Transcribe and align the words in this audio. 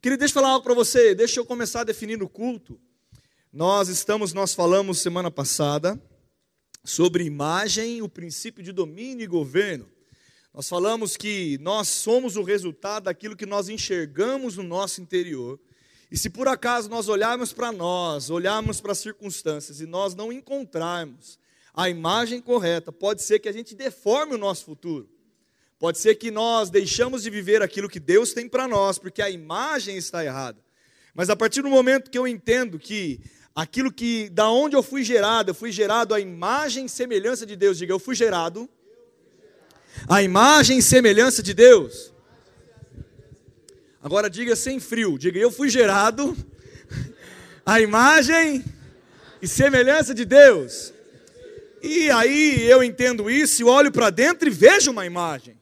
Querido, 0.00 0.20
deixa 0.20 0.30
eu 0.30 0.40
falar 0.40 0.50
algo 0.50 0.62
para 0.62 0.74
você, 0.74 1.12
deixa 1.12 1.40
eu 1.40 1.44
começar 1.44 1.82
definindo 1.82 2.24
o 2.24 2.28
culto. 2.28 2.80
Nós 3.52 3.88
estamos, 3.88 4.32
nós 4.32 4.54
falamos 4.54 5.00
semana 5.00 5.28
passada 5.28 6.00
sobre 6.84 7.24
imagem, 7.24 8.00
o 8.00 8.08
princípio 8.08 8.62
de 8.62 8.70
domínio 8.70 9.24
e 9.24 9.26
governo. 9.26 9.90
Nós 10.54 10.68
falamos 10.68 11.16
que 11.16 11.58
nós 11.60 11.88
somos 11.88 12.36
o 12.36 12.44
resultado 12.44 13.04
daquilo 13.04 13.36
que 13.36 13.44
nós 13.44 13.68
enxergamos 13.68 14.56
no 14.56 14.62
nosso 14.62 15.00
interior. 15.00 15.58
E 16.12 16.16
se 16.16 16.30
por 16.30 16.46
acaso 16.46 16.88
nós 16.88 17.08
olharmos 17.08 17.52
para 17.52 17.72
nós, 17.72 18.30
olharmos 18.30 18.80
para 18.80 18.92
as 18.92 18.98
circunstâncias 18.98 19.80
e 19.80 19.86
nós 19.86 20.14
não 20.14 20.32
encontrarmos 20.32 21.40
a 21.74 21.90
imagem 21.90 22.40
correta, 22.40 22.92
pode 22.92 23.20
ser 23.22 23.40
que 23.40 23.48
a 23.48 23.52
gente 23.52 23.74
deforme 23.74 24.36
o 24.36 24.38
nosso 24.38 24.64
futuro. 24.64 25.08
Pode 25.78 25.98
ser 25.98 26.16
que 26.16 26.30
nós 26.30 26.70
deixamos 26.70 27.22
de 27.22 27.30
viver 27.30 27.62
aquilo 27.62 27.88
que 27.88 28.00
Deus 28.00 28.32
tem 28.32 28.48
para 28.48 28.66
nós, 28.66 28.98
porque 28.98 29.22
a 29.22 29.30
imagem 29.30 29.96
está 29.96 30.24
errada. 30.24 30.58
Mas 31.14 31.30
a 31.30 31.36
partir 31.36 31.62
do 31.62 31.68
momento 31.68 32.10
que 32.10 32.18
eu 32.18 32.26
entendo 32.26 32.78
que 32.78 33.20
aquilo 33.54 33.92
que 33.92 34.28
da 34.30 34.50
onde 34.50 34.74
eu 34.74 34.82
fui 34.82 35.04
gerado, 35.04 35.50
eu 35.50 35.54
fui 35.54 35.70
gerado 35.70 36.14
à 36.14 36.20
imagem 36.20 36.86
e 36.86 36.88
semelhança 36.88 37.46
de 37.46 37.54
Deus, 37.54 37.78
diga, 37.78 37.92
eu 37.92 37.98
fui 37.98 38.16
gerado 38.16 38.68
à 40.08 40.20
imagem 40.20 40.78
e 40.78 40.82
semelhança 40.82 41.42
de 41.42 41.54
Deus. 41.54 42.12
Agora 44.02 44.28
diga 44.28 44.56
sem 44.56 44.80
frio, 44.80 45.18
diga, 45.18 45.38
eu 45.38 45.50
fui 45.50 45.68
gerado 45.68 46.36
à 47.66 47.80
imagem 47.80 48.64
e 49.40 49.46
semelhança 49.46 50.12
de 50.12 50.24
Deus. 50.24 50.92
E 51.80 52.10
aí 52.10 52.68
eu 52.68 52.82
entendo 52.82 53.30
isso, 53.30 53.66
olho 53.66 53.92
para 53.92 54.10
dentro 54.10 54.48
e 54.48 54.50
vejo 54.50 54.90
uma 54.90 55.06
imagem. 55.06 55.57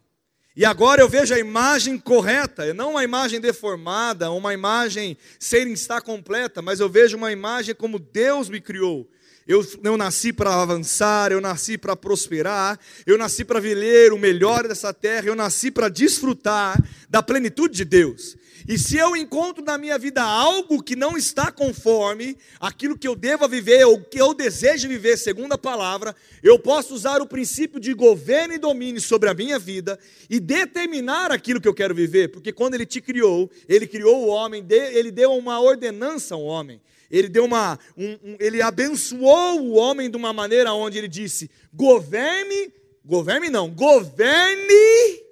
E 0.56 0.64
agora 0.64 1.02
eu 1.02 1.08
vejo 1.08 1.34
a 1.34 1.38
imagem 1.38 1.98
correta, 1.98 2.72
não 2.72 2.92
uma 2.92 3.04
imagem 3.04 3.38
deformada, 3.38 4.30
uma 4.30 4.54
imagem 4.54 5.18
sem 5.38 5.70
estar 5.74 6.00
completa, 6.00 6.62
mas 6.62 6.80
eu 6.80 6.88
vejo 6.88 7.14
uma 7.14 7.30
imagem 7.30 7.74
como 7.74 7.98
Deus 7.98 8.48
me 8.48 8.58
criou. 8.58 9.06
Eu 9.46 9.64
não 9.82 9.98
nasci 9.98 10.32
para 10.32 10.62
avançar, 10.62 11.30
eu 11.30 11.42
nasci 11.42 11.76
para 11.76 11.94
prosperar, 11.94 12.80
eu 13.04 13.18
nasci 13.18 13.44
para 13.44 13.60
viver 13.60 14.14
o 14.14 14.18
melhor 14.18 14.66
dessa 14.66 14.94
terra, 14.94 15.26
eu 15.26 15.36
nasci 15.36 15.70
para 15.70 15.90
desfrutar 15.90 16.82
da 17.08 17.22
plenitude 17.22 17.76
de 17.76 17.84
Deus. 17.84 18.34
E 18.68 18.76
se 18.76 18.96
eu 18.96 19.16
encontro 19.16 19.64
na 19.64 19.78
minha 19.78 19.96
vida 19.96 20.20
algo 20.20 20.82
que 20.82 20.96
não 20.96 21.16
está 21.16 21.52
conforme 21.52 22.36
aquilo 22.58 22.98
que 22.98 23.06
eu 23.06 23.14
devo 23.14 23.46
viver, 23.46 23.84
ou 23.84 24.00
que 24.00 24.20
eu 24.20 24.34
desejo 24.34 24.88
viver 24.88 25.16
segundo 25.16 25.52
a 25.52 25.58
palavra, 25.58 26.16
eu 26.42 26.58
posso 26.58 26.92
usar 26.92 27.22
o 27.22 27.28
princípio 27.28 27.78
de 27.78 27.94
governo 27.94 28.54
e 28.54 28.58
domínio 28.58 29.00
sobre 29.00 29.28
a 29.28 29.34
minha 29.34 29.56
vida 29.56 29.96
e 30.28 30.40
determinar 30.40 31.30
aquilo 31.30 31.60
que 31.60 31.68
eu 31.68 31.74
quero 31.74 31.94
viver, 31.94 32.32
porque 32.32 32.52
quando 32.52 32.74
ele 32.74 32.84
te 32.84 33.00
criou, 33.00 33.48
ele 33.68 33.86
criou 33.86 34.24
o 34.24 34.28
homem, 34.28 34.66
ele 34.68 35.12
deu 35.12 35.32
uma 35.34 35.60
ordenança 35.60 36.34
ao 36.34 36.42
homem. 36.42 36.80
Ele 37.08 37.28
deu 37.28 37.44
uma, 37.44 37.78
um, 37.96 38.18
um, 38.24 38.36
ele 38.40 38.60
abençoou 38.60 39.60
o 39.60 39.74
homem 39.74 40.10
de 40.10 40.16
uma 40.16 40.32
maneira 40.32 40.72
onde 40.72 40.98
ele 40.98 41.06
disse: 41.06 41.48
governe, 41.72 42.72
governe 43.04 43.48
não, 43.48 43.70
governe, 43.70 45.22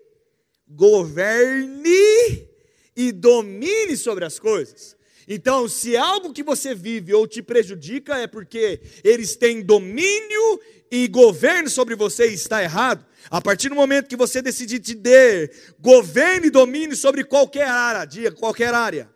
governe 0.68 2.43
e 2.96 3.12
domine 3.12 3.96
sobre 3.96 4.24
as 4.24 4.38
coisas. 4.38 4.96
Então, 5.26 5.68
se 5.68 5.96
algo 5.96 6.32
que 6.32 6.42
você 6.42 6.74
vive 6.74 7.14
ou 7.14 7.26
te 7.26 7.42
prejudica 7.42 8.16
é 8.18 8.26
porque 8.26 8.80
eles 9.02 9.36
têm 9.36 9.62
domínio 9.62 10.60
e 10.90 11.08
governo 11.08 11.68
sobre 11.68 11.94
você 11.94 12.28
e 12.28 12.34
está 12.34 12.62
errado, 12.62 13.04
a 13.30 13.40
partir 13.40 13.70
do 13.70 13.74
momento 13.74 14.08
que 14.08 14.16
você 14.16 14.42
decidir 14.42 14.80
te 14.80 14.94
dar 14.94 15.48
governo 15.80 16.46
e 16.46 16.50
domínio 16.50 16.94
sobre 16.94 17.24
qualquer 17.24 17.66
área, 17.66 18.04
diga 18.04 18.32
qualquer 18.32 18.74
área 18.74 19.14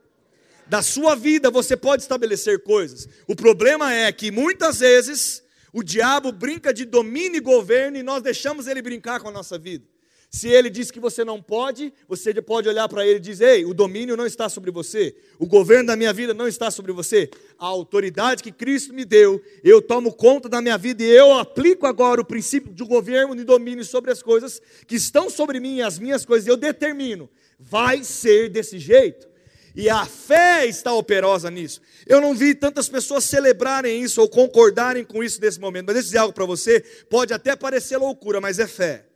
da 0.67 0.83
sua 0.83 1.15
vida, 1.15 1.51
você 1.51 1.77
pode 1.77 2.03
estabelecer 2.03 2.63
coisas. 2.63 3.09
O 3.27 3.35
problema 3.35 3.95
é 3.95 4.13
que 4.13 4.31
muitas 4.31 4.81
vezes 4.81 5.43
o 5.73 5.83
diabo 5.83 6.31
brinca 6.31 6.73
de 6.73 6.85
domínio 6.85 7.39
e 7.39 7.41
governo 7.41 7.97
e 7.97 8.03
nós 8.03 8.23
deixamos 8.23 8.67
ele 8.67 8.83
brincar 8.83 9.21
com 9.21 9.29
a 9.29 9.33
nossa 9.33 9.59
vida. 9.59 9.85
Se 10.31 10.47
ele 10.49 10.69
diz 10.69 10.91
que 10.91 11.01
você 11.01 11.25
não 11.25 11.41
pode, 11.41 11.91
você 12.07 12.35
pode 12.43 12.69
olhar 12.69 12.87
para 12.87 13.07
ele 13.07 13.17
e 13.17 13.21
dizer: 13.21 13.57
Ei, 13.57 13.65
o 13.65 13.73
domínio 13.73 14.15
não 14.15 14.27
está 14.27 14.47
sobre 14.49 14.71
você, 14.71 15.17
o 15.39 15.47
governo 15.47 15.87
da 15.87 15.97
minha 15.97 16.13
vida 16.13 16.35
não 16.35 16.47
está 16.47 16.71
sobre 16.71 16.93
você. 16.93 17.31
A 17.59 17.65
autoridade 17.65 18.43
que 18.43 18.53
Cristo 18.53 18.93
me 18.93 19.07
deu, 19.07 19.43
eu 19.65 19.81
tomo 19.81 20.13
conta 20.13 20.47
da 20.47 20.61
minha 20.61 20.77
vida 20.77 21.03
e 21.03 21.09
eu 21.09 21.33
aplico 21.33 21.87
agora 21.87 22.21
o 22.21 22.27
princípio 22.27 22.75
de 22.75 22.85
governo 22.85 23.35
e 23.41 23.45
domínio 23.45 23.85
sobre 23.87 24.11
as 24.11 24.23
coisas 24.23 24.61
que 24.87 24.97
estão 24.97 25.31
sobre 25.31 25.61
mim, 25.61 25.81
as 25.81 25.99
minhas 25.99 26.27
coisas, 26.27 26.47
eu 26.47 26.59
determino, 26.59 27.31
vai 27.59 28.05
ser 28.05 28.51
desse 28.51 28.79
jeito. 28.79 29.27
E 29.75 29.89
a 29.89 30.05
fé 30.05 30.67
está 30.67 30.93
operosa 30.93 31.51
nisso. 31.51 31.81
Eu 32.07 32.21
não 32.21 32.35
vi 32.35 32.55
tantas 32.55 32.89
pessoas 32.89 33.25
celebrarem 33.25 34.03
isso 34.03 34.21
ou 34.21 34.29
concordarem 34.29 35.05
com 35.05 35.25
isso 35.25 35.41
nesse 35.41 35.59
momento, 35.59 35.87
mas 35.87 35.95
deixa 35.95 36.07
eu 36.07 36.11
dizer 36.11 36.19
algo 36.19 36.35
para 36.35 36.45
você: 36.45 36.81
pode 37.09 37.33
até 37.33 37.57
parecer 37.57 37.97
loucura, 37.97 38.43
mas 38.43 38.59
é 38.59 38.67
fé. 38.67 39.08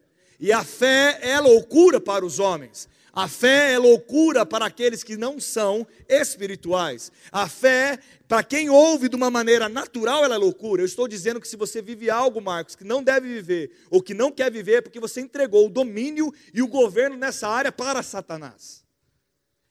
E 0.42 0.50
a 0.50 0.64
fé 0.64 1.20
é 1.22 1.38
loucura 1.38 2.00
para 2.00 2.26
os 2.26 2.40
homens. 2.40 2.88
A 3.12 3.28
fé 3.28 3.74
é 3.74 3.78
loucura 3.78 4.44
para 4.44 4.66
aqueles 4.66 5.04
que 5.04 5.16
não 5.16 5.38
são 5.38 5.86
espirituais. 6.08 7.12
A 7.30 7.48
fé, 7.48 8.00
para 8.26 8.42
quem 8.42 8.68
ouve 8.68 9.08
de 9.08 9.14
uma 9.14 9.30
maneira 9.30 9.68
natural, 9.68 10.24
ela 10.24 10.34
é 10.34 10.38
loucura. 10.38 10.82
Eu 10.82 10.86
estou 10.86 11.06
dizendo 11.06 11.40
que 11.40 11.46
se 11.46 11.56
você 11.56 11.80
vive 11.80 12.10
algo, 12.10 12.40
Marcos, 12.40 12.74
que 12.74 12.82
não 12.82 13.04
deve 13.04 13.28
viver, 13.28 13.70
ou 13.88 14.02
que 14.02 14.14
não 14.14 14.32
quer 14.32 14.50
viver, 14.50 14.78
é 14.78 14.80
porque 14.80 14.98
você 14.98 15.20
entregou 15.20 15.66
o 15.66 15.70
domínio 15.70 16.34
e 16.52 16.60
o 16.60 16.66
governo 16.66 17.16
nessa 17.16 17.46
área 17.46 17.70
para 17.70 18.02
Satanás. 18.02 18.82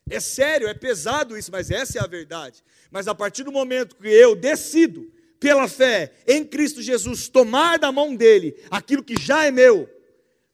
É 0.09 0.21
sério, 0.21 0.69
é 0.69 0.73
pesado 0.73 1.37
isso, 1.37 1.51
mas 1.51 1.69
essa 1.69 1.99
é 1.99 2.01
a 2.01 2.07
verdade. 2.07 2.63
Mas 2.89 3.09
a 3.09 3.13
partir 3.13 3.43
do 3.43 3.51
momento 3.51 3.97
que 3.97 4.07
eu 4.07 4.37
decido, 4.37 5.11
pela 5.37 5.67
fé 5.67 6.13
em 6.25 6.45
Cristo 6.45 6.81
Jesus, 6.81 7.27
tomar 7.27 7.77
da 7.77 7.91
mão 7.91 8.15
dele 8.15 8.55
aquilo 8.69 9.03
que 9.03 9.19
já 9.19 9.43
é 9.43 9.51
meu, 9.51 9.89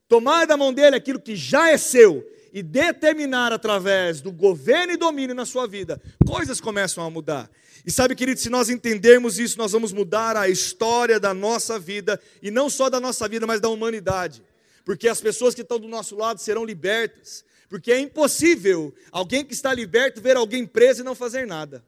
tomar 0.07 0.45
da 0.45 0.57
mão 0.57 0.73
dele 0.73 0.95
aquilo 0.95 1.19
que 1.19 1.35
já 1.35 1.69
é 1.69 1.77
seu 1.77 2.25
e 2.53 2.63
determinar 2.63 3.51
através 3.51 4.21
do 4.21 4.31
governo 4.31 4.93
e 4.93 4.97
domínio 4.97 5.35
na 5.35 5.45
sua 5.45 5.67
vida, 5.67 6.01
coisas 6.25 6.61
começam 6.61 7.03
a 7.03 7.09
mudar. 7.09 7.49
E 7.85 7.91
sabe, 7.91 8.15
querido, 8.15 8.39
se 8.39 8.49
nós 8.49 8.69
entendermos 8.69 9.37
isso, 9.39 9.57
nós 9.57 9.71
vamos 9.71 9.93
mudar 9.93 10.35
a 10.35 10.49
história 10.49 11.19
da 11.19 11.33
nossa 11.33 11.79
vida, 11.79 12.19
e 12.41 12.51
não 12.51 12.69
só 12.69 12.89
da 12.89 12.99
nossa 12.99 13.27
vida, 13.27 13.45
mas 13.45 13.61
da 13.61 13.69
humanidade. 13.69 14.43
Porque 14.83 15.07
as 15.07 15.21
pessoas 15.21 15.53
que 15.53 15.61
estão 15.61 15.79
do 15.79 15.87
nosso 15.87 16.15
lado 16.15 16.39
serão 16.39 16.65
libertas. 16.65 17.45
Porque 17.69 17.91
é 17.91 17.99
impossível 17.99 18.93
alguém 19.11 19.43
que 19.43 19.53
está 19.53 19.73
liberto 19.73 20.21
ver 20.21 20.37
alguém 20.37 20.65
preso 20.65 21.01
e 21.01 21.03
não 21.03 21.13
fazer 21.13 21.45
nada. 21.45 21.83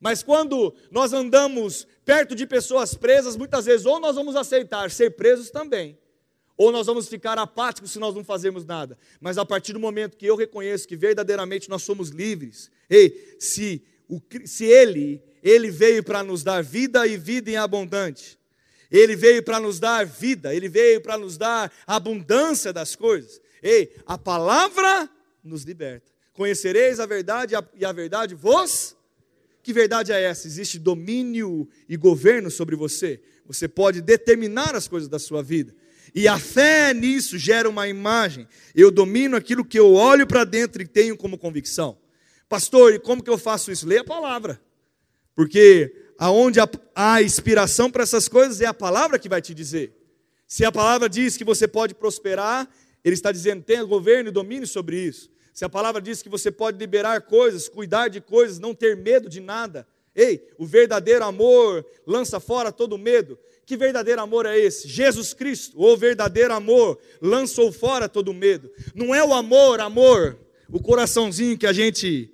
Mas 0.00 0.22
quando 0.22 0.74
nós 0.90 1.12
andamos 1.12 1.86
perto 2.04 2.34
de 2.34 2.46
pessoas 2.46 2.94
presas, 2.94 3.36
muitas 3.36 3.66
vezes 3.66 3.86
ou 3.86 4.00
nós 4.00 4.16
vamos 4.16 4.34
aceitar 4.34 4.90
ser 4.90 5.10
presos 5.10 5.50
também, 5.50 5.96
ou 6.56 6.70
nós 6.70 6.86
vamos 6.86 7.08
ficar 7.08 7.38
apáticos 7.38 7.92
se 7.92 7.98
nós 7.98 8.14
não 8.14 8.24
fazermos 8.24 8.64
nada. 8.64 8.98
Mas 9.20 9.38
a 9.38 9.44
partir 9.44 9.72
do 9.72 9.80
momento 9.80 10.16
que 10.16 10.26
eu 10.26 10.36
reconheço 10.36 10.86
que 10.86 10.96
verdadeiramente 10.96 11.68
nós 11.68 11.82
somos 11.82 12.10
livres, 12.10 12.70
ei, 12.88 13.36
se, 13.38 13.82
o, 14.08 14.20
se 14.44 14.64
Ele, 14.64 15.22
Ele 15.42 15.70
veio 15.70 16.02
para 16.02 16.22
nos 16.22 16.42
dar 16.42 16.62
vida 16.62 17.06
e 17.06 17.16
vida 17.16 17.50
em 17.50 17.56
abundante, 17.56 18.38
Ele 18.90 19.16
veio 19.16 19.42
para 19.42 19.58
nos 19.58 19.80
dar 19.80 20.04
vida, 20.04 20.54
Ele 20.54 20.68
veio 20.68 21.00
para 21.00 21.16
nos 21.16 21.36
dar 21.36 21.72
abundância 21.86 22.72
das 22.72 22.94
coisas, 22.94 23.40
ei, 23.62 23.94
a 24.06 24.18
palavra 24.18 25.08
nos 25.42 25.62
liberta. 25.62 26.12
Conhecereis 26.32 26.98
a 26.98 27.06
verdade 27.06 27.54
e 27.74 27.84
a 27.84 27.92
verdade 27.92 28.34
vos. 28.34 28.96
Que 29.62 29.72
verdade 29.72 30.12
é 30.12 30.20
essa? 30.20 30.46
Existe 30.46 30.78
domínio 30.78 31.68
e 31.88 31.96
governo 31.96 32.50
sobre 32.50 32.74
você. 32.74 33.22
Você 33.46 33.68
pode 33.68 34.00
determinar 34.00 34.74
as 34.74 34.88
coisas 34.88 35.08
da 35.08 35.18
sua 35.18 35.42
vida. 35.42 35.74
E 36.14 36.28
a 36.28 36.38
fé 36.38 36.92
nisso 36.92 37.38
gera 37.38 37.68
uma 37.68 37.88
imagem. 37.88 38.46
Eu 38.74 38.90
domino 38.90 39.36
aquilo 39.36 39.64
que 39.64 39.78
eu 39.78 39.94
olho 39.94 40.26
para 40.26 40.44
dentro 40.44 40.82
e 40.82 40.86
tenho 40.86 41.16
como 41.16 41.38
convicção. 41.38 41.98
Pastor, 42.48 42.92
e 42.92 42.98
como 42.98 43.22
que 43.22 43.30
eu 43.30 43.38
faço 43.38 43.72
isso? 43.72 43.86
Leia 43.86 44.02
a 44.02 44.04
palavra. 44.04 44.60
Porque 45.34 45.94
aonde 46.18 46.60
há 46.94 47.22
inspiração 47.22 47.90
para 47.90 48.02
essas 48.02 48.28
coisas 48.28 48.60
é 48.60 48.66
a 48.66 48.74
palavra 48.74 49.18
que 49.18 49.28
vai 49.28 49.40
te 49.40 49.54
dizer. 49.54 49.92
Se 50.46 50.64
a 50.64 50.70
palavra 50.70 51.08
diz 51.08 51.36
que 51.36 51.44
você 51.44 51.66
pode 51.66 51.94
prosperar, 51.94 52.68
ele 53.02 53.14
está 53.14 53.32
dizendo: 53.32 53.62
tenha 53.62 53.82
governo 53.84 54.28
e 54.28 54.32
domínio 54.32 54.66
sobre 54.66 54.98
isso. 54.98 55.30
Se 55.54 55.64
a 55.64 55.68
palavra 55.68 56.00
diz 56.00 56.22
que 56.22 56.28
você 56.28 56.50
pode 56.50 56.78
liberar 56.78 57.22
coisas, 57.22 57.68
cuidar 57.68 58.08
de 58.08 58.20
coisas, 58.20 58.58
não 58.58 58.74
ter 58.74 58.96
medo 58.96 59.28
de 59.28 59.40
nada. 59.40 59.86
Ei, 60.14 60.46
o 60.58 60.66
verdadeiro 60.66 61.24
amor 61.24 61.86
lança 62.06 62.38
fora 62.38 62.70
todo 62.70 62.98
medo. 62.98 63.38
Que 63.72 63.76
verdadeiro 63.78 64.20
amor 64.20 64.44
é 64.44 64.58
esse? 64.58 64.86
Jesus 64.86 65.32
Cristo, 65.32 65.80
o 65.80 65.96
verdadeiro 65.96 66.52
amor, 66.52 67.00
lançou 67.22 67.72
fora 67.72 68.06
todo 68.06 68.34
medo. 68.34 68.70
Não 68.94 69.14
é 69.14 69.24
o 69.24 69.32
amor, 69.32 69.80
amor, 69.80 70.38
o 70.68 70.78
coraçãozinho 70.78 71.56
que 71.56 71.66
a 71.66 71.72
gente. 71.72 72.30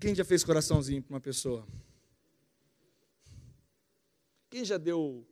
Quem 0.00 0.14
já 0.14 0.24
fez 0.24 0.42
coraçãozinho 0.42 1.02
para 1.02 1.12
uma 1.12 1.20
pessoa? 1.20 1.68
Quem 4.48 4.64
já 4.64 4.78
deu. 4.78 5.28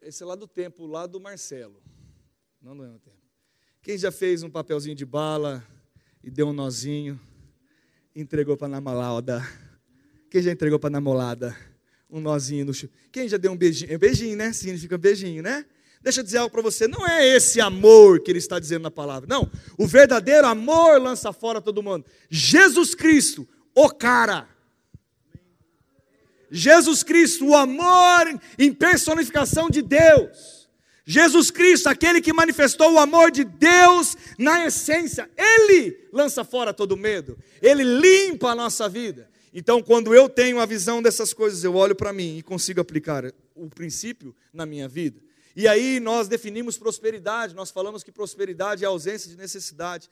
Esse 0.00 0.22
é 0.22 0.26
lá 0.26 0.34
do 0.34 0.48
tempo, 0.48 0.86
lá 0.86 1.06
do 1.06 1.20
Marcelo. 1.20 1.82
Não 2.62 2.74
do 2.74 2.84
mesmo 2.84 2.98
tempo. 3.00 3.20
Quem 3.82 3.98
já 3.98 4.10
fez 4.10 4.42
um 4.42 4.48
papelzinho 4.48 4.96
de 4.96 5.04
bala 5.04 5.62
e 6.24 6.30
deu 6.30 6.48
um 6.48 6.54
nozinho? 6.54 7.20
entregou 8.16 8.56
para 8.56 8.68
namorada? 8.68 9.46
Quem 10.30 10.40
já 10.40 10.50
entregou 10.50 10.78
para 10.78 10.88
namorada? 10.88 11.54
Um 12.10 12.20
nozinho 12.20 12.64
no 12.64 12.72
chão. 12.72 12.88
Quem 13.12 13.28
já 13.28 13.36
deu 13.36 13.52
um 13.52 13.56
beijinho? 13.56 13.92
É 13.92 13.98
beijinho, 13.98 14.36
né? 14.36 14.52
Significa 14.52 14.96
beijinho, 14.96 15.42
né? 15.42 15.64
Deixa 16.00 16.20
eu 16.20 16.24
dizer 16.24 16.38
algo 16.38 16.52
para 16.52 16.62
você, 16.62 16.86
não 16.86 17.06
é 17.06 17.26
esse 17.26 17.60
amor 17.60 18.20
que 18.20 18.30
ele 18.30 18.38
está 18.38 18.58
dizendo 18.58 18.82
na 18.82 18.90
palavra. 18.90 19.28
Não, 19.28 19.50
o 19.76 19.86
verdadeiro 19.86 20.46
amor 20.46 21.00
lança 21.00 21.32
fora 21.32 21.60
todo 21.60 21.82
mundo. 21.82 22.04
Jesus 22.30 22.94
Cristo, 22.94 23.46
o 23.74 23.90
cara. 23.90 24.48
Jesus 26.50 27.02
Cristo, 27.02 27.46
o 27.46 27.56
amor 27.56 28.40
em 28.58 28.72
personificação 28.72 29.68
de 29.68 29.82
Deus. 29.82 30.58
Jesus 31.04 31.50
Cristo, 31.50 31.88
aquele 31.88 32.20
que 32.20 32.32
manifestou 32.32 32.92
o 32.92 32.98
amor 32.98 33.30
de 33.30 33.42
Deus 33.42 34.16
na 34.38 34.66
essência, 34.66 35.28
ele 35.36 36.08
lança 36.12 36.44
fora 36.44 36.72
todo 36.72 36.96
medo, 36.98 37.38
ele 37.62 37.82
limpa 37.82 38.50
a 38.50 38.54
nossa 38.54 38.88
vida. 38.88 39.28
Então, 39.52 39.82
quando 39.82 40.14
eu 40.14 40.28
tenho 40.28 40.60
a 40.60 40.66
visão 40.66 41.02
dessas 41.02 41.32
coisas, 41.32 41.64
eu 41.64 41.74
olho 41.74 41.94
para 41.94 42.12
mim 42.12 42.38
e 42.38 42.42
consigo 42.42 42.80
aplicar 42.80 43.24
o 43.54 43.68
princípio 43.68 44.34
na 44.52 44.66
minha 44.66 44.88
vida. 44.88 45.20
E 45.56 45.66
aí 45.66 45.98
nós 45.98 46.28
definimos 46.28 46.78
prosperidade, 46.78 47.54
nós 47.54 47.70
falamos 47.70 48.02
que 48.02 48.12
prosperidade 48.12 48.84
é 48.84 48.86
ausência 48.86 49.28
de 49.28 49.36
necessidade, 49.36 50.08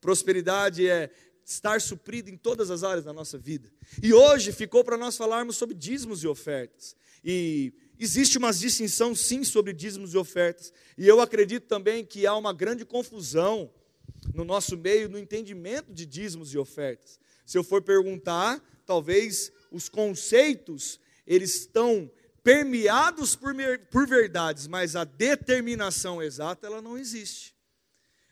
prosperidade 0.00 0.86
é 0.86 1.10
estar 1.44 1.80
suprido 1.80 2.30
em 2.30 2.36
todas 2.36 2.70
as 2.70 2.84
áreas 2.84 3.04
da 3.04 3.12
nossa 3.12 3.38
vida. 3.38 3.70
E 4.02 4.12
hoje 4.12 4.52
ficou 4.52 4.84
para 4.84 4.96
nós 4.96 5.16
falarmos 5.16 5.56
sobre 5.56 5.74
dízimos 5.74 6.22
e 6.22 6.28
ofertas. 6.28 6.94
E 7.24 7.72
existe 7.98 8.38
uma 8.38 8.52
distinção 8.52 9.14
sim 9.14 9.42
sobre 9.42 9.72
dízimos 9.72 10.14
e 10.14 10.18
ofertas. 10.18 10.72
E 10.96 11.06
eu 11.08 11.20
acredito 11.20 11.66
também 11.66 12.04
que 12.04 12.26
há 12.26 12.36
uma 12.36 12.52
grande 12.52 12.84
confusão 12.84 13.70
no 14.34 14.44
nosso 14.44 14.76
meio 14.76 15.08
no 15.08 15.18
entendimento 15.18 15.92
de 15.92 16.04
dízimos 16.06 16.52
e 16.52 16.58
ofertas. 16.58 17.18
Se 17.44 17.58
eu 17.58 17.64
for 17.64 17.82
perguntar, 17.82 18.62
talvez 18.90 19.52
os 19.70 19.88
conceitos 19.88 20.98
eles 21.24 21.54
estão 21.60 22.10
permeados 22.42 23.36
por, 23.36 23.54
por 23.88 24.04
verdades, 24.04 24.66
mas 24.66 24.96
a 24.96 25.04
determinação 25.04 26.20
exata 26.20 26.66
ela 26.66 26.82
não 26.82 26.98
existe. 26.98 27.54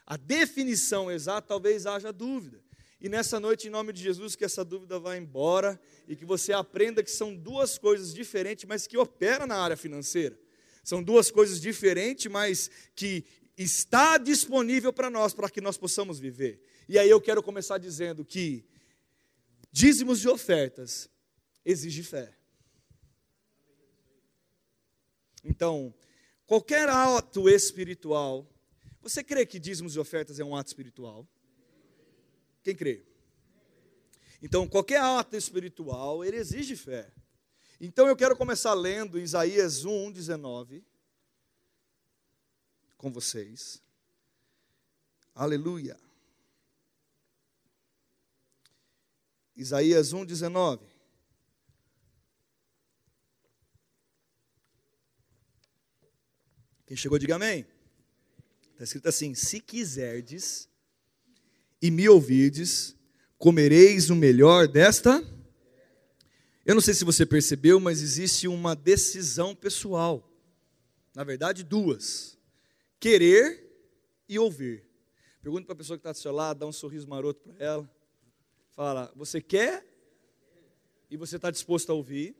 A 0.04 0.16
definição 0.16 1.12
exata 1.12 1.46
talvez 1.46 1.86
haja 1.86 2.12
dúvida. 2.12 2.60
E 3.00 3.08
nessa 3.08 3.38
noite, 3.38 3.68
em 3.68 3.70
nome 3.70 3.92
de 3.92 4.02
Jesus, 4.02 4.34
que 4.34 4.44
essa 4.44 4.64
dúvida 4.64 4.98
vá 4.98 5.16
embora 5.16 5.80
e 6.08 6.16
que 6.16 6.24
você 6.24 6.52
aprenda 6.52 7.04
que 7.04 7.10
são 7.12 7.36
duas 7.36 7.78
coisas 7.78 8.12
diferentes, 8.12 8.64
mas 8.64 8.88
que 8.88 8.98
operam 8.98 9.46
na 9.46 9.58
área 9.58 9.76
financeira. 9.76 10.36
São 10.82 11.00
duas 11.00 11.30
coisas 11.30 11.60
diferentes, 11.60 12.26
mas 12.26 12.68
que 12.96 13.24
está 13.56 14.18
disponível 14.18 14.92
para 14.92 15.08
nós, 15.08 15.32
para 15.32 15.48
que 15.48 15.60
nós 15.60 15.78
possamos 15.78 16.18
viver. 16.18 16.60
E 16.88 16.98
aí 16.98 17.08
eu 17.08 17.20
quero 17.20 17.44
começar 17.44 17.78
dizendo 17.78 18.24
que 18.24 18.66
dízimos 19.78 20.24
e 20.24 20.28
ofertas 20.28 21.08
exigem 21.64 22.02
fé. 22.02 22.36
Então, 25.44 25.94
qualquer 26.48 26.88
ato 26.88 27.48
espiritual, 27.48 28.44
você 29.00 29.22
crê 29.22 29.46
que 29.46 29.60
dízimos 29.60 29.94
e 29.94 30.00
ofertas 30.00 30.40
é 30.40 30.44
um 30.44 30.56
ato 30.56 30.66
espiritual? 30.66 31.28
Quem 32.64 32.74
crê? 32.74 33.06
Então, 34.42 34.66
qualquer 34.66 35.00
ato 35.00 35.36
espiritual, 35.36 36.24
ele 36.24 36.38
exige 36.38 36.74
fé. 36.74 37.12
Então, 37.80 38.08
eu 38.08 38.16
quero 38.16 38.36
começar 38.36 38.74
lendo 38.74 39.16
Isaías 39.16 39.84
1, 39.84 40.10
19 40.10 40.84
com 42.96 43.12
vocês. 43.12 43.80
Aleluia. 45.32 45.96
Isaías 49.58 50.12
1, 50.12 50.24
19. 50.24 50.86
Quem 56.86 56.96
chegou, 56.96 57.18
diga 57.18 57.34
amém. 57.34 57.66
Está 58.70 58.84
escrito 58.84 59.08
assim: 59.08 59.34
Se 59.34 59.58
quiserdes 59.60 60.68
e 61.82 61.90
me 61.90 62.08
ouvirdes, 62.08 62.94
comereis 63.36 64.10
o 64.10 64.14
melhor 64.14 64.68
desta. 64.68 65.24
Eu 66.64 66.76
não 66.76 66.80
sei 66.80 66.94
se 66.94 67.04
você 67.04 67.26
percebeu, 67.26 67.80
mas 67.80 68.00
existe 68.00 68.46
uma 68.46 68.76
decisão 68.76 69.56
pessoal. 69.56 70.32
Na 71.16 71.24
verdade, 71.24 71.64
duas: 71.64 72.38
querer 73.00 73.68
e 74.28 74.38
ouvir. 74.38 74.84
Pergunta 75.42 75.66
para 75.66 75.72
a 75.72 75.78
pessoa 75.78 75.98
que 75.98 76.02
está 76.02 76.12
do 76.12 76.18
seu 76.18 76.30
lado, 76.30 76.60
dá 76.60 76.66
um 76.66 76.72
sorriso 76.72 77.08
maroto 77.08 77.40
para 77.40 77.64
ela. 77.64 77.97
Fala, 78.78 79.10
você 79.16 79.40
quer 79.40 79.84
e 81.10 81.16
você 81.16 81.34
está 81.34 81.50
disposto 81.50 81.90
a 81.90 81.96
ouvir? 81.96 82.36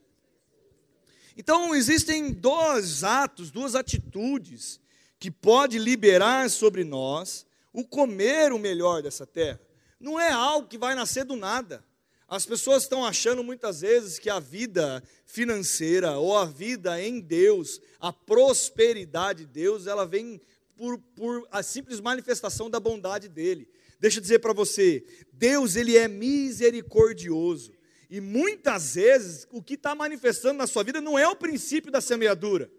Então, 1.37 1.75
existem 1.75 2.33
dois 2.33 3.03
atos, 3.03 3.51
duas 3.51 3.75
atitudes 3.75 4.79
que 5.19 5.33
pode 5.33 5.81
liberar 5.81 6.49
sobre 6.49 6.85
nós 6.85 7.45
o 7.73 7.85
comer 7.85 8.53
o 8.53 8.59
melhor 8.61 9.03
dessa 9.03 9.27
terra. 9.27 9.61
Não 9.99 10.21
é 10.21 10.31
algo 10.31 10.69
que 10.69 10.79
vai 10.79 10.95
nascer 10.95 11.25
do 11.25 11.35
nada. 11.35 11.85
As 12.29 12.47
pessoas 12.47 12.85
estão 12.85 13.05
achando 13.05 13.43
muitas 13.43 13.81
vezes 13.81 14.21
que 14.21 14.31
a 14.31 14.39
vida 14.39 15.03
financeira 15.25 16.19
ou 16.19 16.39
a 16.39 16.45
vida 16.45 17.03
em 17.03 17.19
Deus, 17.19 17.81
a 17.99 18.13
prosperidade 18.13 19.41
de 19.45 19.47
Deus, 19.47 19.89
ela 19.89 20.07
vem 20.07 20.41
por, 20.79 20.97
por 20.97 21.47
a 21.51 21.61
simples 21.61 22.01
manifestação 22.01 22.71
da 22.71 22.79
bondade 22.79 23.29
dele. 23.29 23.69
Deixa 23.99 24.19
eu 24.19 24.23
dizer 24.23 24.39
para 24.39 24.53
você, 24.53 25.05
Deus 25.33 25.75
ele 25.75 25.99
é 25.99 26.07
misericordioso. 26.07 27.73
E 28.09 28.21
muitas 28.21 28.95
vezes 28.95 29.47
o 29.51 29.61
que 29.61 29.75
está 29.75 29.93
manifestando 29.95 30.57
na 30.57 30.69
sua 30.69 30.85
vida 30.85 31.01
não 31.01 31.19
é 31.19 31.27
o 31.27 31.35
princípio 31.35 31.91
da 31.91 32.01
semeadura. 32.01 32.71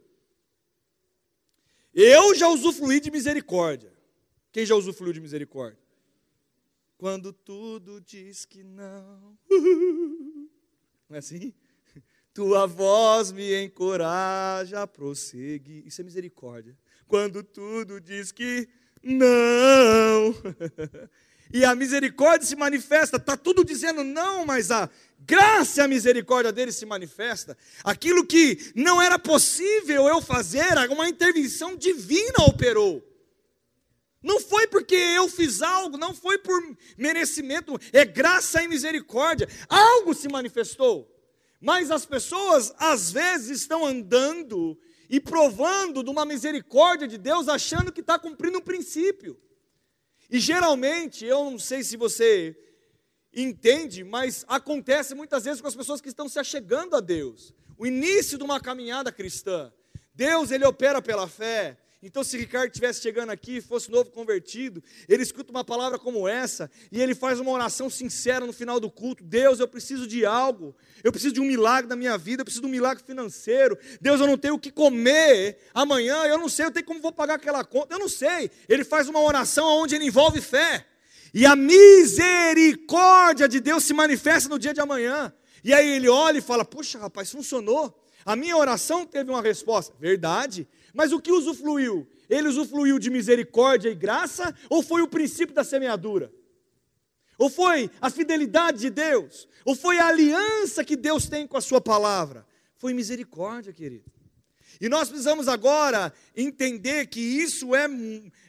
Eu 1.94 2.34
já 2.34 2.48
usufruí 2.48 3.02
de 3.02 3.12
misericórdia. 3.12 3.92
Quem 4.52 4.66
já 4.66 4.76
usufruiu 4.76 5.12
de 5.12 5.20
misericórdia? 5.20 5.78
Quando 6.98 7.34
tudo 7.34 8.00
diz 8.00 8.46
que 8.46 8.64
não. 8.64 9.38
Não 11.10 11.16
é 11.16 11.20
assim? 11.20 11.54
Tua 12.32 12.68
voz 12.68 13.32
me 13.32 13.64
encoraja 13.64 14.84
a 14.84 14.88
prosseguir. 14.88 15.88
Isso 15.88 16.02
é 16.02 16.04
misericórdia. 16.04 16.78
Quando 17.10 17.42
tudo 17.42 18.00
diz 18.00 18.32
que 18.32 18.70
não. 19.02 20.36
e 21.52 21.66
a 21.66 21.74
misericórdia 21.74 22.48
se 22.48 22.56
manifesta, 22.56 23.18
está 23.18 23.36
tudo 23.36 23.66
dizendo 23.66 24.04
não, 24.04 24.46
mas 24.46 24.70
a 24.70 24.88
graça 25.18 25.82
e 25.82 25.84
a 25.84 25.88
misericórdia 25.88 26.52
dele 26.52 26.72
se 26.72 26.86
manifesta. 26.86 27.58
Aquilo 27.84 28.24
que 28.24 28.72
não 28.76 29.02
era 29.02 29.18
possível 29.18 30.08
eu 30.08 30.22
fazer, 30.22 30.78
uma 30.92 31.10
intervenção 31.10 31.76
divina 31.76 32.46
operou. 32.48 33.04
Não 34.22 34.40
foi 34.40 34.68
porque 34.68 34.94
eu 34.94 35.28
fiz 35.28 35.64
algo, 35.64 35.98
não 35.98 36.14
foi 36.14 36.38
por 36.38 36.62
merecimento, 36.96 37.80
é 37.92 38.06
graça 38.06 38.62
e 38.62 38.68
misericórdia. 38.68 39.50
Algo 39.68 40.14
se 40.14 40.30
manifestou. 40.30 41.12
Mas 41.60 41.90
as 41.90 42.06
pessoas, 42.06 42.72
às 42.78 43.12
vezes, 43.12 43.62
estão 43.62 43.84
andando 43.84 44.78
e 45.10 45.20
provando 45.20 46.04
de 46.04 46.10
uma 46.10 46.24
misericórdia 46.24 47.08
de 47.08 47.18
Deus, 47.18 47.50
achando 47.50 47.92
que 47.92 48.02
está 48.02 48.20
cumprindo 48.20 48.60
um 48.60 48.62
princípio. 48.62 49.40
E 50.30 50.40
geralmente, 50.40 51.26
eu 51.26 51.50
não 51.50 51.58
sei 51.58 51.84
se 51.84 51.98
você 51.98 52.56
entende, 53.34 54.04
mas 54.04 54.46
acontece 54.48 55.16
muitas 55.16 55.46
vezes 55.46 55.62
com 55.62 55.68
as 55.68 55.76
pessoas 55.76 56.00
que 56.00 56.10
estão 56.10 56.30
se 56.30 56.38
achegando 56.38 56.96
a 56.96 57.00
Deus. 57.00 57.54
O 57.78 57.88
início 57.88 58.38
de 58.38 58.44
uma 58.44 58.60
caminhada 58.60 59.12
cristã. 59.12 59.74
Deus, 60.14 60.52
ele 60.52 60.66
opera 60.66 61.02
pela 61.02 61.28
fé. 61.28 61.78
Então, 62.02 62.24
se 62.24 62.38
Ricardo 62.38 62.68
estivesse 62.68 63.02
chegando 63.02 63.30
aqui, 63.30 63.60
fosse 63.60 63.92
novo 63.92 64.10
convertido, 64.10 64.82
ele 65.08 65.22
escuta 65.22 65.52
uma 65.52 65.66
palavra 65.66 66.00
como 66.00 66.30
essa 66.30 66.72
e 66.90 67.02
ele 67.02 67.14
faz 67.14 67.42
uma 67.42 67.52
oração 67.52 67.90
sincera 67.90 68.46
no 68.46 68.54
final 68.54 68.80
do 68.80 68.90
culto: 68.90 69.22
Deus, 69.22 69.60
eu 69.60 69.68
preciso 69.68 70.08
de 70.08 70.26
algo, 70.26 70.74
eu 71.04 71.12
preciso 71.12 71.34
de 71.34 71.42
um 71.42 71.46
milagre 71.46 71.90
na 71.90 71.98
minha 71.98 72.18
vida, 72.18 72.40
eu 72.40 72.46
preciso 72.46 72.62
de 72.62 72.68
um 72.68 72.72
milagre 72.72 73.04
financeiro. 73.04 73.78
Deus, 74.00 74.22
eu 74.22 74.28
não 74.28 74.38
tenho 74.38 74.54
o 74.54 74.60
que 74.60 74.72
comer 74.72 75.58
amanhã, 75.74 76.24
eu 76.24 76.38
não 76.38 76.48
sei, 76.48 76.68
eu 76.68 76.72
tenho 76.72 76.86
como 76.86 77.02
vou 77.02 77.12
pagar 77.12 77.34
aquela 77.34 77.66
conta, 77.66 77.96
eu 77.96 78.00
não 78.00 78.08
sei. 78.08 78.50
Ele 78.70 78.86
faz 78.86 79.10
uma 79.10 79.20
oração 79.20 79.68
onde 79.82 79.96
ele 79.96 80.06
envolve 80.06 80.40
fé, 80.40 80.86
e 81.34 81.46
a 81.46 81.54
misericórdia 81.54 83.46
de 83.50 83.60
Deus 83.60 83.84
se 83.84 83.94
manifesta 83.94 84.48
no 84.48 84.58
dia 84.58 84.74
de 84.74 84.80
amanhã. 84.80 85.34
E 85.62 85.74
aí 85.74 85.90
ele 85.90 86.08
olha 86.08 86.38
e 86.38 86.42
fala: 86.42 86.64
Puxa, 86.64 86.98
rapaz, 86.98 87.30
funcionou. 87.30 87.94
A 88.26 88.36
minha 88.36 88.58
oração 88.58 89.06
teve 89.06 89.30
uma 89.30 89.42
resposta. 89.42 89.96
Verdade. 90.00 90.68
Mas 90.94 91.12
o 91.12 91.20
que 91.20 91.32
usufruiu? 91.32 92.08
Ele 92.30 92.48
usufruiu 92.48 93.00
de 93.00 93.10
misericórdia 93.10 93.90
e 93.90 93.96
graça 93.96 94.56
ou 94.70 94.84
foi 94.84 95.02
o 95.02 95.08
princípio 95.08 95.56
da 95.56 95.64
semeadura? 95.64 96.32
Ou 97.38 97.50
foi 97.50 97.90
a 98.02 98.10
fidelidade 98.10 98.80
de 98.80 98.90
Deus? 98.90 99.48
Ou 99.64 99.74
foi 99.74 99.98
a 99.98 100.08
aliança 100.08 100.84
que 100.84 100.96
Deus 100.96 101.28
tem 101.28 101.48
com 101.48 101.56
a 101.58 101.62
sua 101.62 101.80
palavra? 101.80 102.46
Foi 102.78 102.94
misericórdia, 102.94 103.72
querido. 103.72 104.12
E 104.80 104.88
nós 104.88 105.10
precisamos 105.10 105.48
agora 105.48 106.14
entender 106.36 107.08
que 107.08 107.20
isso 107.20 107.76
é, 107.76 107.88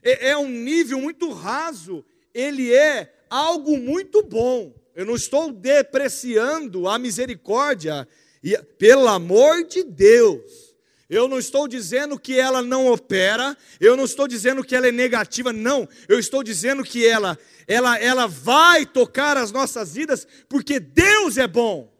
é, 0.02 0.30
é 0.30 0.36
um 0.36 0.48
nível 0.48 1.00
muito 1.00 1.30
raso, 1.32 2.04
ele 2.34 2.72
é 2.72 3.12
algo 3.28 3.76
muito 3.76 4.22
bom. 4.22 4.74
eu 4.94 5.06
não 5.06 5.14
estou 5.14 5.52
depreciando 5.52 6.88
a 6.88 6.98
misericórdia, 6.98 8.06
e, 8.42 8.56
pelo 8.78 9.06
amor 9.08 9.64
de 9.64 9.82
Deus. 9.82 10.70
Eu 11.08 11.26
não 11.26 11.40
estou 11.40 11.66
dizendo 11.66 12.18
que 12.18 12.38
ela 12.38 12.62
não 12.62 12.86
opera, 12.86 13.56
eu 13.80 13.96
não 13.96 14.04
estou 14.04 14.28
dizendo 14.28 14.62
que 14.62 14.76
ela 14.76 14.86
é 14.86 14.92
negativa, 14.92 15.52
não. 15.52 15.88
Eu 16.08 16.20
estou 16.20 16.40
dizendo 16.42 16.84
que 16.84 17.04
ela, 17.04 17.36
ela, 17.66 17.98
ela 17.98 18.26
vai 18.28 18.86
tocar 18.86 19.36
as 19.36 19.50
nossas 19.50 19.94
vidas, 19.94 20.26
porque 20.48 20.78
Deus 20.78 21.36
é 21.36 21.48
bom. 21.48 21.92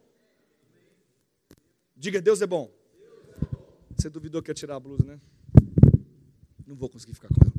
Diga, 1.97 2.21
Deus 2.21 2.41
é 2.41 2.47
bom. 2.47 2.71
Você 3.97 4.09
duvidou 4.09 4.41
que 4.41 4.51
ia 4.51 4.55
tirar 4.55 4.77
a 4.77 4.81
blusa, 4.81 5.05
né? 5.05 5.21
Não 6.65 6.77
vou 6.77 6.89
conseguir 6.89 7.15
ficar 7.15 7.29
com 7.29 7.41
ela. 7.43 7.53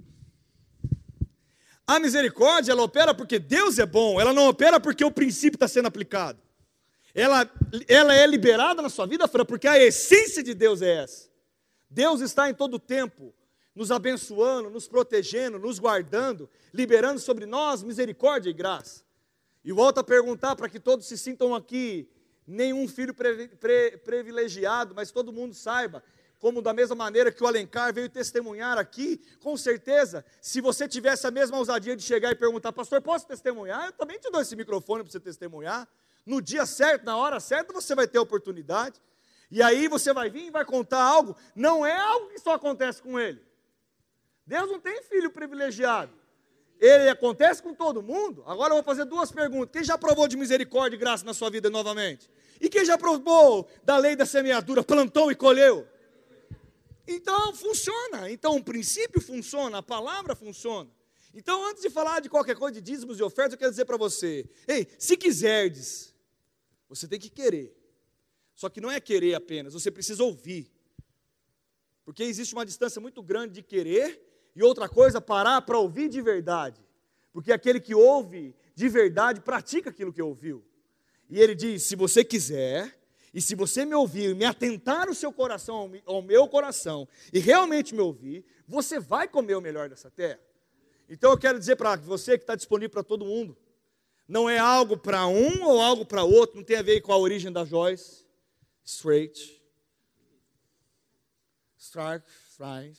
A 1.85 1.99
misericórdia, 1.99 2.71
ela 2.71 2.83
opera 2.83 3.13
porque 3.13 3.37
Deus 3.37 3.77
é 3.77 3.85
bom, 3.85 4.21
ela 4.21 4.33
não 4.33 4.47
opera 4.47 4.79
porque 4.79 5.03
o 5.03 5.11
princípio 5.11 5.57
está 5.57 5.67
sendo 5.67 5.87
aplicado. 5.87 6.39
Ela, 7.13 7.49
ela 7.87 8.15
é 8.15 8.25
liberada 8.25 8.81
na 8.81 8.89
sua 8.89 9.05
vida, 9.05 9.27
Fran, 9.27 9.45
porque 9.45 9.67
a 9.67 9.77
essência 9.77 10.41
de 10.41 10.53
Deus 10.53 10.81
é 10.81 11.03
essa. 11.03 11.29
Deus 11.89 12.21
está 12.21 12.49
em 12.49 12.53
todo 12.53 12.75
o 12.75 12.79
tempo 12.79 13.33
nos 13.75 13.91
abençoando, 13.91 14.69
nos 14.69 14.87
protegendo, 14.87 15.57
nos 15.57 15.79
guardando, 15.79 16.49
liberando 16.73 17.19
sobre 17.19 17.45
nós 17.45 17.83
misericórdia 17.83 18.49
e 18.49 18.53
graça. 18.53 19.03
E 19.63 19.71
volto 19.71 19.99
a 19.99 20.03
perguntar 20.03 20.55
para 20.55 20.67
que 20.67 20.79
todos 20.79 21.05
se 21.05 21.17
sintam 21.17 21.55
aqui, 21.55 22.09
nenhum 22.45 22.87
filho 22.87 23.13
privilegiado, 24.03 24.93
mas 24.93 25.11
todo 25.11 25.31
mundo 25.31 25.53
saiba 25.53 26.03
como 26.41 26.59
da 26.59 26.73
mesma 26.73 26.95
maneira 26.95 27.31
que 27.31 27.43
o 27.43 27.47
Alencar 27.47 27.93
veio 27.93 28.09
testemunhar 28.09 28.75
aqui, 28.75 29.21
com 29.39 29.55
certeza, 29.55 30.25
se 30.41 30.59
você 30.59 30.87
tivesse 30.87 31.27
a 31.27 31.31
mesma 31.31 31.55
ousadia 31.55 31.95
de 31.95 32.01
chegar 32.01 32.31
e 32.31 32.35
perguntar, 32.35 32.73
pastor, 32.73 32.99
posso 32.99 33.27
testemunhar? 33.27 33.85
Eu 33.85 33.91
também 33.91 34.17
te 34.17 34.29
dou 34.31 34.41
esse 34.41 34.55
microfone 34.55 35.03
para 35.03 35.11
você 35.11 35.19
testemunhar. 35.19 35.87
No 36.25 36.41
dia 36.41 36.65
certo, 36.65 37.03
na 37.03 37.17
hora 37.17 37.39
certa, 37.39 37.73
você 37.73 37.95
vai 37.95 38.07
ter 38.07 38.17
a 38.17 38.21
oportunidade. 38.21 39.01
E 39.49 39.61
aí 39.61 39.87
você 39.87 40.13
vai 40.13 40.29
vir 40.29 40.47
e 40.47 40.51
vai 40.51 40.63
contar 40.63 41.01
algo, 41.03 41.35
não 41.53 41.85
é 41.85 41.99
algo 41.99 42.29
que 42.29 42.39
só 42.39 42.53
acontece 42.53 43.01
com 43.01 43.19
ele. 43.19 43.41
Deus 44.45 44.69
não 44.69 44.79
tem 44.79 45.03
filho 45.03 45.29
privilegiado. 45.29 46.13
Ele 46.79 47.09
acontece 47.09 47.61
com 47.61 47.73
todo 47.75 48.01
mundo. 48.01 48.43
Agora 48.47 48.71
eu 48.71 48.77
vou 48.77 48.83
fazer 48.83 49.05
duas 49.05 49.31
perguntas. 49.31 49.71
Quem 49.71 49.83
já 49.83 49.97
provou 49.97 50.27
de 50.27 50.35
misericórdia 50.35 50.95
e 50.95 50.99
graça 50.99 51.23
na 51.23 51.33
sua 51.33 51.49
vida 51.49 51.69
novamente? 51.69 52.29
E 52.59 52.69
quem 52.69 52.83
já 52.83 52.97
provou 52.97 53.67
da 53.83 53.97
lei 53.97 54.15
da 54.15 54.25
semeadura, 54.25 54.83
plantou 54.83 55.31
e 55.31 55.35
colheu? 55.35 55.87
Então 57.07 57.53
funciona. 57.53 58.31
Então 58.31 58.55
o 58.55 58.63
princípio 58.63 59.21
funciona, 59.21 59.79
a 59.79 59.83
palavra 59.83 60.35
funciona. 60.35 60.89
Então, 61.33 61.65
antes 61.69 61.81
de 61.81 61.89
falar 61.89 62.19
de 62.19 62.29
qualquer 62.29 62.55
coisa 62.55 62.73
de 62.73 62.81
dízimos 62.81 63.17
e 63.19 63.23
ofertas, 63.23 63.53
eu 63.53 63.59
quero 63.59 63.71
dizer 63.71 63.85
para 63.85 63.97
você: 63.97 64.49
ei, 64.67 64.87
se 64.97 65.15
quiserdes, 65.15 66.10
você 66.91 67.07
tem 67.07 67.17
que 67.17 67.29
querer. 67.29 67.73
Só 68.53 68.69
que 68.69 68.81
não 68.81 68.91
é 68.91 68.99
querer 68.99 69.33
apenas, 69.33 69.73
você 69.73 69.89
precisa 69.89 70.23
ouvir. 70.23 70.69
Porque 72.03 72.21
existe 72.23 72.53
uma 72.53 72.65
distância 72.65 72.99
muito 72.99 73.23
grande 73.23 73.53
de 73.53 73.63
querer 73.63 74.21
e 74.53 74.61
outra 74.61 74.89
coisa, 74.89 75.21
parar 75.21 75.61
para 75.61 75.79
ouvir 75.79 76.09
de 76.09 76.21
verdade. 76.21 76.85
Porque 77.31 77.53
aquele 77.53 77.79
que 77.79 77.95
ouve 77.95 78.53
de 78.75 78.89
verdade 78.89 79.39
pratica 79.39 79.89
aquilo 79.89 80.11
que 80.11 80.21
ouviu. 80.21 80.63
E 81.29 81.39
ele 81.39 81.55
diz: 81.55 81.83
se 81.83 81.95
você 81.95 82.25
quiser, 82.25 82.99
e 83.33 83.39
se 83.39 83.55
você 83.55 83.85
me 83.85 83.95
ouvir, 83.95 84.35
me 84.35 84.43
atentar 84.43 85.09
o 85.09 85.15
seu 85.15 85.31
coração 85.31 85.89
ao 86.05 86.21
meu 86.21 86.45
coração 86.49 87.07
e 87.31 87.39
realmente 87.39 87.95
me 87.95 88.01
ouvir, 88.01 88.43
você 88.67 88.99
vai 88.99 89.29
comer 89.29 89.55
o 89.55 89.61
melhor 89.61 89.87
dessa 89.87 90.11
terra. 90.11 90.41
Então 91.07 91.31
eu 91.31 91.37
quero 91.37 91.57
dizer 91.57 91.77
para 91.77 91.95
você 91.95 92.37
que 92.37 92.43
está 92.43 92.55
disponível 92.55 92.89
para 92.89 93.03
todo 93.03 93.25
mundo, 93.25 93.57
não 94.31 94.49
é 94.49 94.57
algo 94.57 94.97
para 94.97 95.27
um 95.27 95.61
ou 95.65 95.81
algo 95.81 96.05
para 96.05 96.23
outro, 96.23 96.55
não 96.55 96.63
tem 96.63 96.77
a 96.77 96.81
ver 96.81 97.01
com 97.01 97.11
a 97.11 97.17
origem 97.17 97.51
da 97.51 97.65
Joyce, 97.65 98.25
straight, 98.81 99.61
Stark, 101.77 102.25
Fries, 102.55 102.97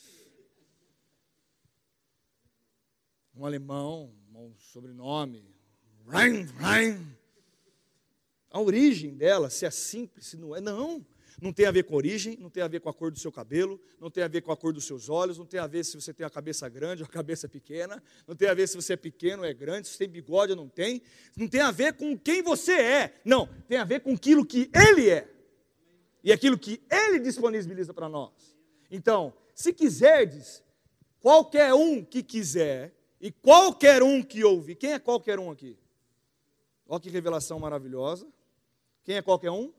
um 3.35 3.47
alemão, 3.47 4.15
um 4.35 4.55
sobrenome, 4.59 5.43
Rein, 6.07 6.45
Rein, 6.59 7.17
a 8.51 8.61
origem 8.61 9.17
dela, 9.17 9.49
se 9.49 9.65
é 9.65 9.71
simples, 9.71 10.27
se 10.27 10.37
não 10.37 10.55
é, 10.55 10.61
não. 10.61 11.03
Não 11.42 11.52
tem 11.52 11.66
a 11.66 11.72
ver 11.72 11.82
com 11.82 11.96
origem, 11.96 12.38
não 12.38 12.49
tem 12.49 12.62
a 12.62 12.68
ver 12.68 12.78
com 12.78 12.88
a 12.88 12.94
cor 12.94 13.11
do 13.11 13.18
seu 13.18 13.32
cabelo, 13.32 13.80
não 14.00 14.08
tem 14.08 14.22
a 14.22 14.28
ver 14.28 14.42
com 14.42 14.52
a 14.52 14.56
cor 14.56 14.72
dos 14.72 14.84
seus 14.84 15.08
olhos, 15.08 15.37
não 15.37 15.44
tem 15.44 15.58
a 15.58 15.66
ver 15.66 15.84
se 15.84 16.00
você 16.00 16.14
tem 16.14 16.25
a 16.25 16.30
cabeça 16.30 16.68
grande 16.68 17.02
ou 17.02 17.08
a 17.08 17.11
cabeça 17.11 17.49
pequena, 17.49 18.00
não 18.28 18.37
tem 18.37 18.49
a 18.49 18.54
ver 18.54 18.68
se 18.68 18.76
você 18.76 18.92
é 18.92 18.96
pequeno 18.96 19.42
ou 19.42 19.49
é 19.49 19.52
grande, 19.52 19.88
se 19.88 19.99
tem 19.99 20.08
bigode 20.08 20.52
ou 20.52 20.56
não 20.56 20.68
tem, 20.68 21.02
não 21.37 21.49
tem 21.49 21.61
a 21.61 21.72
ver 21.72 21.94
com 21.94 22.16
quem 22.16 22.42
você 22.42 22.75
é, 22.75 23.20
não, 23.25 23.49
tem 23.66 23.76
a 23.76 23.82
ver 23.82 24.02
com 24.02 24.12
aquilo 24.12 24.46
que 24.46 24.70
Ele 24.72 25.11
é 25.11 25.28
e 26.22 26.30
aquilo 26.30 26.56
que 26.56 26.80
Ele 26.88 27.18
disponibiliza 27.18 27.92
para 27.92 28.08
nós. 28.08 28.56
Então, 28.88 29.34
se 29.52 29.72
quiserdes, 29.72 30.62
qualquer 31.18 31.75
um 31.75 32.04
que 32.04 32.22
quiser 32.22 32.94
e 33.20 33.32
qualquer 33.32 34.00
um 34.00 34.22
que 34.22 34.44
ouve, 34.44 34.76
quem 34.76 34.92
é 34.92 34.99
qualquer 35.00 35.40
um 35.40 35.50
aqui? 35.50 35.76
Olha 36.87 37.00
que 37.00 37.11
revelação 37.11 37.58
maravilhosa. 37.58 38.28
Quem 39.02 39.16
é 39.16 39.22
qualquer 39.22 39.50
um? 39.50 39.72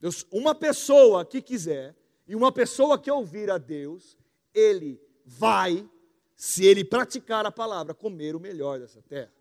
Deus, 0.00 0.26
uma 0.30 0.54
pessoa 0.54 1.24
que 1.24 1.40
quiser 1.40 1.94
e 2.26 2.34
uma 2.34 2.52
pessoa 2.52 2.98
que 2.98 3.10
ouvir 3.10 3.50
a 3.50 3.58
Deus, 3.58 4.16
ele 4.52 5.00
vai, 5.24 5.88
se 6.34 6.64
ele 6.64 6.84
praticar 6.84 7.46
a 7.46 7.52
palavra, 7.52 7.94
comer 7.94 8.36
o 8.36 8.40
melhor 8.40 8.78
dessa 8.78 9.00
terra. 9.02 9.32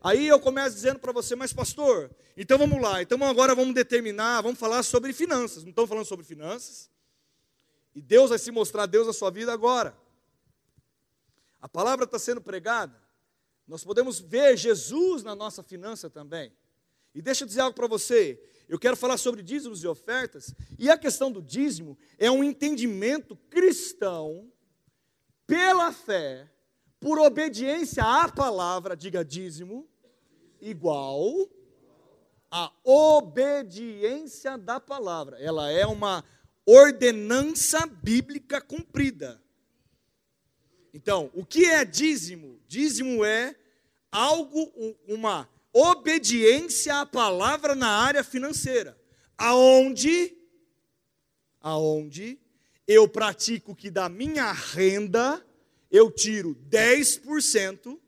Aí 0.00 0.28
eu 0.28 0.38
começo 0.38 0.76
dizendo 0.76 0.98
para 1.00 1.12
você, 1.12 1.34
mas 1.34 1.52
pastor, 1.52 2.10
então 2.36 2.56
vamos 2.56 2.80
lá, 2.80 3.02
então 3.02 3.22
agora 3.24 3.54
vamos 3.54 3.74
determinar, 3.74 4.42
vamos 4.42 4.58
falar 4.58 4.82
sobre 4.84 5.12
finanças. 5.12 5.64
Não 5.64 5.70
estamos 5.70 5.88
falando 5.88 6.06
sobre 6.06 6.24
finanças? 6.24 6.88
E 7.94 8.00
Deus 8.00 8.30
vai 8.30 8.38
se 8.38 8.50
mostrar 8.52 8.86
Deus 8.86 9.06
na 9.08 9.12
sua 9.12 9.30
vida 9.30 9.52
agora. 9.52 9.96
A 11.60 11.68
palavra 11.68 12.04
está 12.04 12.18
sendo 12.18 12.40
pregada. 12.40 12.96
Nós 13.66 13.82
podemos 13.82 14.20
ver 14.20 14.56
Jesus 14.56 15.24
na 15.24 15.34
nossa 15.34 15.62
finança 15.62 16.08
também. 16.08 16.52
E 17.14 17.20
deixa 17.20 17.42
eu 17.42 17.48
dizer 17.48 17.60
algo 17.60 17.74
para 17.74 17.88
você. 17.88 18.40
Eu 18.68 18.78
quero 18.78 18.96
falar 18.96 19.16
sobre 19.16 19.42
dízimos 19.42 19.82
e 19.82 19.86
ofertas. 19.86 20.54
E 20.78 20.90
a 20.90 20.98
questão 20.98 21.32
do 21.32 21.40
dízimo 21.40 21.96
é 22.18 22.30
um 22.30 22.44
entendimento 22.44 23.36
cristão 23.48 24.52
pela 25.46 25.90
fé, 25.92 26.50
por 27.00 27.18
obediência 27.18 28.04
à 28.04 28.28
palavra, 28.28 28.94
diga 28.94 29.24
dízimo, 29.24 29.88
igual 30.60 31.48
a 32.50 32.70
obediência 32.84 34.58
da 34.58 34.78
palavra. 34.78 35.38
Ela 35.38 35.70
é 35.70 35.86
uma 35.86 36.22
ordenança 36.66 37.86
bíblica 37.86 38.60
cumprida. 38.60 39.42
Então, 40.92 41.30
o 41.32 41.46
que 41.46 41.64
é 41.64 41.84
dízimo? 41.84 42.60
Dízimo 42.66 43.24
é 43.24 43.56
algo, 44.10 44.72
uma 45.06 45.48
obediência 45.72 47.00
à 47.00 47.06
palavra 47.06 47.74
na 47.74 47.88
área 47.88 48.24
financeira, 48.24 48.98
aonde 49.36 50.36
aonde 51.60 52.38
eu 52.86 53.08
pratico 53.08 53.74
que 53.74 53.90
da 53.90 54.08
minha 54.08 54.52
renda 54.52 55.44
eu 55.90 56.10
tiro 56.10 56.54
10% 56.70 57.98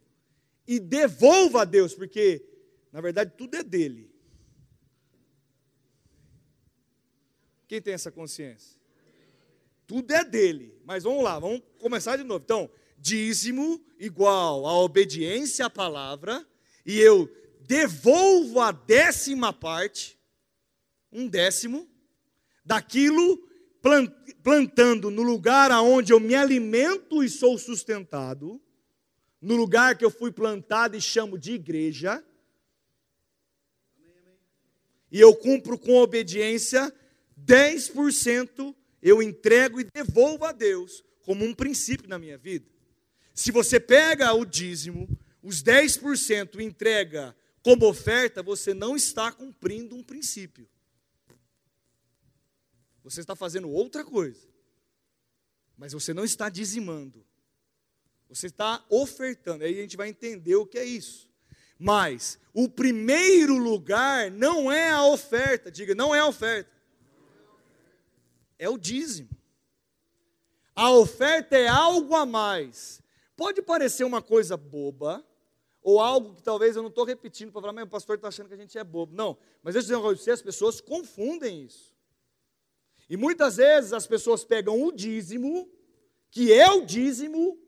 e 0.66 0.78
devolvo 0.78 1.58
a 1.58 1.64
Deus, 1.64 1.94
porque 1.94 2.44
na 2.92 3.00
verdade 3.00 3.32
tudo 3.36 3.56
é 3.56 3.62
dele. 3.62 4.10
Quem 7.66 7.80
tem 7.80 7.94
essa 7.94 8.10
consciência? 8.10 8.80
Tudo 9.86 10.12
é 10.12 10.24
dele. 10.24 10.76
Mas 10.84 11.04
vamos 11.04 11.22
lá, 11.22 11.38
vamos 11.38 11.62
começar 11.78 12.16
de 12.16 12.24
novo. 12.24 12.42
Então, 12.42 12.70
dízimo 12.98 13.80
igual 13.98 14.66
a 14.66 14.76
obediência 14.80 15.66
à 15.66 15.70
palavra, 15.70 16.44
e 16.84 16.98
eu 16.98 17.28
devolvo 17.70 18.58
a 18.58 18.72
décima 18.72 19.52
parte, 19.52 20.18
um 21.12 21.28
décimo, 21.28 21.88
daquilo 22.64 23.48
plantando 24.42 25.08
no 25.08 25.22
lugar 25.22 25.70
aonde 25.70 26.12
eu 26.12 26.18
me 26.18 26.34
alimento 26.34 27.22
e 27.22 27.30
sou 27.30 27.56
sustentado, 27.56 28.60
no 29.40 29.54
lugar 29.54 29.96
que 29.96 30.04
eu 30.04 30.10
fui 30.10 30.32
plantado 30.32 30.96
e 30.96 31.00
chamo 31.00 31.38
de 31.38 31.52
igreja, 31.52 32.20
e 35.08 35.20
eu 35.20 35.32
cumpro 35.36 35.78
com 35.78 35.94
obediência, 35.94 36.92
10% 37.40 38.74
eu 39.00 39.22
entrego 39.22 39.80
e 39.80 39.84
devolvo 39.84 40.44
a 40.44 40.50
Deus 40.50 41.04
como 41.22 41.44
um 41.44 41.54
princípio 41.54 42.08
na 42.08 42.18
minha 42.18 42.36
vida. 42.36 42.68
Se 43.32 43.52
você 43.52 43.78
pega 43.78 44.34
o 44.34 44.44
dízimo, 44.44 45.08
os 45.40 45.62
10% 45.62 46.58
entrega 46.58 47.32
como 47.62 47.86
oferta, 47.86 48.42
você 48.42 48.72
não 48.72 48.96
está 48.96 49.30
cumprindo 49.30 49.94
um 49.94 50.02
princípio. 50.02 50.68
Você 53.02 53.20
está 53.20 53.36
fazendo 53.36 53.70
outra 53.70 54.04
coisa. 54.04 54.48
Mas 55.76 55.92
você 55.92 56.12
não 56.14 56.24
está 56.24 56.48
dizimando. 56.48 57.24
Você 58.28 58.46
está 58.46 58.84
ofertando. 58.88 59.64
Aí 59.64 59.78
a 59.78 59.82
gente 59.82 59.96
vai 59.96 60.08
entender 60.08 60.54
o 60.54 60.66
que 60.66 60.78
é 60.78 60.84
isso. 60.84 61.28
Mas 61.78 62.38
o 62.52 62.68
primeiro 62.68 63.56
lugar 63.56 64.30
não 64.30 64.70
é 64.70 64.90
a 64.90 65.04
oferta, 65.04 65.70
diga, 65.70 65.94
não 65.94 66.14
é 66.14 66.20
a 66.20 66.26
oferta. 66.26 66.70
É 68.58 68.68
o 68.68 68.76
dízimo. 68.76 69.30
A 70.74 70.90
oferta 70.90 71.56
é 71.56 71.66
algo 71.66 72.14
a 72.14 72.26
mais. 72.26 73.02
Pode 73.34 73.62
parecer 73.62 74.04
uma 74.04 74.20
coisa 74.20 74.56
boba, 74.56 75.26
ou 75.82 76.00
algo 76.00 76.34
que 76.34 76.42
talvez 76.42 76.76
eu 76.76 76.82
não 76.82 76.90
estou 76.90 77.04
repetindo 77.04 77.50
para 77.52 77.60
falar, 77.60 77.72
mas 77.72 77.84
o 77.84 77.88
pastor 77.88 78.16
está 78.16 78.28
achando 78.28 78.48
que 78.48 78.54
a 78.54 78.58
gente 78.58 78.76
é 78.76 78.84
bobo. 78.84 79.14
Não, 79.14 79.36
mas 79.62 79.74
deixa 79.74 79.78
eu 79.78 79.88
dizer 79.88 79.94
uma 79.96 80.02
coisa 80.02 80.16
para 80.16 80.24
você, 80.24 80.30
as 80.30 80.42
pessoas 80.42 80.80
confundem 80.80 81.64
isso. 81.64 81.94
E 83.08 83.16
muitas 83.16 83.56
vezes 83.56 83.92
as 83.92 84.06
pessoas 84.06 84.44
pegam 84.44 84.82
o 84.82 84.92
dízimo, 84.92 85.68
que 86.30 86.52
é 86.52 86.70
o 86.70 86.84
dízimo, 86.84 87.58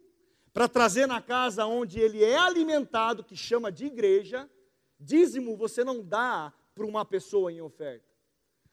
para 0.52 0.68
trazer 0.68 1.06
na 1.06 1.20
casa 1.20 1.66
onde 1.66 1.98
ele 1.98 2.22
é 2.22 2.36
alimentado, 2.36 3.24
que 3.24 3.36
chama 3.36 3.72
de 3.72 3.86
igreja. 3.86 4.48
Dízimo 5.00 5.56
você 5.56 5.82
não 5.82 6.02
dá 6.02 6.52
para 6.74 6.86
uma 6.86 7.04
pessoa 7.04 7.50
em 7.50 7.60
oferta. 7.60 8.06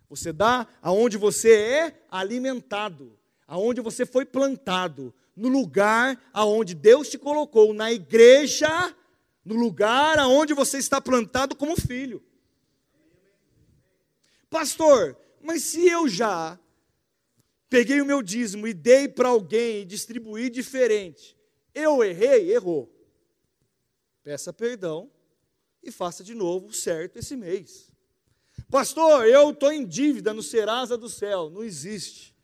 Você 0.09 0.33
dá 0.33 0.67
aonde 0.81 1.17
você 1.17 1.53
é 1.53 2.05
alimentado, 2.09 3.17
aonde 3.47 3.79
você 3.79 4.05
foi 4.05 4.25
plantado, 4.25 5.13
no 5.35 5.47
lugar 5.47 6.21
aonde 6.33 6.75
Deus 6.75 7.09
te 7.09 7.17
colocou, 7.17 7.73
na 7.73 7.91
igreja, 7.91 8.95
no 9.43 9.55
lugar 9.55 10.19
aonde 10.19 10.53
você 10.53 10.77
está 10.77 10.99
plantado 11.01 11.55
como 11.55 11.79
filho. 11.79 12.23
Pastor, 14.49 15.17
mas 15.41 15.63
se 15.63 15.87
eu 15.87 16.07
já 16.07 16.59
peguei 17.69 18.01
o 18.01 18.05
meu 18.05 18.21
dízimo 18.21 18.67
e 18.67 18.73
dei 18.73 19.07
para 19.07 19.29
alguém 19.29 19.81
e 19.81 19.85
distribuí 19.85 20.49
diferente, 20.49 21.37
eu 21.73 22.03
errei? 22.03 22.51
Errou. 22.51 22.91
Peça 24.23 24.51
perdão 24.51 25.09
e 25.81 25.91
faça 25.91 26.23
de 26.23 26.33
novo 26.33 26.73
certo 26.73 27.17
esse 27.17 27.35
mês. 27.35 27.91
Pastor, 28.69 29.25
eu 29.25 29.51
estou 29.51 29.71
em 29.71 29.85
dívida 29.85 30.33
no 30.33 30.43
Serasa 30.43 30.97
do 30.97 31.09
Céu. 31.09 31.49
Não 31.49 31.63
existe. 31.63 32.35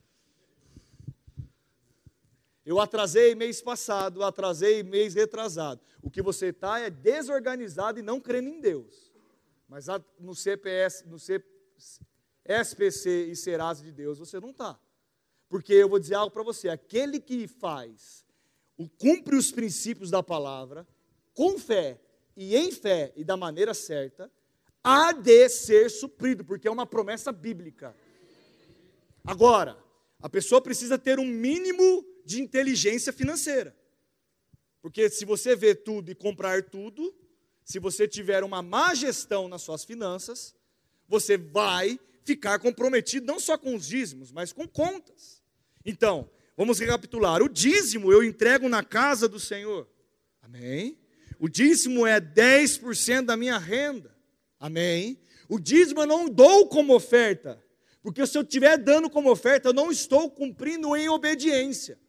Eu 2.66 2.80
atrasei 2.80 3.36
mês 3.36 3.62
passado, 3.62 4.24
atrasei 4.24 4.82
mês 4.82 5.14
retrasado. 5.14 5.80
O 6.02 6.10
que 6.10 6.22
você 6.22 6.48
está 6.48 6.80
é 6.80 6.90
desorganizado 6.90 8.00
e 8.00 8.02
não 8.02 8.20
crendo 8.20 8.50
em 8.50 8.60
Deus. 8.60 9.12
Mas 9.70 9.86
no 10.20 10.34
CPS, 10.34 11.06
no 11.06 11.20
C, 11.20 11.44
SPC 12.44 13.26
e 13.26 13.36
Serasa 13.36 13.84
de 13.84 13.92
Deus, 13.92 14.18
você 14.18 14.40
não 14.40 14.50
está. 14.50 14.80
Porque 15.48 15.74
eu 15.74 15.88
vou 15.88 16.00
dizer 16.00 16.16
algo 16.16 16.32
para 16.32 16.42
você: 16.42 16.68
aquele 16.68 17.20
que 17.20 17.48
faz, 17.48 18.26
cumpre 18.98 19.36
os 19.36 19.52
princípios 19.52 20.10
da 20.10 20.24
palavra, 20.24 20.88
com 21.36 21.60
fé 21.60 22.00
e 22.36 22.56
em 22.56 22.72
fé 22.72 23.14
e 23.16 23.24
da 23.24 23.38
maneira 23.38 23.76
certa, 23.76 24.32
há 24.84 25.12
de 25.12 25.50
ser 25.50 25.92
suprido, 25.92 26.44
porque 26.44 26.68
é 26.68 26.72
uma 26.72 26.88
promessa 26.88 27.32
bíblica. 27.32 27.96
Agora, 29.24 29.78
a 30.20 30.30
pessoa 30.30 30.62
precisa 30.62 30.98
ter 30.98 31.20
um 31.20 31.26
mínimo 31.26 32.15
de 32.26 32.42
inteligência 32.42 33.14
financeira. 33.14 33.76
Porque 34.82 35.10
se 35.10 35.26
você 35.26 35.56
vê 35.56 35.74
tudo 35.74 36.12
e 36.12 36.16
comprar 36.16 36.64
tudo, 36.64 37.14
se 37.64 37.80
você 37.80 38.08
tiver 38.08 38.44
uma 38.44 38.62
má 38.62 38.94
gestão 38.94 39.48
nas 39.48 39.62
suas 39.62 39.84
finanças, 39.84 40.56
você 41.08 41.38
vai 41.38 42.00
ficar 42.24 42.60
comprometido 42.60 43.26
não 43.26 43.40
só 43.40 43.58
com 43.58 43.76
os 43.76 43.88
dízimos, 43.88 44.32
mas 44.32 44.52
com 44.52 44.68
contas. 44.68 45.42
Então, 45.84 46.30
vamos 46.58 46.80
recapitular. 46.80 47.42
O 47.42 47.50
dízimo 47.50 48.12
eu 48.12 48.24
entrego 48.24 48.68
na 48.68 48.84
casa 48.84 49.28
do 49.28 49.40
Senhor. 49.40 49.88
Amém? 50.42 50.98
O 51.40 51.50
dízimo 51.50 52.06
é 52.06 52.20
10% 52.20 53.26
da 53.26 53.36
minha 53.36 53.58
renda. 53.58 54.16
Amém? 54.60 55.20
O 55.50 55.60
dízimo 55.60 56.02
eu 56.02 56.08
não 56.08 56.30
dou 56.30 56.68
como 56.68 56.96
oferta. 56.96 57.64
Porque 58.02 58.26
se 58.28 58.38
eu 58.38 58.44
estiver 58.44 58.78
dando 58.78 59.10
como 59.10 59.32
oferta, 59.32 59.70
eu 59.70 59.74
não 59.74 59.92
estou 59.92 60.30
cumprindo 60.30 60.96
em 60.96 61.10
obediência. 61.10 62.00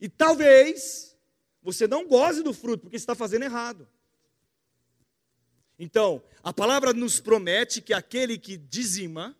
E 0.00 0.08
talvez 0.08 1.16
você 1.62 1.86
não 1.86 2.06
goze 2.06 2.42
do 2.42 2.54
fruto, 2.54 2.82
porque 2.82 2.96
está 2.96 3.14
fazendo 3.14 3.44
errado. 3.44 3.86
Então, 5.78 6.22
a 6.42 6.52
palavra 6.52 6.92
nos 6.92 7.20
promete 7.20 7.80
que 7.80 7.92
aquele 7.92 8.38
que 8.38 8.56
dizima, 8.56 9.36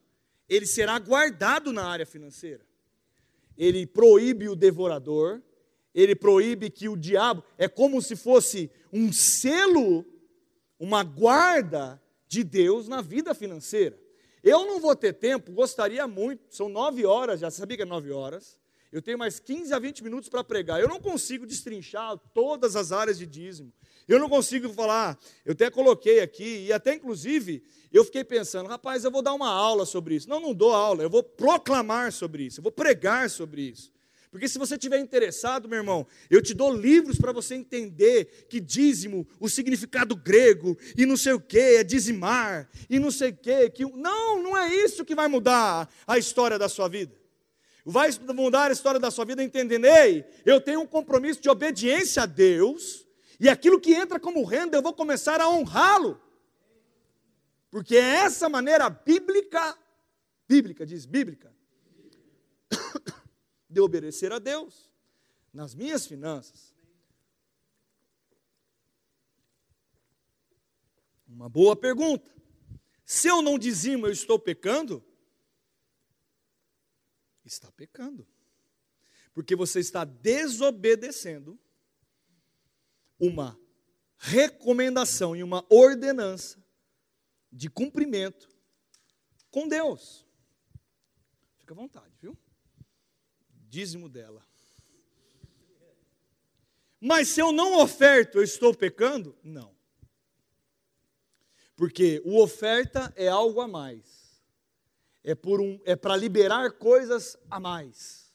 ele 0.48 0.66
será 0.66 0.98
guardado 0.98 1.72
na 1.72 1.84
área 1.84 2.06
financeira. 2.06 2.64
Ele 3.56 3.86
proíbe 3.86 4.48
o 4.48 4.56
devorador, 4.56 5.42
ele 5.94 6.14
proíbe 6.14 6.70
que 6.70 6.88
o 6.88 6.96
diabo 6.96 7.44
é 7.58 7.68
como 7.68 8.00
se 8.00 8.16
fosse 8.16 8.70
um 8.92 9.12
selo, 9.12 10.04
uma 10.78 11.02
guarda 11.02 12.00
de 12.26 12.44
Deus 12.44 12.88
na 12.88 13.02
vida 13.02 13.34
financeira. 13.34 13.98
Eu 14.42 14.64
não 14.66 14.80
vou 14.80 14.96
ter 14.96 15.12
tempo, 15.12 15.52
gostaria 15.52 16.06
muito, 16.06 16.42
são 16.48 16.68
nove 16.68 17.04
horas, 17.04 17.40
já 17.40 17.50
sabia 17.50 17.76
que 17.76 17.82
é 17.82 17.86
nove 17.86 18.10
horas. 18.10 18.59
Eu 18.92 19.00
tenho 19.00 19.18
mais 19.18 19.38
15 19.38 19.72
a 19.72 19.78
20 19.78 20.02
minutos 20.02 20.28
para 20.28 20.42
pregar. 20.42 20.80
Eu 20.80 20.88
não 20.88 21.00
consigo 21.00 21.46
destrinchar 21.46 22.18
todas 22.34 22.74
as 22.74 22.90
áreas 22.90 23.18
de 23.18 23.26
dízimo. 23.26 23.72
Eu 24.08 24.18
não 24.18 24.28
consigo 24.28 24.68
falar. 24.70 25.16
Eu 25.44 25.52
até 25.52 25.70
coloquei 25.70 26.20
aqui, 26.20 26.66
e 26.66 26.72
até 26.72 26.94
inclusive, 26.94 27.62
eu 27.92 28.04
fiquei 28.04 28.24
pensando, 28.24 28.68
rapaz, 28.68 29.04
eu 29.04 29.10
vou 29.10 29.22
dar 29.22 29.32
uma 29.32 29.48
aula 29.48 29.86
sobre 29.86 30.16
isso. 30.16 30.28
Não, 30.28 30.40
não 30.40 30.52
dou 30.52 30.72
aula, 30.72 31.02
eu 31.04 31.10
vou 31.10 31.22
proclamar 31.22 32.12
sobre 32.12 32.44
isso, 32.44 32.58
eu 32.58 32.62
vou 32.62 32.72
pregar 32.72 33.30
sobre 33.30 33.62
isso. 33.62 33.92
Porque 34.30 34.48
se 34.48 34.58
você 34.58 34.74
estiver 34.74 34.98
interessado, 35.00 35.68
meu 35.68 35.78
irmão, 35.78 36.06
eu 36.28 36.40
te 36.40 36.54
dou 36.54 36.72
livros 36.72 37.18
para 37.18 37.32
você 37.32 37.56
entender 37.56 38.46
que 38.48 38.60
dízimo, 38.60 39.26
o 39.40 39.48
significado 39.48 40.14
grego, 40.14 40.78
e 40.96 41.04
não 41.04 41.16
sei 41.16 41.32
o 41.32 41.40
que, 41.40 41.58
é 41.58 41.84
dizimar, 41.84 42.68
e 42.88 42.98
não 43.00 43.10
sei 43.10 43.30
o 43.30 43.36
que, 43.36 43.70
que. 43.70 43.84
Não, 43.84 44.40
não 44.40 44.56
é 44.56 44.72
isso 44.72 45.04
que 45.04 45.16
vai 45.16 45.26
mudar 45.26 45.88
a 46.06 46.16
história 46.16 46.58
da 46.58 46.68
sua 46.68 46.88
vida. 46.88 47.19
Vai 47.84 48.10
mudar 48.34 48.70
a 48.70 48.72
história 48.72 49.00
da 49.00 49.10
sua 49.10 49.24
vida 49.24 49.42
entendendo, 49.42 49.86
ei, 49.86 50.24
eu 50.44 50.60
tenho 50.60 50.80
um 50.80 50.86
compromisso 50.86 51.40
de 51.40 51.48
obediência 51.48 52.22
a 52.22 52.26
Deus, 52.26 53.06
e 53.38 53.48
aquilo 53.48 53.80
que 53.80 53.94
entra 53.94 54.20
como 54.20 54.44
renda, 54.44 54.76
eu 54.76 54.82
vou 54.82 54.92
começar 54.92 55.40
a 55.40 55.48
honrá-lo. 55.48 56.20
Porque 57.70 57.96
é 57.96 58.16
essa 58.16 58.48
maneira 58.48 58.90
bíblica, 58.90 59.78
bíblica, 60.48 60.84
diz 60.84 61.06
bíblica, 61.06 61.54
de 63.70 63.80
obedecer 63.80 64.32
a 64.32 64.38
Deus 64.38 64.90
nas 65.52 65.74
minhas 65.74 66.06
finanças. 66.06 66.74
Uma 71.28 71.48
boa 71.48 71.76
pergunta. 71.76 72.30
Se 73.06 73.28
eu 73.28 73.40
não 73.40 73.58
dizimo, 73.58 74.06
eu 74.06 74.12
estou 74.12 74.38
pecando? 74.38 75.02
Está 77.52 77.70
pecando. 77.72 78.26
Porque 79.34 79.54
você 79.54 79.80
está 79.80 80.04
desobedecendo 80.04 81.58
uma 83.18 83.58
recomendação 84.16 85.36
e 85.36 85.42
uma 85.42 85.64
ordenança 85.68 86.62
de 87.52 87.68
cumprimento 87.68 88.48
com 89.50 89.68
Deus. 89.68 90.26
Fica 91.58 91.74
à 91.74 91.76
vontade, 91.76 92.16
viu? 92.20 92.36
Dízimo 93.68 94.08
dela. 94.08 94.46
Mas 97.00 97.28
se 97.28 97.40
eu 97.40 97.50
não 97.50 97.80
oferto, 97.80 98.38
eu 98.38 98.44
estou 98.44 98.74
pecando? 98.74 99.36
Não. 99.42 99.74
Porque 101.74 102.20
o 102.24 102.38
oferta 102.42 103.12
é 103.16 103.26
algo 103.28 103.60
a 103.60 103.66
mais 103.66 104.19
é, 105.22 105.34
por 105.34 105.60
um, 105.60 105.80
é 105.84 105.94
para 105.94 106.16
liberar 106.16 106.72
coisas 106.72 107.36
a 107.50 107.60
mais. 107.60 108.32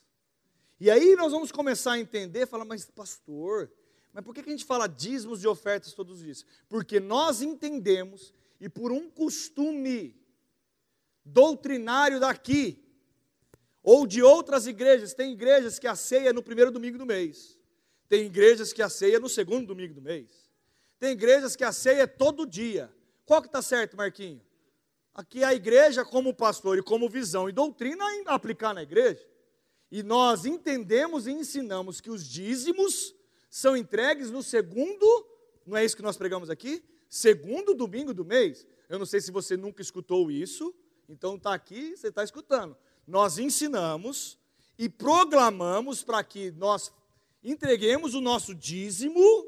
E 0.78 0.90
aí 0.90 1.16
nós 1.16 1.32
vamos 1.32 1.50
começar 1.50 1.92
a 1.92 1.98
entender, 1.98 2.46
falar, 2.46 2.64
mas 2.64 2.84
pastor, 2.84 3.70
mas 4.12 4.24
por 4.24 4.34
que 4.34 4.40
a 4.40 4.44
gente 4.44 4.64
fala 4.64 4.86
dízimos 4.86 5.42
e 5.42 5.46
ofertas 5.46 5.92
todos 5.92 6.22
isso? 6.22 6.44
Porque 6.68 7.00
nós 7.00 7.42
entendemos, 7.42 8.32
e 8.60 8.68
por 8.68 8.92
um 8.92 9.10
costume 9.10 10.14
doutrinário 11.24 12.20
daqui, 12.20 12.82
ou 13.82 14.06
de 14.06 14.22
outras 14.22 14.66
igrejas, 14.66 15.14
tem 15.14 15.32
igrejas 15.32 15.78
que 15.78 15.86
a 15.86 15.94
ceia 15.94 16.30
é 16.30 16.32
no 16.32 16.42
primeiro 16.42 16.70
domingo 16.70 16.98
do 16.98 17.06
mês, 17.06 17.58
tem 18.08 18.26
igrejas 18.26 18.72
que 18.72 18.82
a 18.82 18.88
ceia 18.88 19.16
é 19.16 19.20
no 19.20 19.28
segundo 19.28 19.66
domingo 19.66 19.94
do 19.94 20.02
mês, 20.02 20.50
tem 20.98 21.12
igrejas 21.12 21.54
que 21.54 21.64
a 21.64 21.72
ceia 21.72 22.02
é 22.02 22.06
todo 22.06 22.46
dia. 22.46 22.90
Qual 23.24 23.42
que 23.42 23.48
está 23.48 23.60
certo, 23.60 23.96
Marquinho? 23.96 24.40
Aqui 25.16 25.42
a 25.42 25.54
igreja 25.54 26.04
como 26.04 26.34
pastor 26.34 26.76
e 26.76 26.82
como 26.82 27.08
visão 27.08 27.48
e 27.48 27.52
doutrina 27.52 28.04
aplicar 28.26 28.74
na 28.74 28.82
igreja. 28.82 29.26
E 29.90 30.02
nós 30.02 30.44
entendemos 30.44 31.26
e 31.26 31.32
ensinamos 31.32 32.02
que 32.02 32.10
os 32.10 32.28
dízimos 32.28 33.14
são 33.48 33.74
entregues 33.74 34.30
no 34.30 34.42
segundo, 34.42 35.26
não 35.66 35.74
é 35.74 35.84
isso 35.84 35.96
que 35.96 36.02
nós 36.02 36.18
pregamos 36.18 36.50
aqui? 36.50 36.84
Segundo 37.08 37.72
domingo 37.72 38.12
do 38.12 38.26
mês. 38.26 38.66
Eu 38.90 38.98
não 38.98 39.06
sei 39.06 39.20
se 39.20 39.30
você 39.30 39.56
nunca 39.56 39.80
escutou 39.80 40.30
isso, 40.30 40.74
então 41.08 41.36
está 41.36 41.54
aqui, 41.54 41.96
você 41.96 42.08
está 42.08 42.22
escutando. 42.22 42.76
Nós 43.06 43.38
ensinamos 43.38 44.38
e 44.78 44.86
proclamamos 44.86 46.04
para 46.04 46.22
que 46.22 46.50
nós 46.50 46.92
entreguemos 47.42 48.12
o 48.14 48.20
nosso 48.20 48.54
dízimo 48.54 49.46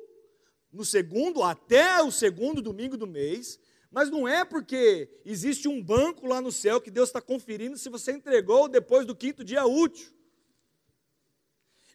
no 0.72 0.84
segundo, 0.84 1.42
até 1.42 2.02
o 2.02 2.10
segundo 2.10 2.62
domingo 2.62 2.96
do 2.96 3.06
mês, 3.06 3.60
mas 3.90 4.10
não 4.10 4.28
é 4.28 4.44
porque 4.44 5.08
existe 5.24 5.66
um 5.66 5.82
banco 5.82 6.26
lá 6.26 6.40
no 6.40 6.52
céu 6.52 6.80
que 6.80 6.90
Deus 6.90 7.08
está 7.08 7.20
conferindo 7.20 7.78
se 7.78 7.88
você 7.88 8.12
entregou 8.12 8.68
depois 8.68 9.06
do 9.06 9.16
quinto 9.16 9.42
dia 9.42 9.64
útil. 9.64 10.12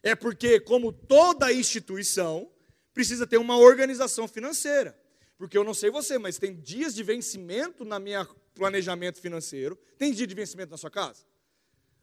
É 0.02 0.14
porque, 0.14 0.60
como 0.60 0.92
toda 0.92 1.52
instituição, 1.52 2.50
precisa 2.92 3.26
ter 3.26 3.38
uma 3.38 3.56
organização 3.56 4.28
financeira. 4.28 4.98
Porque 5.38 5.56
eu 5.56 5.64
não 5.64 5.74
sei 5.74 5.90
você, 5.90 6.18
mas 6.18 6.38
tem 6.38 6.54
dias 6.54 6.94
de 6.94 7.02
vencimento 7.02 7.84
na 7.84 7.98
minha 7.98 8.26
planejamento 8.54 9.20
financeiro. 9.20 9.78
Tem 9.98 10.12
dia 10.12 10.26
de 10.26 10.34
vencimento 10.34 10.70
na 10.70 10.76
sua 10.76 10.90
casa? 10.90 11.24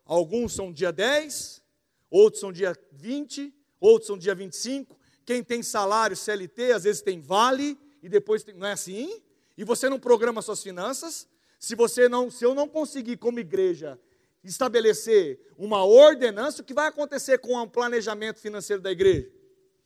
Alguns 0.04 0.54
são 0.54 0.72
dia 0.72 0.92
10, 0.92 1.62
outros 2.10 2.42
são 2.42 2.52
dia 2.52 2.76
20, 2.92 3.54
outros 3.80 4.08
são 4.08 4.18
dia 4.18 4.36
25. 4.36 5.00
Quem 5.26 5.44
tem 5.44 5.64
salário 5.64 6.16
CLT, 6.16 6.74
às 6.74 6.84
vezes 6.84 7.02
tem 7.02 7.22
vale 7.22 7.78
e 8.02 8.10
depois 8.10 8.44
tem, 8.44 8.56
não 8.56 8.68
é 8.68 8.74
assim? 8.74 9.22
E 9.62 9.64
você 9.64 9.88
não 9.88 10.00
programa 10.00 10.42
suas 10.42 10.64
finanças? 10.64 11.28
Se 11.60 11.76
você 11.76 12.10
não, 12.10 12.32
se 12.32 12.44
eu 12.44 12.56
não 12.56 12.68
conseguir 12.68 13.18
como 13.18 13.40
igreja 13.40 14.00
estabelecer 14.44 15.40
uma 15.56 15.86
ordenança, 15.86 16.64
o 16.64 16.66
que 16.66 16.74
vai 16.74 16.88
acontecer 16.88 17.38
com 17.38 17.56
o 17.56 17.70
planejamento 17.70 18.40
financeiro 18.40 18.82
da 18.82 18.92
igreja? 18.92 19.32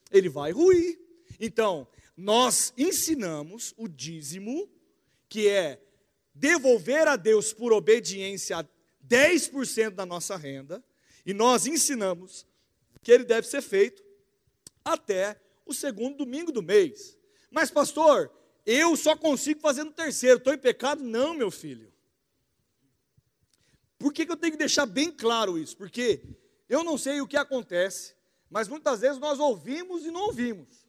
Ele 0.10 0.30
vai 0.30 0.54
ruir. 0.54 0.98
Então, 1.42 1.86
nós 2.16 2.72
ensinamos 2.78 3.74
o 3.76 3.90
dízimo, 3.90 4.72
que 5.28 5.50
é 5.50 5.82
devolver 6.34 7.06
a 7.10 7.18
Deus 7.18 7.52
por 7.52 7.74
obediência 7.74 8.66
10% 9.06 9.90
da 9.90 10.06
nossa 10.06 10.38
renda, 10.38 10.82
e 11.26 11.34
nós 11.34 11.68
ensinamos 11.68 12.48
que 13.04 13.12
ele 13.12 13.26
deve 13.26 13.46
ser 13.46 13.62
feito 13.62 14.02
até 14.86 15.38
o 15.66 15.74
segundo 15.74 16.20
domingo 16.20 16.50
do 16.50 16.64
mês. 16.64 17.18
Mas, 17.52 17.70
pastor, 17.70 18.32
eu 18.66 18.96
só 18.98 19.16
consigo 19.16 19.60
fazer 19.60 19.84
no 19.84 19.92
terceiro, 19.92 20.38
estou 20.38 20.54
em 20.54 20.58
pecado? 20.58 21.04
Não, 21.04 21.34
meu 21.34 21.52
filho. 21.52 21.94
Por 23.98 24.12
que, 24.12 24.26
que 24.26 24.32
eu 24.32 24.38
tenho 24.38 24.54
que 24.54 24.60
deixar 24.60 24.86
bem 24.86 25.12
claro 25.12 25.58
isso? 25.58 25.78
Porque 25.78 26.24
eu 26.68 26.84
não 26.84 26.98
sei 26.98 27.22
o 27.22 27.28
que 27.28 27.38
acontece, 27.38 28.16
mas 28.50 28.68
muitas 28.68 29.02
vezes 29.02 29.20
nós 29.20 29.40
ouvimos 29.40 30.04
e 30.06 30.12
não 30.12 30.22
ouvimos. 30.22 30.86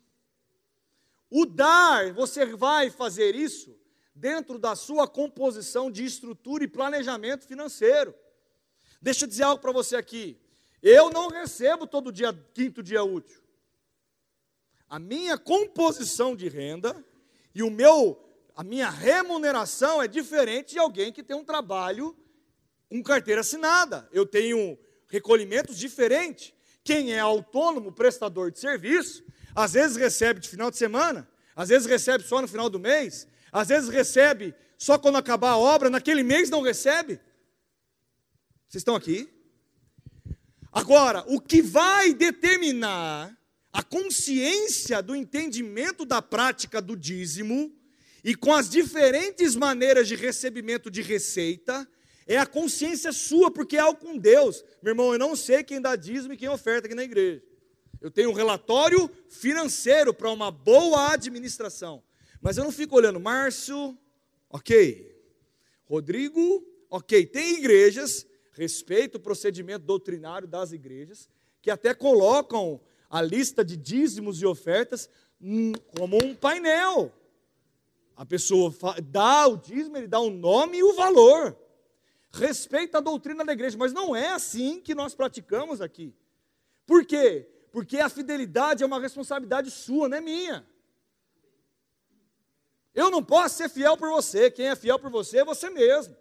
O 1.30 1.44
dar, 1.44 2.12
você 2.12 2.46
vai 2.46 2.90
fazer 2.90 3.34
isso 3.34 3.76
dentro 4.14 4.58
da 4.58 4.74
sua 4.74 5.06
composição 5.06 5.90
de 5.90 6.04
estrutura 6.04 6.64
e 6.64 6.68
planejamento 6.68 7.46
financeiro. 7.46 8.14
Deixa 9.02 9.24
eu 9.24 9.28
dizer 9.28 9.42
algo 9.42 9.60
para 9.60 9.72
você 9.72 9.96
aqui. 9.96 10.40
Eu 10.82 11.10
não 11.10 11.28
recebo 11.28 11.86
todo 11.86 12.12
dia, 12.12 12.32
quinto 12.54 12.82
dia 12.82 13.02
útil. 13.02 13.42
A 14.88 14.98
minha 14.98 15.36
composição 15.36 16.34
de 16.34 16.48
renda 16.48 17.04
e 17.57 17.62
o 17.62 17.71
meu, 17.71 18.23
a 18.55 18.62
minha 18.62 18.90
remuneração 18.90 20.03
é 20.03 20.07
diferente 20.07 20.73
de 20.73 20.79
alguém 20.79 21.11
que 21.11 21.23
tem 21.23 21.35
um 21.35 21.42
trabalho 21.42 22.14
com 22.87 23.03
carteira 23.03 23.40
assinada. 23.40 24.07
Eu 24.12 24.27
tenho 24.27 24.79
recolhimentos 25.09 25.79
diferentes. 25.79 26.53
Quem 26.85 27.14
é 27.14 27.19
autônomo, 27.19 27.90
prestador 27.90 28.51
de 28.51 28.59
serviço, 28.59 29.25
às 29.55 29.73
vezes 29.73 29.97
recebe 29.97 30.38
de 30.38 30.51
final 30.51 30.71
de 30.71 30.77
semana, 30.77 31.27
às 31.57 31.71
vezes 31.71 31.87
recebe 31.88 32.25
só 32.25 32.42
no 32.42 32.47
final 32.47 32.69
do 32.69 32.79
mês, 32.79 33.27
às 33.51 33.69
vezes 33.69 33.88
recebe 33.88 34.55
só 34.77 34.99
quando 34.99 35.16
acabar 35.16 35.53
a 35.53 35.57
obra, 35.57 35.88
naquele 35.88 36.23
mês 36.23 36.51
não 36.51 36.61
recebe. 36.61 37.19
Vocês 38.69 38.83
estão 38.83 38.95
aqui? 38.95 39.31
Agora, 40.71 41.25
o 41.27 41.40
que 41.40 41.62
vai 41.62 42.12
determinar 42.12 43.35
a 43.76 43.82
consciência 43.82 45.02
do 45.02 45.14
entendimento 45.14 46.06
da 46.06 46.22
prática 46.22 46.80
do 46.80 46.96
dízimo 46.96 47.70
e 48.24 48.34
com 48.34 48.54
as 48.54 48.70
diferentes 48.70 49.54
maneiras 49.54 50.08
de 50.08 50.14
recebimento 50.14 50.90
de 50.90 51.02
receita 51.02 51.86
é 52.26 52.38
a 52.38 52.46
consciência 52.46 53.12
sua, 53.12 53.50
porque 53.50 53.76
é 53.76 53.80
algo 53.80 54.00
com 54.00 54.16
Deus. 54.16 54.64
Meu 54.82 54.92
irmão, 54.92 55.12
eu 55.12 55.18
não 55.18 55.36
sei 55.36 55.62
quem 55.62 55.78
dá 55.78 55.94
dízimo 55.94 56.32
e 56.32 56.38
quem 56.38 56.48
oferta 56.48 56.86
aqui 56.86 56.94
na 56.94 57.04
igreja. 57.04 57.42
Eu 58.00 58.10
tenho 58.10 58.30
um 58.30 58.32
relatório 58.32 59.10
financeiro 59.28 60.14
para 60.14 60.30
uma 60.30 60.50
boa 60.50 61.12
administração. 61.12 62.02
Mas 62.40 62.56
eu 62.56 62.64
não 62.64 62.72
fico 62.72 62.96
olhando, 62.96 63.20
Márcio, 63.20 63.96
ok. 64.48 65.14
Rodrigo, 65.84 66.66
ok. 66.88 67.26
Tem 67.26 67.58
igrejas, 67.58 68.26
respeito 68.52 69.16
o 69.16 69.20
procedimento 69.20 69.84
doutrinário 69.84 70.48
das 70.48 70.72
igrejas, 70.72 71.28
que 71.60 71.70
até 71.70 71.92
colocam 71.92 72.80
a 73.09 73.23
lista 73.23 73.64
de 73.64 73.77
dízimos 73.77 74.40
e 74.40 74.47
ofertas 74.47 75.09
como 75.99 76.16
um 76.23 76.35
painel. 76.35 77.12
A 78.16 78.25
pessoa 78.25 78.75
dá 79.05 79.47
o 79.47 79.57
dízimo, 79.57 79.97
ele 79.97 80.07
dá 80.07 80.19
o 80.21 80.31
nome 80.31 80.79
e 80.79 80.83
o 80.83 80.95
valor. 80.95 81.57
Respeita 82.33 82.99
a 82.99 83.01
doutrina 83.01 83.45
da 83.45 83.53
igreja, 83.53 83.77
mas 83.79 83.92
não 83.92 84.14
é 84.14 84.31
assim 84.31 84.81
que 84.81 84.95
nós 84.95 85.14
praticamos 85.14 85.81
aqui. 85.81 86.14
Por 86.87 87.05
quê? 87.05 87.49
Porque 87.73 87.99
a 87.99 88.09
fidelidade 88.09 88.83
é 88.83 88.87
uma 88.87 89.01
responsabilidade 89.01 89.71
sua, 89.71 90.09
não 90.09 90.16
é 90.16 90.21
minha. 90.21 90.66
Eu 92.95 93.11
não 93.11 93.23
posso 93.23 93.57
ser 93.57 93.69
fiel 93.69 93.97
por 93.97 94.09
você, 94.09 94.51
quem 94.51 94.69
é 94.69 94.77
fiel 94.77 94.99
por 94.99 95.11
você 95.11 95.38
é 95.38 95.45
você 95.45 95.69
mesmo. 95.69 96.16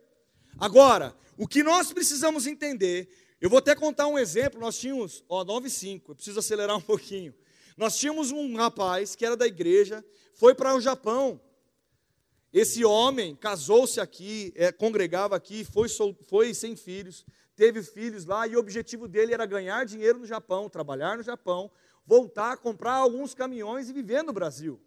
Agora, 0.60 1.16
o 1.38 1.48
que 1.48 1.64
nós 1.64 1.94
precisamos 1.94 2.46
entender, 2.46 3.10
eu 3.46 3.50
vou 3.50 3.60
até 3.60 3.76
contar 3.76 4.08
um 4.08 4.18
exemplo, 4.18 4.60
nós 4.60 4.76
tínhamos, 4.76 5.24
ó, 5.30 5.44
9 5.44 5.68
e 5.68 5.70
5, 5.70 6.10
eu 6.10 6.16
preciso 6.16 6.40
acelerar 6.40 6.76
um 6.78 6.82
pouquinho. 6.82 7.32
Nós 7.78 7.96
tínhamos 7.96 8.32
um 8.32 8.56
rapaz 8.56 9.16
que 9.16 9.24
era 9.24 9.38
da 9.38 9.46
igreja, 9.46 10.04
foi 10.34 10.56
para 10.56 10.74
o 10.74 10.82
Japão. 10.82 11.40
Esse 12.52 12.84
homem 12.84 13.36
casou-se 13.36 14.02
aqui, 14.02 14.52
é, 14.56 14.72
congregava 14.72 15.36
aqui, 15.36 15.64
foi, 15.64 15.88
foi 16.28 16.56
sem 16.56 16.76
filhos, 16.76 17.24
teve 17.56 17.84
filhos 17.84 18.26
lá 18.26 18.48
e 18.48 18.56
o 18.56 18.60
objetivo 18.60 19.08
dele 19.08 19.36
era 19.36 19.46
ganhar 19.46 19.86
dinheiro 19.86 20.18
no 20.18 20.26
Japão, 20.26 20.68
trabalhar 20.68 21.16
no 21.16 21.22
Japão, 21.22 21.70
voltar, 22.04 22.58
comprar 22.58 22.96
alguns 22.96 23.36
caminhões 23.36 23.92
e 23.92 23.94
viver 23.94 24.24
no 24.24 24.34
Brasil. 24.34 24.82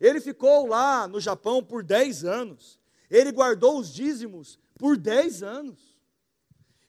Ele 0.00 0.20
ficou 0.20 0.68
lá 0.68 1.08
no 1.08 1.20
Japão 1.20 1.64
por 1.64 1.82
10 1.82 2.24
anos. 2.24 2.78
Ele 3.10 3.32
guardou 3.32 3.76
os 3.76 3.92
dízimos 3.92 4.56
por 4.78 4.96
10 4.96 5.42
anos. 5.42 5.97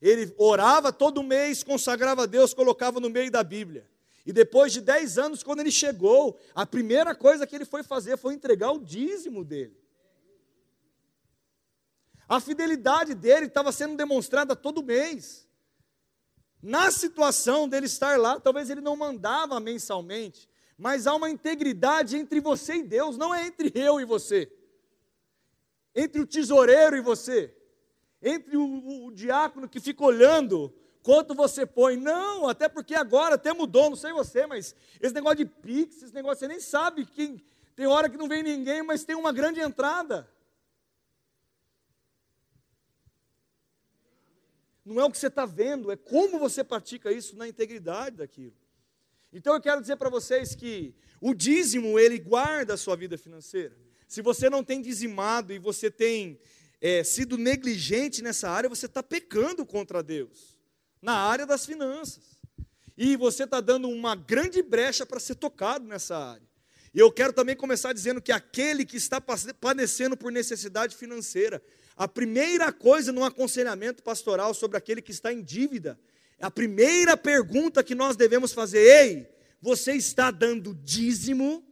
Ele 0.02 0.34
orava 0.38 0.94
todo 0.94 1.24
mês, 1.24 1.64
consagrava 1.64 2.24
a 2.24 2.26
Deus, 2.26 2.54
colocava 2.54 3.00
no 3.00 3.10
meio 3.10 3.30
da 3.30 3.44
Bíblia. 3.44 3.90
E 4.26 4.32
depois 4.32 4.72
de 4.72 4.82
10 4.82 5.18
anos, 5.18 5.44
quando 5.44 5.60
ele 5.60 5.72
chegou, 5.72 6.40
a 6.54 6.66
primeira 6.66 7.16
coisa 7.16 7.48
que 7.48 7.56
ele 7.56 7.66
foi 7.66 7.84
fazer 7.84 8.18
foi 8.18 8.34
entregar 8.34 8.72
o 8.72 8.80
dízimo 8.80 9.44
dele. 9.44 9.78
A 12.28 12.40
fidelidade 12.40 13.16
dele 13.16 13.48
estava 13.48 13.72
sendo 13.72 13.98
demonstrada 13.98 14.56
todo 14.56 14.84
mês. 14.84 15.48
Na 16.62 16.92
situação 16.92 17.68
dele 17.68 17.88
estar 17.88 18.20
lá, 18.20 18.40
talvez 18.40 18.70
ele 18.70 18.82
não 18.82 18.96
mandava 18.96 19.60
mensalmente, 19.60 20.48
mas 20.78 21.08
há 21.08 21.16
uma 21.16 21.30
integridade 21.30 22.16
entre 22.16 22.40
você 22.40 22.76
e 22.76 22.84
Deus, 22.84 23.18
não 23.18 23.34
é 23.34 23.48
entre 23.48 23.72
eu 23.74 24.00
e 24.00 24.06
você, 24.06 24.52
entre 25.96 26.22
o 26.22 26.28
tesoureiro 26.28 26.96
e 26.96 27.02
você, 27.02 27.56
entre 28.21 28.58
o, 28.58 29.05
o, 29.05 29.12
diácono 29.12 29.69
que 29.69 29.79
fica 29.79 30.03
olhando 30.03 30.73
quanto 31.01 31.34
você 31.34 31.65
põe. 31.65 31.95
Não, 31.95 32.47
até 32.47 32.67
porque 32.67 32.95
agora 32.95 33.36
até 33.36 33.53
mudou, 33.53 33.89
não 33.89 33.95
sei 33.95 34.12
você, 34.12 34.45
mas 34.45 34.75
esse 34.99 35.13
negócio 35.13 35.38
de 35.38 35.45
Pix, 35.45 36.03
esse 36.03 36.13
negócio 36.13 36.39
você 36.39 36.47
nem 36.47 36.60
sabe 36.60 37.05
quem. 37.05 37.43
Tem 37.75 37.88
hora 37.88 38.10
que 38.10 38.17
não 38.17 38.27
vem 38.27 38.43
ninguém, 38.43 38.84
mas 38.84 39.05
tem 39.05 39.15
uma 39.15 39.32
grande 39.32 39.60
entrada. 39.60 40.29
Não 44.84 44.99
é 44.99 45.05
o 45.05 45.12
que 45.12 45.17
você 45.17 45.27
está 45.27 45.45
vendo, 45.45 45.91
é 45.91 45.95
como 45.95 46.39
você 46.39 46.63
pratica 46.63 47.12
isso 47.12 47.38
na 47.38 47.47
integridade 47.47 48.17
daquilo. 48.17 48.55
Então 49.32 49.53
eu 49.53 49.62
quero 49.62 49.79
dizer 49.79 49.95
para 49.95 50.10
vocês 50.10 50.55
que 50.55 50.95
o 51.21 51.34
dízimo, 51.34 51.99
ele 51.99 52.17
guarda 52.17 52.73
a 52.73 52.77
sua 52.77 52.95
vida 52.95 53.17
financeira. 53.17 53.77
Se 54.08 54.21
você 54.21 54.49
não 54.49 54.63
tem 54.63 54.82
dizimado 54.82 55.53
e 55.53 55.60
você 55.60 55.91
tem 55.91 56.39
é, 56.82 57.04
sido 57.04 57.38
negligente 57.38 58.22
nessa 58.22 58.50
área, 58.50 58.70
você 58.70 58.86
está 58.86 59.04
pecando 59.04 59.65
contra 59.65 60.02
Deus, 60.02 60.58
na 61.02 61.13
área 61.13 61.46
das 61.46 61.65
finanças. 61.65 62.39
E 62.98 63.15
você 63.15 63.44
está 63.44 63.62
dando 63.62 63.88
uma 63.89 64.15
grande 64.15 64.62
brecha 64.62 65.06
para 65.06 65.20
ser 65.20 65.36
tocado 65.36 65.86
nessa 65.86 66.18
área. 66.18 66.48
E 66.94 67.00
eu 67.00 67.12
quero 67.12 67.32
também 67.32 67.56
começar 67.56 67.94
dizendo 67.94 68.22
que 68.22 68.32
aquele 68.32 68.86
que 68.86 68.98
está 68.98 69.22
padecendo 69.22 70.18
por 70.18 70.32
necessidade 70.32 70.96
financeira, 70.96 71.62
a 71.96 72.08
primeira 72.08 72.72
coisa 72.74 73.12
no 73.12 73.24
aconselhamento 73.24 74.02
pastoral 74.02 74.54
sobre 74.54 74.78
aquele 74.78 75.02
que 75.02 75.12
está 75.12 75.32
em 75.32 75.42
dívida, 75.42 76.00
a 76.39 76.50
primeira 76.50 77.15
pergunta 77.15 77.84
que 77.84 77.94
nós 77.94 78.15
devemos 78.15 78.54
fazer: 78.54 78.80
ei, 78.80 79.30
você 79.62 79.94
está 79.94 80.32
dando 80.32 80.74
dízimo? 80.74 81.65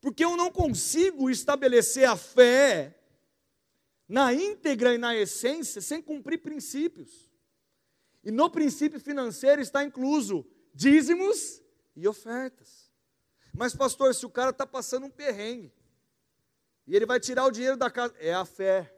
Porque 0.00 0.24
eu 0.24 0.36
não 0.36 0.50
consigo 0.50 1.28
estabelecer 1.28 2.08
a 2.08 2.16
fé 2.16 2.99
na 4.10 4.34
íntegra 4.34 4.92
e 4.92 4.98
na 4.98 5.14
essência 5.14 5.80
sem 5.80 6.02
cumprir 6.02 6.38
princípios. 6.38 7.30
E 8.24 8.30
no 8.32 8.50
princípio 8.50 8.98
financeiro 8.98 9.62
está 9.62 9.84
incluso 9.84 10.44
dízimos 10.74 11.62
e 11.94 12.08
ofertas. 12.08 12.90
Mas, 13.54 13.72
pastor, 13.72 14.12
se 14.12 14.26
o 14.26 14.30
cara 14.30 14.50
está 14.50 14.66
passando 14.66 15.06
um 15.06 15.10
perrengue, 15.10 15.72
e 16.88 16.96
ele 16.96 17.06
vai 17.06 17.20
tirar 17.20 17.44
o 17.46 17.52
dinheiro 17.52 17.76
da 17.76 17.88
casa, 17.88 18.12
é 18.18 18.34
a 18.34 18.44
fé. 18.44 18.92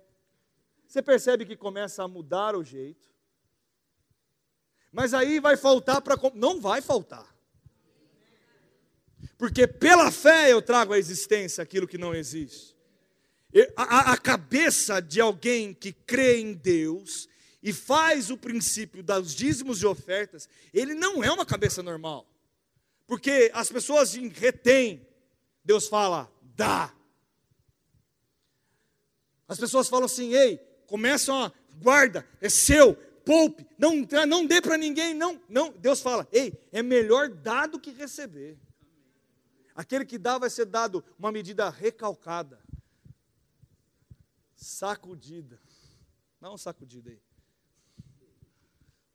Você 0.86 1.02
percebe 1.02 1.44
que 1.44 1.56
começa 1.56 2.02
a 2.02 2.08
mudar 2.08 2.56
o 2.56 2.64
jeito. 2.64 3.06
Mas 4.90 5.12
aí 5.12 5.40
vai 5.40 5.58
faltar 5.58 6.00
para. 6.00 6.16
Não 6.34 6.58
vai 6.58 6.80
faltar. 6.80 7.36
Porque 9.36 9.66
pela 9.66 10.10
fé 10.10 10.50
eu 10.50 10.62
trago 10.62 10.94
à 10.94 10.98
existência 10.98 11.62
aquilo 11.62 11.86
que 11.86 11.98
não 11.98 12.14
existe. 12.14 12.71
A, 13.76 14.12
a, 14.12 14.16
cabeça 14.16 15.00
de 15.00 15.20
alguém 15.20 15.74
que 15.74 15.92
crê 15.92 16.40
em 16.40 16.54
Deus 16.54 17.28
e 17.62 17.72
faz 17.72 18.30
o 18.30 18.36
princípio 18.36 19.02
dos 19.02 19.34
dízimos 19.34 19.82
e 19.82 19.86
ofertas, 19.86 20.48
ele 20.72 20.94
não 20.94 21.22
é 21.22 21.30
uma 21.30 21.44
cabeça 21.44 21.82
normal. 21.82 22.26
Porque 23.06 23.50
as 23.52 23.70
pessoas 23.70 24.14
retêm, 24.14 25.06
Deus 25.62 25.86
fala, 25.86 26.32
dá. 26.56 26.94
As 29.46 29.58
pessoas 29.58 29.86
falam 29.86 30.06
assim, 30.06 30.32
ei, 30.32 30.56
começam 30.86 31.44
a, 31.44 31.52
guarda, 31.76 32.26
é 32.40 32.48
seu, 32.48 32.94
poupe, 32.94 33.66
não, 33.78 34.06
não 34.26 34.46
dê 34.46 34.62
para 34.62 34.78
ninguém, 34.78 35.12
não, 35.12 35.40
não. 35.48 35.72
Deus 35.72 36.00
fala, 36.00 36.26
ei, 36.32 36.58
é 36.72 36.82
melhor 36.82 37.28
dar 37.28 37.68
do 37.68 37.78
que 37.78 37.90
receber. 37.90 38.58
Aquele 39.74 40.04
que 40.04 40.18
dá 40.18 40.38
vai 40.38 40.50
ser 40.50 40.66
dado 40.66 41.04
uma 41.18 41.32
medida 41.32 41.68
recalcada, 41.68 42.61
sacudida. 44.62 45.60
Não 46.40 46.56
sacudida 46.56 47.10
aí. 47.10 47.20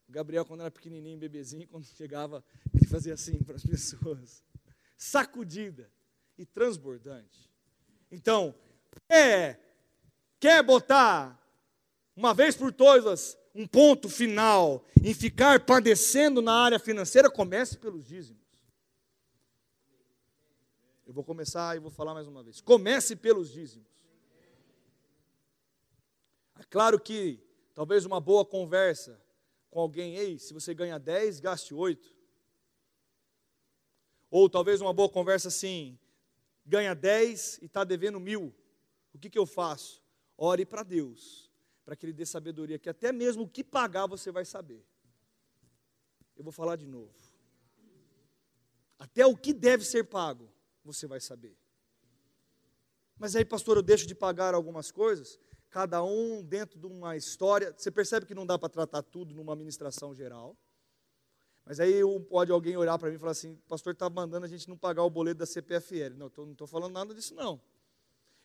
O 0.08 0.12
Gabriel, 0.12 0.44
quando 0.44 0.60
era 0.60 0.70
pequenininho, 0.70 1.18
bebezinho, 1.18 1.66
quando 1.68 1.84
chegava, 1.96 2.44
ele 2.74 2.86
fazia 2.86 3.14
assim 3.14 3.38
para 3.44 3.56
as 3.56 3.64
pessoas: 3.64 4.42
sacudida 4.96 5.90
e 6.36 6.46
transbordante. 6.46 7.50
Então, 8.10 8.54
é, 9.08 9.58
quer 10.38 10.62
botar 10.62 11.36
uma 12.16 12.32
vez 12.32 12.56
por 12.56 12.72
todas 12.72 13.36
um 13.54 13.66
ponto 13.66 14.08
final 14.08 14.86
em 15.02 15.12
ficar 15.12 15.64
padecendo 15.64 16.40
na 16.40 16.54
área 16.54 16.78
financeira, 16.78 17.30
comece 17.30 17.76
pelos 17.76 18.06
dízimos. 18.06 18.46
Eu 21.06 21.12
vou 21.12 21.24
começar 21.24 21.76
e 21.76 21.80
vou 21.80 21.90
falar 21.90 22.14
mais 22.14 22.28
uma 22.28 22.42
vez. 22.42 22.60
Comece 22.60 23.16
pelos 23.16 23.50
dízimos. 23.50 23.97
É 26.58 26.64
claro 26.64 26.98
que 26.98 27.40
talvez 27.72 28.04
uma 28.04 28.20
boa 28.20 28.44
conversa 28.44 29.20
com 29.70 29.80
alguém, 29.80 30.16
ei, 30.16 30.38
se 30.38 30.52
você 30.52 30.74
ganha 30.74 30.98
10, 30.98 31.40
gaste 31.40 31.72
8. 31.72 32.14
Ou 34.30 34.50
talvez 34.50 34.80
uma 34.80 34.92
boa 34.92 35.08
conversa 35.08 35.48
assim, 35.48 35.98
ganha 36.66 36.94
10 36.94 37.60
e 37.62 37.66
está 37.66 37.84
devendo 37.84 38.18
mil. 38.18 38.54
O 39.14 39.18
que, 39.18 39.30
que 39.30 39.38
eu 39.38 39.46
faço? 39.46 40.02
Ore 40.36 40.66
para 40.66 40.82
Deus, 40.82 41.50
para 41.84 41.96
que 41.96 42.04
Ele 42.06 42.12
dê 42.12 42.26
sabedoria, 42.26 42.78
que 42.78 42.88
até 42.88 43.12
mesmo 43.12 43.44
o 43.44 43.48
que 43.48 43.62
pagar 43.62 44.06
você 44.06 44.30
vai 44.30 44.44
saber. 44.44 44.84
Eu 46.36 46.42
vou 46.44 46.52
falar 46.52 46.76
de 46.76 46.86
novo. 46.86 47.14
Até 48.98 49.24
o 49.24 49.36
que 49.36 49.52
deve 49.52 49.84
ser 49.84 50.04
pago, 50.04 50.52
você 50.84 51.06
vai 51.06 51.20
saber. 51.20 51.56
Mas 53.16 53.34
aí, 53.34 53.44
pastor, 53.44 53.76
eu 53.76 53.82
deixo 53.82 54.06
de 54.06 54.14
pagar 54.14 54.54
algumas 54.54 54.90
coisas? 54.90 55.38
Cada 55.70 56.02
um 56.02 56.42
dentro 56.42 56.78
de 56.78 56.86
uma 56.86 57.16
história. 57.16 57.74
Você 57.76 57.90
percebe 57.90 58.26
que 58.26 58.34
não 58.34 58.46
dá 58.46 58.58
para 58.58 58.68
tratar 58.68 59.02
tudo 59.02 59.34
numa 59.34 59.54
ministração 59.54 60.14
geral. 60.14 60.56
Mas 61.64 61.80
aí 61.80 62.00
pode 62.30 62.50
alguém 62.50 62.76
olhar 62.76 62.98
para 62.98 63.10
mim 63.10 63.16
e 63.16 63.18
falar 63.18 63.32
assim: 63.32 63.56
pastor 63.68 63.92
está 63.92 64.08
mandando 64.08 64.46
a 64.46 64.48
gente 64.48 64.68
não 64.68 64.76
pagar 64.76 65.02
o 65.02 65.10
boleto 65.10 65.38
da 65.38 65.46
CPFL. 65.46 66.14
Não, 66.16 66.30
tô, 66.30 66.44
não 66.44 66.52
estou 66.52 66.66
falando 66.66 66.94
nada 66.94 67.14
disso, 67.14 67.34
não. 67.34 67.60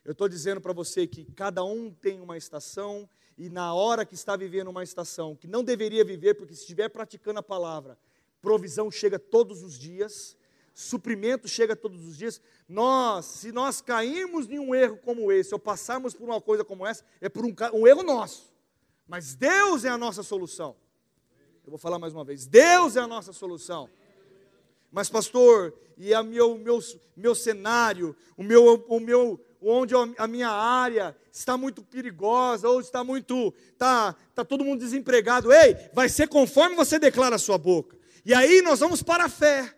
Eu 0.04 0.12
estou 0.12 0.28
dizendo 0.28 0.60
para 0.60 0.74
você 0.74 1.06
que 1.06 1.24
cada 1.32 1.64
um 1.64 1.90
tem 1.90 2.20
uma 2.20 2.36
estação 2.36 3.08
e 3.38 3.48
na 3.48 3.72
hora 3.72 4.04
que 4.04 4.14
está 4.14 4.36
vivendo 4.36 4.68
uma 4.68 4.82
estação 4.82 5.34
que 5.34 5.48
não 5.48 5.64
deveria 5.64 6.04
viver, 6.04 6.34
porque 6.34 6.54
se 6.54 6.60
estiver 6.60 6.90
praticando 6.90 7.40
a 7.40 7.42
palavra, 7.42 7.98
provisão 8.42 8.90
chega 8.90 9.18
todos 9.18 9.62
os 9.62 9.78
dias, 9.78 10.36
suprimento 10.74 11.46
chega 11.46 11.76
todos 11.76 12.04
os 12.06 12.16
dias. 12.18 12.40
Nós, 12.68 13.24
se 13.26 13.52
nós 13.52 13.80
cairmos 13.80 14.50
em 14.50 14.58
um 14.58 14.74
erro 14.74 14.98
como 14.98 15.30
esse, 15.30 15.54
ou 15.54 15.58
passarmos 15.58 16.12
por 16.12 16.24
uma 16.24 16.40
coisa 16.40 16.64
como 16.64 16.84
essa, 16.84 17.04
é 17.20 17.28
por 17.28 17.46
um, 17.46 17.54
um 17.72 17.86
erro 17.86 18.02
nosso. 18.02 18.52
Mas 19.06 19.34
Deus 19.34 19.84
é 19.84 19.88
a 19.88 19.96
nossa 19.96 20.22
solução. 20.22 20.74
Eu 21.64 21.70
vou 21.70 21.78
falar 21.78 21.98
mais 21.98 22.12
uma 22.12 22.24
vez: 22.24 22.46
Deus 22.46 22.96
é 22.96 23.00
a 23.00 23.06
nossa 23.06 23.32
solução. 23.32 23.88
Mas, 24.90 25.08
pastor, 25.08 25.74
e 25.96 26.14
a 26.14 26.22
meu, 26.22 26.56
meu, 26.56 26.78
meu 27.16 27.34
cenário, 27.34 28.14
o 28.36 28.42
meu, 28.42 28.84
o 28.88 29.00
meu, 29.00 29.40
onde 29.60 29.94
a 30.16 30.26
minha 30.26 30.50
área 30.50 31.16
está 31.32 31.56
muito 31.56 31.82
perigosa, 31.82 32.68
ou 32.68 32.80
está 32.80 33.02
muito, 33.02 33.52
está, 33.72 34.14
está 34.28 34.44
todo 34.44 34.64
mundo 34.64 34.80
desempregado. 34.80 35.52
Ei, 35.52 35.76
vai 35.92 36.08
ser 36.08 36.28
conforme 36.28 36.76
você 36.76 36.98
declara 36.98 37.36
a 37.36 37.40
sua 37.40 37.58
boca. 37.58 37.96
E 38.24 38.32
aí 38.32 38.62
nós 38.62 38.80
vamos 38.80 39.02
para 39.02 39.24
a 39.24 39.28
fé 39.28 39.74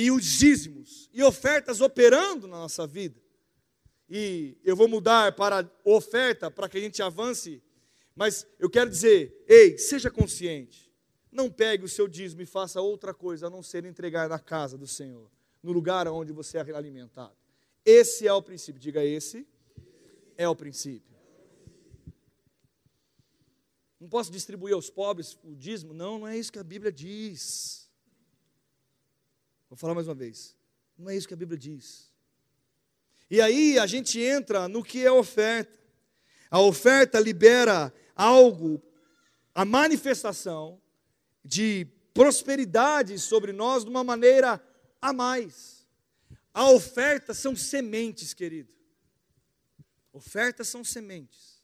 e 0.00 0.12
os 0.12 0.24
dízimos 0.24 1.10
e 1.12 1.24
ofertas 1.24 1.80
operando 1.80 2.46
na 2.46 2.56
nossa 2.56 2.86
vida. 2.86 3.20
E 4.08 4.56
eu 4.62 4.76
vou 4.76 4.86
mudar 4.86 5.34
para 5.34 5.68
oferta 5.84 6.48
para 6.48 6.68
que 6.68 6.78
a 6.78 6.80
gente 6.80 7.02
avance, 7.02 7.60
mas 8.14 8.46
eu 8.60 8.70
quero 8.70 8.88
dizer, 8.88 9.44
ei, 9.48 9.76
seja 9.76 10.08
consciente. 10.08 10.88
Não 11.32 11.50
pegue 11.50 11.84
o 11.84 11.88
seu 11.88 12.06
dízimo 12.06 12.42
e 12.42 12.46
faça 12.46 12.80
outra 12.80 13.12
coisa 13.12 13.48
a 13.48 13.50
não 13.50 13.60
ser 13.60 13.84
entregar 13.84 14.28
na 14.28 14.38
casa 14.38 14.78
do 14.78 14.86
Senhor, 14.86 15.28
no 15.60 15.72
lugar 15.72 16.06
onde 16.06 16.32
você 16.32 16.58
é 16.58 16.76
alimentado. 16.76 17.36
Esse 17.84 18.24
é 18.24 18.32
o 18.32 18.40
princípio. 18.40 18.80
Diga 18.80 19.04
esse 19.04 19.44
é 20.36 20.48
o 20.48 20.54
princípio. 20.54 21.18
Não 23.98 24.08
posso 24.08 24.30
distribuir 24.30 24.74
aos 24.74 24.88
pobres 24.88 25.36
o 25.42 25.56
dízimo? 25.56 25.92
Não, 25.92 26.20
não 26.20 26.28
é 26.28 26.38
isso 26.38 26.52
que 26.52 26.58
a 26.60 26.64
Bíblia 26.64 26.92
diz. 26.92 27.87
Vou 29.68 29.76
falar 29.76 29.94
mais 29.94 30.08
uma 30.08 30.14
vez. 30.14 30.56
Não 30.96 31.10
é 31.10 31.16
isso 31.16 31.28
que 31.28 31.34
a 31.34 31.36
Bíblia 31.36 31.58
diz. 31.58 32.10
E 33.30 33.40
aí 33.40 33.78
a 33.78 33.86
gente 33.86 34.18
entra 34.20 34.68
no 34.68 34.82
que 34.82 35.04
é 35.04 35.12
oferta. 35.12 35.78
A 36.50 36.60
oferta 36.60 37.20
libera 37.20 37.92
algo, 38.16 38.82
a 39.54 39.64
manifestação 39.64 40.80
de 41.44 41.86
prosperidade 42.14 43.18
sobre 43.18 43.52
nós 43.52 43.84
de 43.84 43.90
uma 43.90 44.02
maneira 44.02 44.62
a 45.00 45.12
mais. 45.12 45.86
A 46.54 46.70
oferta 46.70 47.34
são 47.34 47.54
sementes, 47.54 48.32
querido. 48.32 48.72
Ofertas 50.12 50.68
são 50.68 50.82
sementes. 50.82 51.62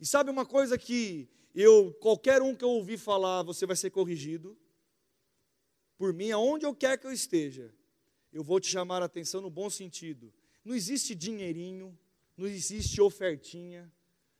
E 0.00 0.04
sabe 0.04 0.30
uma 0.30 0.44
coisa 0.44 0.76
que 0.76 1.30
eu, 1.54 1.94
qualquer 2.00 2.42
um 2.42 2.54
que 2.54 2.64
eu 2.64 2.70
ouvir 2.70 2.98
falar, 2.98 3.42
você 3.42 3.64
vai 3.64 3.76
ser 3.76 3.90
corrigido 3.90 4.58
por 6.00 6.14
mim, 6.14 6.30
aonde 6.30 6.64
eu 6.64 6.74
quer 6.74 6.96
que 6.96 7.06
eu 7.06 7.12
esteja, 7.12 7.70
eu 8.32 8.42
vou 8.42 8.58
te 8.58 8.68
chamar 8.68 9.02
a 9.02 9.04
atenção 9.04 9.42
no 9.42 9.50
bom 9.50 9.68
sentido. 9.68 10.32
Não 10.64 10.74
existe 10.74 11.14
dinheirinho, 11.14 11.94
não 12.38 12.46
existe 12.46 13.02
ofertinha, 13.02 13.92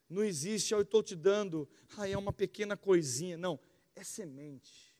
não 0.08 0.24
existe, 0.24 0.72
eu 0.72 0.80
estou 0.80 1.02
te 1.02 1.14
dando, 1.14 1.68
ah, 1.98 2.08
é 2.08 2.16
uma 2.16 2.32
pequena 2.32 2.78
coisinha. 2.78 3.36
Não, 3.36 3.60
é 3.94 4.02
semente. 4.02 4.96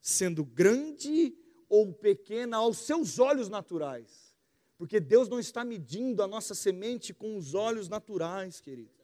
Sendo 0.00 0.42
grande 0.42 1.36
ou 1.68 1.92
pequena 1.92 2.56
aos 2.56 2.78
seus 2.78 3.18
olhos 3.18 3.50
naturais. 3.50 4.34
Porque 4.78 4.98
Deus 4.98 5.28
não 5.28 5.38
está 5.38 5.62
medindo 5.62 6.22
a 6.22 6.26
nossa 6.26 6.54
semente 6.54 7.12
com 7.12 7.36
os 7.36 7.52
olhos 7.52 7.90
naturais, 7.90 8.58
querido. 8.58 8.98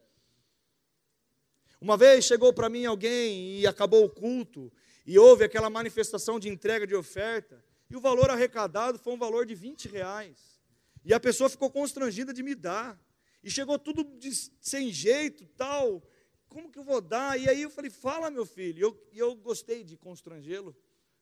Uma 1.78 1.98
vez 1.98 2.24
chegou 2.24 2.54
para 2.54 2.70
mim 2.70 2.86
alguém 2.86 3.58
e 3.60 3.66
acabou 3.66 4.06
o 4.06 4.08
culto, 4.08 4.72
e 5.06 5.18
houve 5.18 5.44
aquela 5.44 5.70
manifestação 5.70 6.40
de 6.40 6.48
entrega 6.48 6.86
de 6.86 6.94
oferta, 6.94 7.64
e 7.88 7.96
o 7.96 8.00
valor 8.00 8.28
arrecadado 8.28 8.98
foi 8.98 9.12
um 9.12 9.18
valor 9.18 9.46
de 9.46 9.54
20 9.54 9.86
reais. 9.88 10.60
E 11.04 11.14
a 11.14 11.20
pessoa 11.20 11.48
ficou 11.48 11.70
constrangida 11.70 12.34
de 12.34 12.42
me 12.42 12.54
dar. 12.54 13.00
E 13.42 13.48
chegou 13.48 13.78
tudo 13.78 14.02
de, 14.18 14.34
sem 14.60 14.90
jeito, 14.90 15.46
tal. 15.56 16.02
Como 16.48 16.72
que 16.72 16.80
eu 16.80 16.82
vou 16.82 17.00
dar? 17.00 17.38
E 17.38 17.48
aí 17.48 17.62
eu 17.62 17.70
falei, 17.70 17.92
fala, 17.92 18.28
meu 18.28 18.44
filho. 18.44 18.78
E 18.78 18.80
eu, 18.80 19.08
eu 19.12 19.36
gostei 19.36 19.84
de 19.84 19.96
constrangê-lo, 19.96 20.76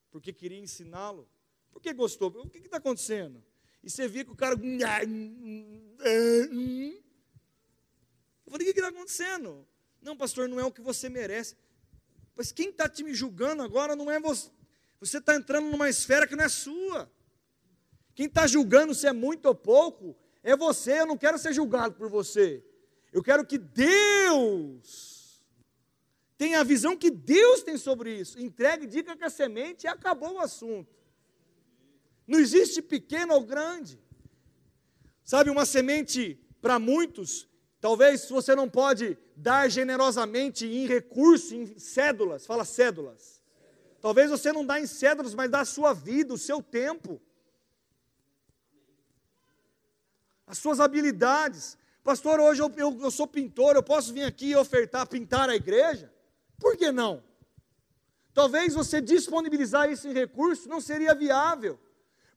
porque 0.09 0.33
queria 0.33 0.57
ensiná-lo. 0.57 1.29
Por 1.71 1.79
que 1.79 1.93
gostou? 1.93 2.29
O 2.29 2.49
que 2.49 2.57
está 2.57 2.77
acontecendo? 2.77 3.43
E 3.83 3.89
você 3.91 4.07
via 4.07 4.25
que 4.25 4.31
o 4.31 4.35
cara. 4.35 4.55
Eu 4.55 4.61
falei, 8.51 8.67
o 8.67 8.73
que 8.73 8.79
está 8.79 8.87
acontecendo? 8.87 9.67
Não, 10.01 10.17
pastor, 10.17 10.49
não 10.49 10.59
é 10.59 10.65
o 10.65 10.71
que 10.71 10.81
você 10.81 11.09
merece. 11.09 11.55
Mas 12.35 12.51
quem 12.51 12.69
está 12.69 12.89
te 12.89 13.03
me 13.03 13.13
julgando 13.13 13.63
agora 13.63 13.95
não 13.95 14.11
é 14.11 14.19
você. 14.19 14.49
Você 14.99 15.17
está 15.19 15.35
entrando 15.35 15.69
numa 15.69 15.89
esfera 15.89 16.27
que 16.27 16.35
não 16.35 16.43
é 16.43 16.49
sua. 16.49 17.11
Quem 18.13 18.27
está 18.27 18.47
julgando 18.47 18.93
se 18.93 19.07
é 19.07 19.13
muito 19.13 19.45
ou 19.45 19.55
pouco 19.55 20.15
é 20.43 20.55
você. 20.55 21.01
Eu 21.01 21.05
não 21.05 21.17
quero 21.17 21.37
ser 21.37 21.53
julgado 21.53 21.95
por 21.95 22.09
você. 22.09 22.63
Eu 23.11 23.23
quero 23.23 23.45
que 23.45 23.57
Deus 23.57 25.15
tenha 26.37 26.59
a 26.59 26.63
visão 26.63 26.97
que 26.97 27.09
Deus 27.09 27.63
tem 27.63 27.77
sobre 27.77 28.19
isso. 28.19 28.39
Entregue, 28.39 28.85
diga 28.85 29.15
que 29.15 29.23
a 29.23 29.29
semente 29.29 29.85
e 29.85 29.87
acabou 29.87 30.33
o 30.33 30.39
assunto. 30.39 30.93
Não 32.27 32.39
existe 32.39 32.81
pequeno 32.81 33.33
ou 33.33 33.43
grande. 33.43 33.99
Sabe, 35.23 35.49
uma 35.49 35.65
semente 35.65 36.39
para 36.61 36.77
muitos, 36.77 37.47
talvez 37.85 38.27
você 38.27 38.55
não 38.55 38.67
pode 38.67 39.15
dar 39.35 39.69
generosamente 39.69 40.65
em 40.65 40.87
recursos, 40.87 41.51
em 41.51 41.77
cédulas, 41.77 42.43
fala 42.43 42.65
cédulas. 42.65 43.43
Talvez 44.01 44.31
você 44.31 44.51
não 44.51 44.65
dá 44.65 44.79
em 44.79 44.87
cédulas, 44.87 45.35
mas 45.35 45.51
dá 45.51 45.59
a 45.59 45.65
sua 45.65 45.93
vida, 45.93 46.33
o 46.33 46.37
seu 46.37 46.63
tempo, 46.63 47.21
as 50.47 50.57
suas 50.57 50.79
habilidades. 50.79 51.77
Pastor, 52.03 52.39
hoje 52.39 52.59
eu, 52.59 52.73
eu, 52.75 53.01
eu 53.03 53.11
sou 53.11 53.27
pintor, 53.27 53.75
eu 53.75 53.83
posso 53.83 54.11
vir 54.11 54.23
aqui 54.23 54.47
e 54.47 54.55
ofertar, 54.55 55.07
pintar 55.07 55.47
a 55.47 55.55
igreja? 55.55 56.11
Por 56.59 56.75
que 56.75 56.91
não? 56.91 57.23
Talvez 58.33 58.73
você 58.73 58.99
disponibilizar 58.99 59.91
isso 59.91 60.07
em 60.07 60.11
recurso 60.11 60.67
não 60.67 60.81
seria 60.81 61.13
viável. 61.13 61.79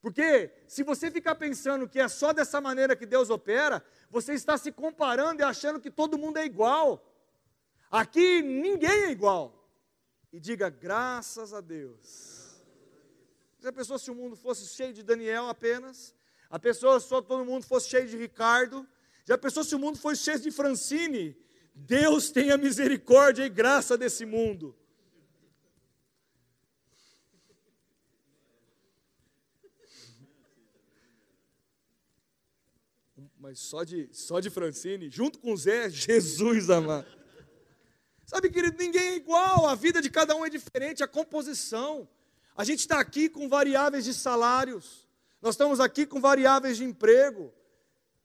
Porque 0.01 0.51
se 0.67 0.83
você 0.83 1.11
ficar 1.11 1.35
pensando 1.35 1.89
que 1.89 1.99
é 1.99 2.09
só 2.09 2.33
dessa 2.33 2.61
maneira 2.61 2.95
que 2.95 3.05
Deus 3.05 3.31
opera, 3.31 3.85
você 4.09 4.33
está 4.33 4.57
se 4.57 4.71
comparando 4.71 5.43
e 5.43 5.45
achando 5.45 5.81
que 5.81 5.91
todo 5.91 6.19
mundo 6.19 6.39
é 6.39 6.45
igual. 6.45 7.05
Aqui 7.91 8.43
ninguém 8.43 9.05
é 9.05 9.11
igual. 9.11 9.69
E 10.33 10.39
diga 10.39 10.69
graças 10.69 11.53
a 11.53 11.61
Deus. 11.61 12.39
Já 13.59 13.73
pensou 13.73 13.99
se 13.99 14.11
o 14.11 14.15
mundo 14.15 14.37
fosse 14.37 14.67
cheio 14.69 14.93
de 14.93 15.03
Daniel 15.03 15.49
apenas? 15.49 16.15
A 16.49 16.59
pessoa 16.59 17.01
só 17.01 17.21
todo 17.21 17.45
mundo 17.45 17.67
fosse 17.67 17.89
cheio 17.89 18.07
de 18.07 18.17
Ricardo? 18.17 18.87
Já 19.25 19.37
pensou 19.37 19.65
se 19.65 19.75
o 19.75 19.79
mundo 19.79 19.99
fosse 19.99 20.23
cheio 20.23 20.39
de 20.39 20.51
Francine? 20.53 21.37
Deus 21.75 22.31
tenha 22.31 22.57
misericórdia 22.57 23.45
e 23.45 23.49
graça 23.49 23.99
desse 23.99 24.25
mundo. 24.25 24.78
Mas 33.49 33.61
só 33.61 33.83
de, 33.83 34.11
só 34.13 34.41
de 34.41 34.51
Francine, 34.51 35.09
junto 35.09 35.39
com 35.39 35.57
Zé, 35.57 35.89
Jesus 35.89 36.69
amado. 36.69 37.07
Sabe, 38.27 38.51
querido, 38.51 38.77
ninguém 38.77 39.09
é 39.09 39.17
igual, 39.17 39.67
a 39.67 39.75
vida 39.75 40.03
de 40.03 40.11
cada 40.11 40.37
um 40.37 40.45
é 40.45 40.51
diferente, 40.51 41.03
a 41.03 41.09
composição. 41.09 42.07
A 42.55 42.63
gente 42.63 42.81
está 42.81 43.01
aqui 43.01 43.27
com 43.27 43.49
variáveis 43.49 44.05
de 44.05 44.13
salários, 44.13 45.09
nós 45.41 45.55
estamos 45.55 45.81
aqui 45.81 46.05
com 46.05 46.21
variáveis 46.21 46.77
de 46.77 46.85
emprego, 46.85 47.51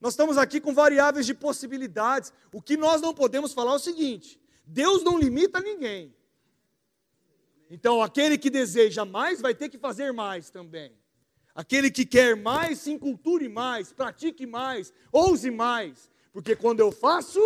nós 0.01 0.11
estamos 0.11 0.37
aqui 0.37 0.59
com 0.59 0.73
variáveis 0.73 1.25
de 1.25 1.33
possibilidades. 1.33 2.33
O 2.51 2.61
que 2.61 2.75
nós 2.75 3.01
não 3.01 3.13
podemos 3.13 3.53
falar 3.53 3.71
é 3.71 3.75
o 3.75 3.79
seguinte: 3.79 4.37
Deus 4.65 5.03
não 5.03 5.17
limita 5.17 5.61
ninguém. 5.61 6.13
Então, 7.69 8.01
aquele 8.01 8.37
que 8.37 8.49
deseja 8.49 9.05
mais 9.05 9.39
vai 9.39 9.55
ter 9.55 9.69
que 9.69 9.77
fazer 9.77 10.11
mais 10.11 10.49
também. 10.49 10.91
Aquele 11.55 11.91
que 11.91 12.05
quer 12.05 12.35
mais, 12.35 12.79
se 12.79 12.91
inculture 12.91 13.47
mais, 13.47 13.91
pratique 13.91 14.45
mais, 14.45 14.91
ouse 15.11 15.51
mais. 15.51 16.09
Porque 16.31 16.55
quando 16.55 16.79
eu 16.79 16.91
faço, 16.91 17.39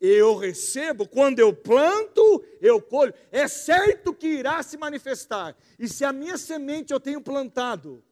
eu 0.00 0.36
recebo, 0.36 1.08
quando 1.08 1.38
eu 1.38 1.54
planto, 1.54 2.44
eu 2.60 2.82
colho. 2.82 3.14
É 3.32 3.48
certo 3.48 4.12
que 4.12 4.26
irá 4.26 4.62
se 4.62 4.76
manifestar. 4.76 5.56
E 5.78 5.88
se 5.88 6.04
a 6.04 6.12
minha 6.12 6.36
semente 6.36 6.92
eu 6.92 7.00
tenho 7.00 7.20
plantado, 7.20 8.04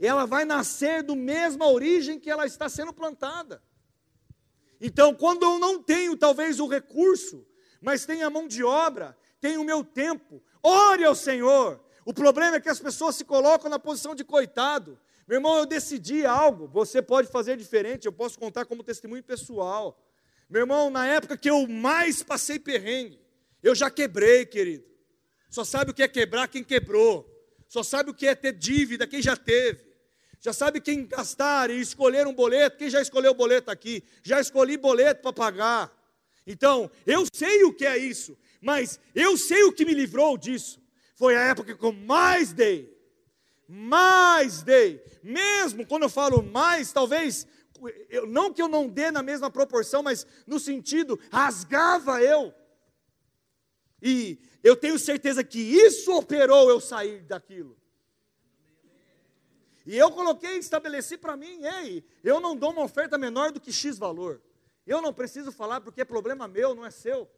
ela 0.00 0.24
vai 0.24 0.46
nascer 0.46 1.02
do 1.02 1.14
mesma 1.14 1.68
origem 1.68 2.18
que 2.18 2.30
ela 2.30 2.46
está 2.46 2.68
sendo 2.68 2.92
plantada. 2.92 3.62
Então, 4.80 5.14
quando 5.14 5.44
eu 5.44 5.58
não 5.58 5.82
tenho 5.82 6.16
talvez 6.16 6.58
o 6.58 6.66
recurso, 6.66 7.46
mas 7.80 8.06
tenho 8.06 8.26
a 8.26 8.30
mão 8.30 8.48
de 8.48 8.64
obra, 8.64 9.16
tenho 9.40 9.60
o 9.60 9.64
meu 9.64 9.84
tempo, 9.84 10.42
ore 10.62 11.04
ao 11.04 11.14
Senhor, 11.14 11.78
o 12.04 12.12
problema 12.12 12.56
é 12.56 12.60
que 12.60 12.68
as 12.68 12.80
pessoas 12.80 13.16
se 13.16 13.24
colocam 13.24 13.70
na 13.70 13.78
posição 13.78 14.14
de 14.14 14.24
coitado. 14.24 14.98
Meu 15.26 15.38
irmão, 15.38 15.56
eu 15.56 15.66
decidi 15.66 16.26
algo, 16.26 16.68
você 16.68 17.00
pode 17.00 17.28
fazer 17.28 17.56
diferente, 17.56 18.06
eu 18.06 18.12
posso 18.12 18.38
contar 18.38 18.66
como 18.66 18.82
testemunho 18.82 19.22
pessoal. 19.22 19.98
Meu 20.50 20.62
irmão, 20.62 20.90
na 20.90 21.06
época 21.06 21.36
que 21.36 21.48
eu 21.48 21.66
mais 21.66 22.22
passei 22.22 22.58
perrengue, 22.58 23.18
eu 23.62 23.74
já 23.74 23.90
quebrei, 23.90 24.44
querido. 24.44 24.84
Só 25.48 25.64
sabe 25.64 25.92
o 25.92 25.94
que 25.94 26.02
é 26.02 26.08
quebrar 26.08 26.48
quem 26.48 26.62
quebrou. 26.62 27.26
Só 27.68 27.82
sabe 27.82 28.10
o 28.10 28.14
que 28.14 28.26
é 28.26 28.34
ter 28.34 28.52
dívida 28.52 29.06
quem 29.06 29.22
já 29.22 29.36
teve. 29.36 29.94
Já 30.40 30.52
sabe 30.52 30.78
quem 30.78 31.06
gastar 31.06 31.70
e 31.70 31.80
escolher 31.80 32.26
um 32.26 32.34
boleto, 32.34 32.76
quem 32.76 32.90
já 32.90 33.00
escolheu 33.00 33.32
o 33.32 33.34
boleto 33.34 33.70
aqui? 33.70 34.04
Já 34.22 34.38
escolhi 34.38 34.76
boleto 34.76 35.22
para 35.22 35.32
pagar. 35.32 36.04
Então, 36.46 36.90
eu 37.06 37.24
sei 37.32 37.64
o 37.64 37.72
que 37.72 37.86
é 37.86 37.96
isso, 37.96 38.36
mas 38.60 39.00
eu 39.14 39.38
sei 39.38 39.64
o 39.64 39.72
que 39.72 39.86
me 39.86 39.94
livrou 39.94 40.36
disso. 40.36 40.83
Foi 41.14 41.36
a 41.36 41.42
época 41.42 41.74
que 41.74 41.84
eu 41.84 41.92
mais 41.92 42.52
dei. 42.52 42.92
Mais 43.68 44.62
dei. 44.62 45.02
Mesmo 45.22 45.86
quando 45.86 46.02
eu 46.02 46.08
falo 46.08 46.42
mais, 46.42 46.92
talvez, 46.92 47.46
eu, 48.10 48.26
não 48.26 48.52
que 48.52 48.60
eu 48.60 48.68
não 48.68 48.88
dê 48.88 49.10
na 49.10 49.22
mesma 49.22 49.50
proporção, 49.50 50.02
mas 50.02 50.26
no 50.46 50.58
sentido, 50.58 51.18
rasgava 51.30 52.20
eu. 52.20 52.52
E 54.02 54.38
eu 54.62 54.76
tenho 54.76 54.98
certeza 54.98 55.42
que 55.42 55.58
isso 55.58 56.12
operou 56.12 56.68
eu 56.68 56.80
sair 56.80 57.22
daquilo. 57.22 57.76
E 59.86 59.96
eu 59.96 60.10
coloquei, 60.10 60.56
estabeleci 60.56 61.16
para 61.16 61.36
mim, 61.36 61.60
ei, 61.62 62.04
eu 62.22 62.40
não 62.40 62.56
dou 62.56 62.70
uma 62.70 62.82
oferta 62.82 63.18
menor 63.18 63.52
do 63.52 63.60
que 63.60 63.72
X 63.72 63.98
valor. 63.98 64.40
Eu 64.86 65.00
não 65.00 65.12
preciso 65.12 65.52
falar 65.52 65.80
porque 65.80 66.00
é 66.00 66.04
problema 66.04 66.48
meu, 66.48 66.74
não 66.74 66.84
é 66.84 66.90
seu. 66.90 67.28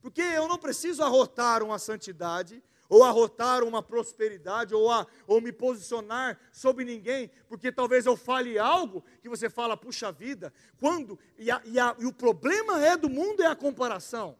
Porque 0.00 0.22
eu 0.22 0.48
não 0.48 0.58
preciso 0.58 1.02
arrotar 1.02 1.62
uma 1.62 1.78
santidade, 1.78 2.62
ou 2.90 3.04
arrotar 3.04 3.62
uma 3.62 3.82
prosperidade, 3.82 4.74
ou, 4.74 4.90
a, 4.90 5.06
ou 5.26 5.40
me 5.40 5.52
posicionar 5.52 6.38
sobre 6.52 6.84
ninguém, 6.84 7.30
porque 7.48 7.70
talvez 7.70 8.04
eu 8.04 8.16
fale 8.16 8.58
algo 8.58 9.04
que 9.22 9.28
você 9.28 9.48
fala, 9.48 9.76
puxa 9.76 10.10
vida, 10.10 10.52
quando, 10.76 11.16
e, 11.38 11.50
a, 11.50 11.62
e, 11.64 11.78
a, 11.78 11.94
e 12.00 12.04
o 12.04 12.12
problema 12.12 12.84
é 12.84 12.96
do 12.96 13.08
mundo 13.08 13.44
é 13.44 13.46
a 13.46 13.54
comparação. 13.54 14.36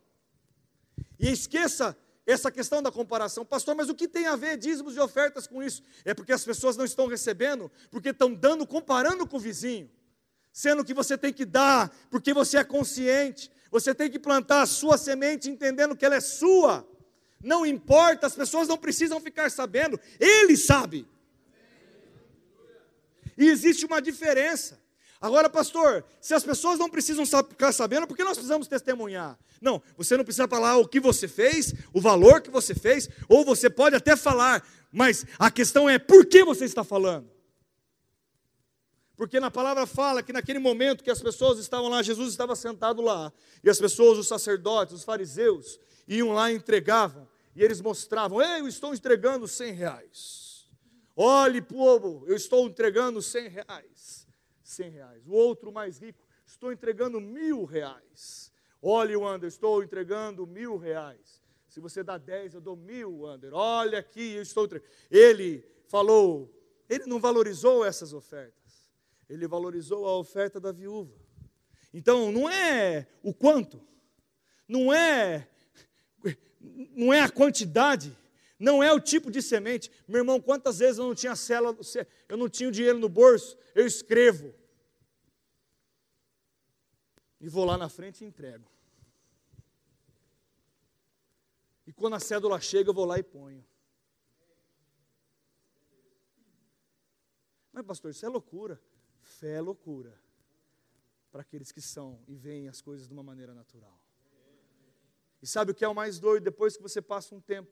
E 1.16 1.30
esqueça 1.30 1.96
essa 2.26 2.50
questão 2.50 2.82
da 2.82 2.90
comparação, 2.90 3.44
pastor, 3.44 3.76
mas 3.76 3.88
o 3.88 3.94
que 3.94 4.08
tem 4.08 4.26
a 4.26 4.34
ver 4.34 4.56
dízimos 4.56 4.96
e 4.96 5.00
ofertas 5.00 5.46
com 5.46 5.62
isso? 5.62 5.82
É 6.04 6.12
porque 6.12 6.32
as 6.32 6.44
pessoas 6.44 6.76
não 6.76 6.84
estão 6.84 7.06
recebendo, 7.06 7.70
porque 7.88 8.08
estão 8.08 8.34
dando, 8.34 8.66
comparando 8.66 9.26
com 9.28 9.36
o 9.36 9.40
vizinho, 9.40 9.88
sendo 10.52 10.84
que 10.84 10.92
você 10.92 11.16
tem 11.16 11.32
que 11.32 11.44
dar, 11.44 11.88
porque 12.10 12.34
você 12.34 12.58
é 12.58 12.64
consciente, 12.64 13.50
você 13.70 13.94
tem 13.94 14.10
que 14.10 14.18
plantar 14.18 14.62
a 14.62 14.66
sua 14.66 14.98
semente 14.98 15.48
entendendo 15.48 15.96
que 15.96 16.04
ela 16.04 16.16
é 16.16 16.20
sua. 16.20 16.86
Não 17.42 17.64
importa, 17.64 18.26
as 18.26 18.34
pessoas 18.34 18.68
não 18.68 18.76
precisam 18.76 19.20
ficar 19.20 19.50
sabendo, 19.50 19.98
ele 20.18 20.56
sabe. 20.56 21.08
E 23.36 23.48
existe 23.48 23.86
uma 23.86 24.02
diferença. 24.02 24.78
Agora, 25.20 25.48
pastor, 25.50 26.04
se 26.20 26.34
as 26.34 26.42
pessoas 26.42 26.78
não 26.78 26.88
precisam 26.88 27.24
ficar 27.26 27.72
sabendo, 27.72 28.06
por 28.06 28.16
que 28.16 28.24
nós 28.24 28.34
precisamos 28.34 28.66
testemunhar? 28.66 29.38
Não, 29.60 29.82
você 29.96 30.16
não 30.16 30.24
precisa 30.24 30.48
falar 30.48 30.78
o 30.78 30.88
que 30.88 30.98
você 30.98 31.28
fez, 31.28 31.74
o 31.92 32.00
valor 32.00 32.40
que 32.40 32.50
você 32.50 32.74
fez, 32.74 33.08
ou 33.28 33.44
você 33.44 33.68
pode 33.68 33.94
até 33.94 34.16
falar, 34.16 34.66
mas 34.90 35.26
a 35.38 35.50
questão 35.50 35.88
é 35.88 35.98
por 35.98 36.24
que 36.24 36.42
você 36.42 36.64
está 36.64 36.82
falando? 36.82 37.30
Porque 39.20 39.38
na 39.38 39.50
palavra 39.50 39.84
fala 39.86 40.22
que 40.22 40.32
naquele 40.32 40.58
momento 40.58 41.04
que 41.04 41.10
as 41.10 41.20
pessoas 41.20 41.58
estavam 41.58 41.90
lá, 41.90 42.02
Jesus 42.02 42.30
estava 42.30 42.56
sentado 42.56 43.02
lá, 43.02 43.30
e 43.62 43.68
as 43.68 43.78
pessoas, 43.78 44.16
os 44.16 44.26
sacerdotes, 44.26 44.94
os 44.94 45.04
fariseus, 45.04 45.78
iam 46.08 46.32
lá 46.32 46.50
e 46.50 46.54
entregavam, 46.56 47.28
e 47.54 47.62
eles 47.62 47.82
mostravam: 47.82 48.40
Ei, 48.40 48.62
eu 48.62 48.66
estou 48.66 48.94
entregando 48.94 49.46
cem 49.46 49.74
reais. 49.74 50.66
Olhe, 51.14 51.60
povo, 51.60 52.24
eu 52.26 52.34
estou 52.34 52.66
entregando 52.66 53.20
cem 53.20 53.46
reais. 53.46 54.26
Cem 54.62 54.88
reais. 54.88 55.26
O 55.26 55.32
outro 55.32 55.70
mais 55.70 55.98
rico, 55.98 56.18
estou 56.46 56.72
entregando 56.72 57.20
mil 57.20 57.66
reais. 57.66 58.50
Olhe, 58.80 59.14
Wander, 59.14 59.48
estou 59.48 59.82
entregando 59.82 60.46
mil 60.46 60.78
reais. 60.78 61.42
Se 61.68 61.78
você 61.78 62.02
dá 62.02 62.16
dez, 62.16 62.54
eu 62.54 62.60
dou 62.62 62.74
mil, 62.74 63.20
Wander. 63.20 63.52
Olha 63.52 63.98
aqui, 63.98 64.32
eu 64.32 64.40
estou 64.40 64.64
entregando. 64.64 64.90
Ele 65.10 65.62
falou, 65.88 66.50
ele 66.88 67.04
não 67.04 67.20
valorizou 67.20 67.84
essas 67.84 68.14
ofertas 68.14 68.59
ele 69.30 69.46
valorizou 69.46 70.06
a 70.06 70.18
oferta 70.18 70.58
da 70.60 70.72
viúva. 70.72 71.14
Então, 71.94 72.32
não 72.32 72.50
é 72.50 73.06
o 73.22 73.32
quanto, 73.32 73.80
não 74.68 74.92
é 74.92 75.48
não 76.94 77.12
é 77.12 77.22
a 77.22 77.30
quantidade, 77.30 78.16
não 78.58 78.82
é 78.82 78.92
o 78.92 79.00
tipo 79.00 79.30
de 79.30 79.40
semente. 79.40 79.90
Meu 80.06 80.18
irmão, 80.18 80.40
quantas 80.40 80.78
vezes 80.78 80.98
eu 80.98 81.06
não 81.06 81.14
tinha 81.14 81.34
célula, 81.34 81.78
eu 82.28 82.36
não 82.36 82.48
tinha 82.48 82.70
dinheiro 82.70 82.98
no 82.98 83.08
bolso, 83.08 83.56
eu 83.74 83.86
escrevo. 83.86 84.52
E 87.40 87.48
vou 87.48 87.64
lá 87.64 87.78
na 87.78 87.88
frente 87.88 88.22
e 88.22 88.26
entrego. 88.26 88.68
E 91.86 91.92
quando 91.92 92.14
a 92.14 92.20
cédula 92.20 92.60
chega, 92.60 92.90
eu 92.90 92.94
vou 92.94 93.06
lá 93.06 93.18
e 93.18 93.22
ponho. 93.22 93.64
Mas, 97.72 97.86
pastor, 97.86 98.10
isso 98.10 98.26
é 98.26 98.28
loucura. 98.28 98.80
Fé 99.40 99.52
é 99.52 99.60
loucura 99.60 100.14
para 101.32 101.40
aqueles 101.40 101.72
que 101.72 101.80
são 101.80 102.22
e 102.28 102.36
veem 102.36 102.68
as 102.68 102.82
coisas 102.82 103.06
de 103.06 103.12
uma 103.14 103.22
maneira 103.22 103.54
natural. 103.54 103.98
E 105.40 105.46
sabe 105.46 105.72
o 105.72 105.74
que 105.74 105.82
é 105.82 105.88
o 105.88 105.94
mais 105.94 106.18
doido? 106.18 106.44
Depois 106.44 106.76
que 106.76 106.82
você 106.82 107.00
passa 107.00 107.34
um 107.34 107.40
tempo 107.40 107.70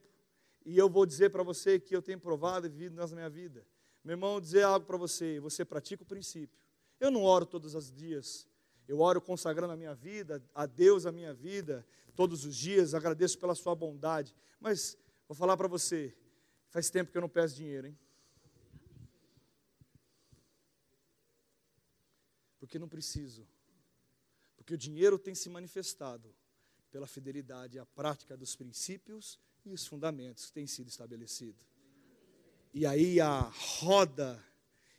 e 0.64 0.78
eu 0.78 0.88
vou 0.88 1.04
dizer 1.04 1.28
para 1.28 1.42
você 1.42 1.78
que 1.78 1.94
eu 1.94 2.00
tenho 2.00 2.18
provado 2.18 2.66
e 2.66 2.70
vivido 2.70 2.96
na 2.96 3.06
minha 3.08 3.28
vida. 3.28 3.66
Meu 4.02 4.14
irmão, 4.14 4.40
dizer 4.40 4.62
algo 4.62 4.86
para 4.86 4.96
você, 4.96 5.38
você 5.40 5.62
pratica 5.62 6.02
o 6.02 6.06
princípio. 6.06 6.58
Eu 6.98 7.10
não 7.10 7.22
oro 7.22 7.44
todos 7.44 7.74
os 7.74 7.92
dias, 7.92 8.48
eu 8.86 9.00
oro 9.00 9.20
consagrando 9.20 9.74
a 9.74 9.76
minha 9.76 9.94
vida, 9.94 10.42
a 10.54 10.64
Deus 10.64 11.04
a 11.04 11.12
minha 11.12 11.34
vida, 11.34 11.86
todos 12.16 12.46
os 12.46 12.56
dias, 12.56 12.94
agradeço 12.94 13.38
pela 13.38 13.54
sua 13.54 13.74
bondade. 13.74 14.34
Mas 14.58 14.96
vou 15.28 15.36
falar 15.36 15.54
para 15.54 15.68
você, 15.68 16.16
faz 16.70 16.88
tempo 16.88 17.12
que 17.12 17.18
eu 17.18 17.22
não 17.22 17.28
peço 17.28 17.56
dinheiro, 17.56 17.88
hein? 17.88 17.98
Porque 22.58 22.78
não 22.78 22.88
preciso. 22.88 23.46
Porque 24.56 24.74
o 24.74 24.78
dinheiro 24.78 25.18
tem 25.18 25.34
se 25.34 25.48
manifestado 25.48 26.34
pela 26.90 27.06
fidelidade 27.06 27.78
à 27.78 27.86
prática 27.86 28.36
dos 28.36 28.56
princípios 28.56 29.38
e 29.64 29.72
os 29.72 29.86
fundamentos 29.86 30.46
que 30.46 30.52
têm 30.52 30.66
sido 30.66 30.88
estabelecidos. 30.88 31.62
E 32.72 32.84
aí 32.86 33.20
a 33.20 33.40
roda, 33.40 34.42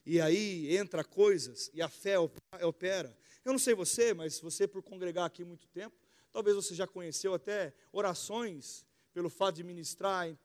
e 0.05 0.19
aí 0.19 0.75
entra 0.75 1.03
coisas, 1.03 1.69
e 1.73 1.81
a 1.81 1.89
fé 1.89 2.17
opera. 2.61 3.15
Eu 3.45 3.51
não 3.51 3.59
sei 3.59 3.73
você, 3.73 4.13
mas 4.13 4.39
você 4.39 4.67
por 4.67 4.81
congregar 4.81 5.25
aqui 5.25 5.43
muito 5.43 5.67
tempo, 5.67 5.95
talvez 6.31 6.55
você 6.55 6.73
já 6.73 6.87
conheceu 6.87 7.33
até 7.33 7.73
orações 7.91 8.85
pelo 9.13 9.29
fato 9.29 9.55
de 9.55 9.63
ministrar 9.63 10.35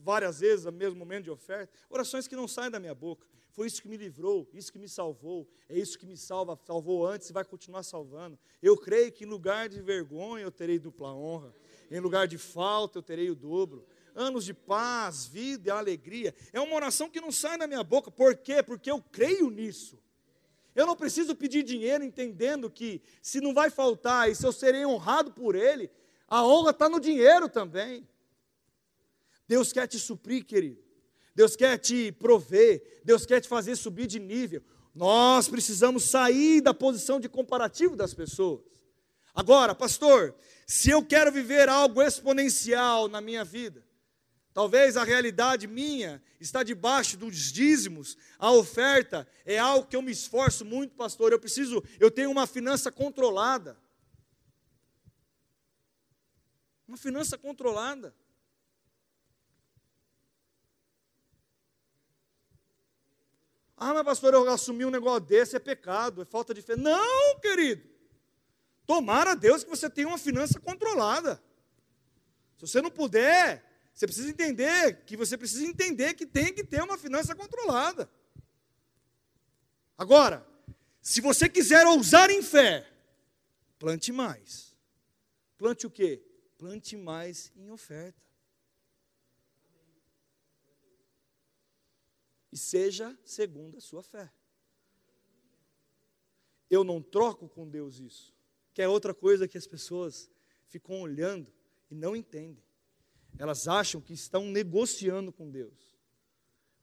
várias 0.00 0.40
vezes 0.40 0.64
no 0.64 0.72
mesmo 0.72 0.96
momento 0.96 1.24
de 1.24 1.30
oferta, 1.30 1.72
orações 1.88 2.26
que 2.26 2.36
não 2.36 2.48
saem 2.48 2.70
da 2.70 2.80
minha 2.80 2.94
boca. 2.94 3.26
Foi 3.52 3.66
isso 3.66 3.82
que 3.82 3.88
me 3.88 3.98
livrou, 3.98 4.48
isso 4.54 4.72
que 4.72 4.78
me 4.78 4.88
salvou, 4.88 5.46
é 5.68 5.78
isso 5.78 5.98
que 5.98 6.06
me 6.06 6.16
salva, 6.16 6.58
salvou 6.64 7.06
antes 7.06 7.28
e 7.28 7.32
vai 7.34 7.44
continuar 7.44 7.82
salvando. 7.82 8.38
Eu 8.62 8.78
creio 8.78 9.12
que 9.12 9.24
em 9.24 9.26
lugar 9.26 9.68
de 9.68 9.80
vergonha 9.82 10.42
eu 10.42 10.50
terei 10.50 10.78
dupla 10.78 11.14
honra, 11.14 11.54
em 11.90 12.00
lugar 12.00 12.26
de 12.26 12.38
falta 12.38 12.98
eu 12.98 13.02
terei 13.02 13.30
o 13.30 13.34
dobro. 13.34 13.86
Anos 14.14 14.44
de 14.44 14.54
paz, 14.54 15.26
vida 15.26 15.68
e 15.68 15.70
alegria. 15.70 16.34
É 16.52 16.60
uma 16.60 16.74
oração 16.74 17.10
que 17.10 17.20
não 17.20 17.30
sai 17.30 17.56
da 17.56 17.66
minha 17.66 17.82
boca. 17.82 18.10
Por 18.10 18.36
quê? 18.36 18.62
Porque 18.62 18.90
eu 18.90 19.02
creio 19.02 19.50
nisso. 19.50 19.98
Eu 20.74 20.86
não 20.86 20.96
preciso 20.96 21.34
pedir 21.34 21.62
dinheiro 21.62 22.04
entendendo 22.04 22.70
que 22.70 23.02
se 23.20 23.40
não 23.40 23.52
vai 23.52 23.70
faltar 23.70 24.30
e 24.30 24.34
se 24.34 24.46
eu 24.46 24.52
serei 24.52 24.84
honrado 24.86 25.32
por 25.32 25.54
ele, 25.54 25.90
a 26.26 26.44
honra 26.46 26.70
está 26.70 26.88
no 26.88 26.98
dinheiro 26.98 27.48
também. 27.48 28.08
Deus 29.46 29.72
quer 29.72 29.86
te 29.86 29.98
suprir, 29.98 30.44
querido. 30.44 30.82
Deus 31.34 31.56
quer 31.56 31.78
te 31.78 32.12
prover, 32.12 33.00
Deus 33.04 33.24
quer 33.24 33.40
te 33.40 33.48
fazer 33.48 33.76
subir 33.76 34.06
de 34.06 34.18
nível. 34.18 34.62
Nós 34.94 35.48
precisamos 35.48 36.04
sair 36.04 36.60
da 36.60 36.74
posição 36.74 37.18
de 37.18 37.28
comparativo 37.28 37.96
das 37.96 38.12
pessoas. 38.12 38.62
Agora, 39.34 39.74
pastor, 39.74 40.34
se 40.66 40.90
eu 40.90 41.04
quero 41.04 41.32
viver 41.32 41.68
algo 41.68 42.02
exponencial 42.02 43.08
na 43.08 43.20
minha 43.20 43.44
vida, 43.44 43.82
talvez 44.52 44.96
a 44.96 45.04
realidade 45.04 45.66
minha 45.66 46.22
está 46.38 46.62
debaixo 46.62 47.16
dos 47.16 47.50
dízimos, 47.50 48.18
a 48.38 48.50
oferta 48.52 49.26
é 49.46 49.58
algo 49.58 49.86
que 49.86 49.96
eu 49.96 50.02
me 50.02 50.12
esforço 50.12 50.64
muito, 50.66 50.94
pastor. 50.94 51.32
Eu 51.32 51.38
preciso, 51.40 51.82
eu 51.98 52.10
tenho 52.10 52.30
uma 52.30 52.46
finança 52.46 52.92
controlada. 52.92 53.78
Uma 56.86 56.98
finança 56.98 57.38
controlada. 57.38 58.14
Ah, 63.84 63.92
mas 63.92 64.04
pastor, 64.04 64.32
eu 64.32 64.48
assumi 64.48 64.84
um 64.84 64.90
negócio 64.90 65.22
desse, 65.22 65.56
é 65.56 65.58
pecado, 65.58 66.22
é 66.22 66.24
falta 66.24 66.54
de 66.54 66.62
fé. 66.62 66.76
Não, 66.76 67.40
querido. 67.40 67.82
Tomara 68.86 69.32
a 69.32 69.34
Deus 69.34 69.64
que 69.64 69.70
você 69.70 69.90
tenha 69.90 70.06
uma 70.06 70.18
finança 70.18 70.60
controlada. 70.60 71.42
Se 72.56 72.68
você 72.68 72.80
não 72.80 72.92
puder, 72.92 73.60
você 73.92 74.06
precisa 74.06 74.30
entender 74.30 75.04
que 75.04 75.16
você 75.16 75.36
precisa 75.36 75.66
entender 75.66 76.14
que 76.14 76.24
tem 76.24 76.54
que 76.54 76.62
ter 76.62 76.80
uma 76.80 76.96
finança 76.96 77.34
controlada. 77.34 78.08
Agora, 79.98 80.46
se 81.00 81.20
você 81.20 81.48
quiser 81.48 81.84
ousar 81.84 82.30
em 82.30 82.40
fé, 82.40 82.88
plante 83.80 84.12
mais. 84.12 84.76
Plante 85.58 85.88
o 85.88 85.90
quê? 85.90 86.22
Plante 86.56 86.96
mais 86.96 87.50
em 87.56 87.68
oferta. 87.72 88.22
E 92.52 92.56
seja 92.56 93.18
segundo 93.24 93.78
a 93.78 93.80
sua 93.80 94.02
fé. 94.02 94.30
Eu 96.68 96.84
não 96.84 97.02
troco 97.02 97.48
com 97.48 97.68
Deus 97.68 97.98
isso, 97.98 98.34
que 98.72 98.82
é 98.82 98.88
outra 98.88 99.14
coisa 99.14 99.48
que 99.48 99.58
as 99.58 99.66
pessoas 99.66 100.30
ficam 100.68 101.00
olhando 101.00 101.52
e 101.90 101.94
não 101.94 102.14
entendem. 102.14 102.62
Elas 103.38 103.66
acham 103.66 104.00
que 104.00 104.12
estão 104.12 104.44
negociando 104.46 105.32
com 105.32 105.50
Deus. 105.50 105.96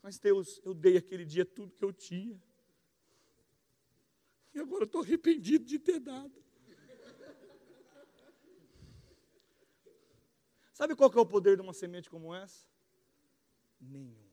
Mas 0.01 0.17
Deus, 0.17 0.59
eu 0.63 0.73
dei 0.73 0.97
aquele 0.97 1.25
dia 1.25 1.45
tudo 1.45 1.75
que 1.75 1.83
eu 1.83 1.93
tinha. 1.93 2.41
E 4.53 4.59
agora 4.59 4.83
eu 4.83 4.85
estou 4.85 5.01
arrependido 5.01 5.65
de 5.65 5.77
ter 5.77 5.99
dado. 5.99 6.33
Sabe 10.73 10.95
qual 10.95 11.11
que 11.11 11.17
é 11.17 11.21
o 11.21 11.25
poder 11.25 11.57
de 11.57 11.61
uma 11.61 11.73
semente 11.73 12.09
como 12.09 12.33
essa? 12.33 12.65
Nenhum. 13.81 14.28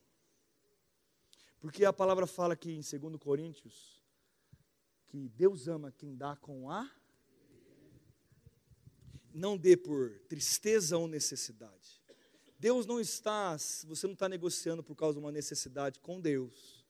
Porque 1.61 1.85
a 1.85 1.93
palavra 1.93 2.27
fala 2.27 2.55
aqui 2.55 2.71
em 2.71 2.81
2 2.81 3.17
Coríntios 3.19 4.03
que 5.09 5.29
Deus 5.29 5.69
ama 5.69 5.93
quem 5.93 6.17
dá 6.17 6.37
com 6.37 6.71
a 6.71 6.91
não 9.37 9.57
dê 9.57 9.77
por 9.77 10.19
tristeza 10.29 10.97
ou 10.97 11.07
necessidade. 11.07 12.03
Deus 12.59 12.87
não 12.87 12.99
está, 12.99 13.55
você 13.85 14.07
não 14.07 14.15
está 14.15 14.29
negociando 14.29 14.83
por 14.83 14.97
causa 14.97 15.19
de 15.19 15.25
uma 15.25 15.31
necessidade 15.31 16.01
com 16.01 16.19
Deus, 16.19 16.85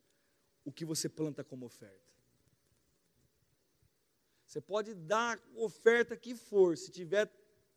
o 0.65 0.71
que 0.71 0.85
você 0.85 1.09
planta 1.09 1.43
como 1.43 1.67
oferta. 1.67 2.07
Você 4.47 4.61
pode 4.61 4.95
dar 4.95 5.43
oferta 5.57 6.17
que 6.17 6.37
for, 6.37 6.79
se 6.79 6.93
tiver 6.93 7.29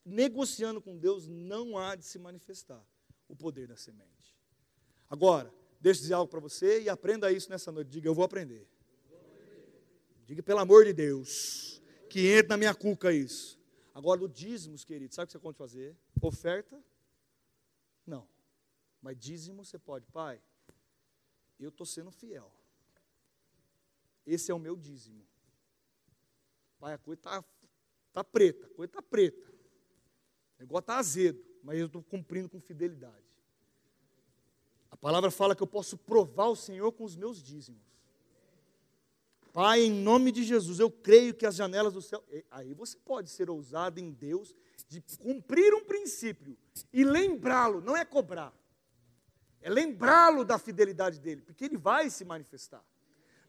negociando 0.05 0.79
com 0.79 0.97
Deus, 0.97 1.27
não 1.27 1.77
há 1.77 1.95
de 1.95 2.05
se 2.05 2.19
manifestar 2.19 2.85
o 3.27 3.35
poder 3.35 3.67
da 3.67 3.75
semente. 3.75 4.37
Agora, 5.09 5.51
Deixa 5.79 5.99
eu 5.99 6.01
dizer 6.01 6.13
algo 6.13 6.29
para 6.29 6.39
você 6.39 6.81
e 6.81 6.89
aprenda 6.89 7.31
isso 7.31 7.49
nessa 7.49 7.71
noite. 7.71 7.89
Diga, 7.89 8.07
eu 8.07 8.13
vou 8.13 8.25
aprender. 8.25 8.67
Diga, 10.25 10.43
pelo 10.43 10.59
amor 10.59 10.85
de 10.85 10.93
Deus, 10.93 11.81
que 12.09 12.27
entre 12.27 12.49
na 12.49 12.57
minha 12.57 12.75
cuca 12.75 13.13
isso. 13.13 13.57
Agora, 13.93 14.23
o 14.23 14.27
dízimos, 14.27 14.83
querido, 14.83 15.13
sabe 15.13 15.25
o 15.25 15.27
que 15.27 15.31
você 15.33 15.39
pode 15.39 15.57
fazer? 15.57 15.97
Oferta? 16.21 16.81
Não. 18.05 18.27
Mas 19.01 19.17
dízimo 19.17 19.63
você 19.63 19.79
pode. 19.79 20.05
Pai, 20.07 20.41
eu 21.59 21.69
estou 21.69 21.85
sendo 21.85 22.11
fiel. 22.11 22.51
Esse 24.25 24.51
é 24.51 24.53
o 24.53 24.59
meu 24.59 24.75
dízimo. 24.75 25.25
Pai, 26.79 26.93
a 26.93 26.97
coisa 26.97 27.19
está 27.19 27.43
tá 28.13 28.23
preta, 28.23 28.67
a 28.67 28.69
coisa 28.69 28.89
está 28.89 29.01
preta. 29.01 29.49
O 30.57 30.61
negócio 30.61 30.81
está 30.81 30.97
azedo, 30.97 31.43
mas 31.63 31.79
eu 31.79 31.87
estou 31.87 32.03
cumprindo 32.03 32.49
com 32.49 32.59
fidelidade. 32.59 33.28
Palavra 35.01 35.31
fala 35.31 35.55
que 35.55 35.63
eu 35.63 35.67
posso 35.67 35.97
provar 35.97 36.47
o 36.47 36.55
Senhor 36.55 36.91
com 36.91 37.03
os 37.03 37.15
meus 37.15 37.41
dízimos. 37.41 37.81
Pai, 39.53 39.81
em 39.81 39.91
nome 39.91 40.31
de 40.31 40.43
Jesus, 40.43 40.79
eu 40.79 40.91
creio 40.91 41.33
que 41.33 41.45
as 41.45 41.55
janelas 41.55 41.93
do 41.93 42.01
céu. 42.01 42.23
Aí 42.51 42.73
você 42.73 42.97
pode 42.97 43.29
ser 43.29 43.49
ousado 43.49 43.99
em 43.99 44.11
Deus 44.11 44.53
de 44.87 45.01
cumprir 45.17 45.73
um 45.73 45.83
princípio 45.83 46.57
e 46.93 47.03
lembrá-lo, 47.03 47.81
não 47.81 47.95
é 47.95 48.05
cobrar, 48.05 48.53
é 49.61 49.69
lembrá-lo 49.69 50.43
da 50.43 50.57
fidelidade 50.57 51.19
dele, 51.19 51.41
porque 51.41 51.65
ele 51.65 51.77
vai 51.77 52.09
se 52.09 52.23
manifestar. 52.25 52.83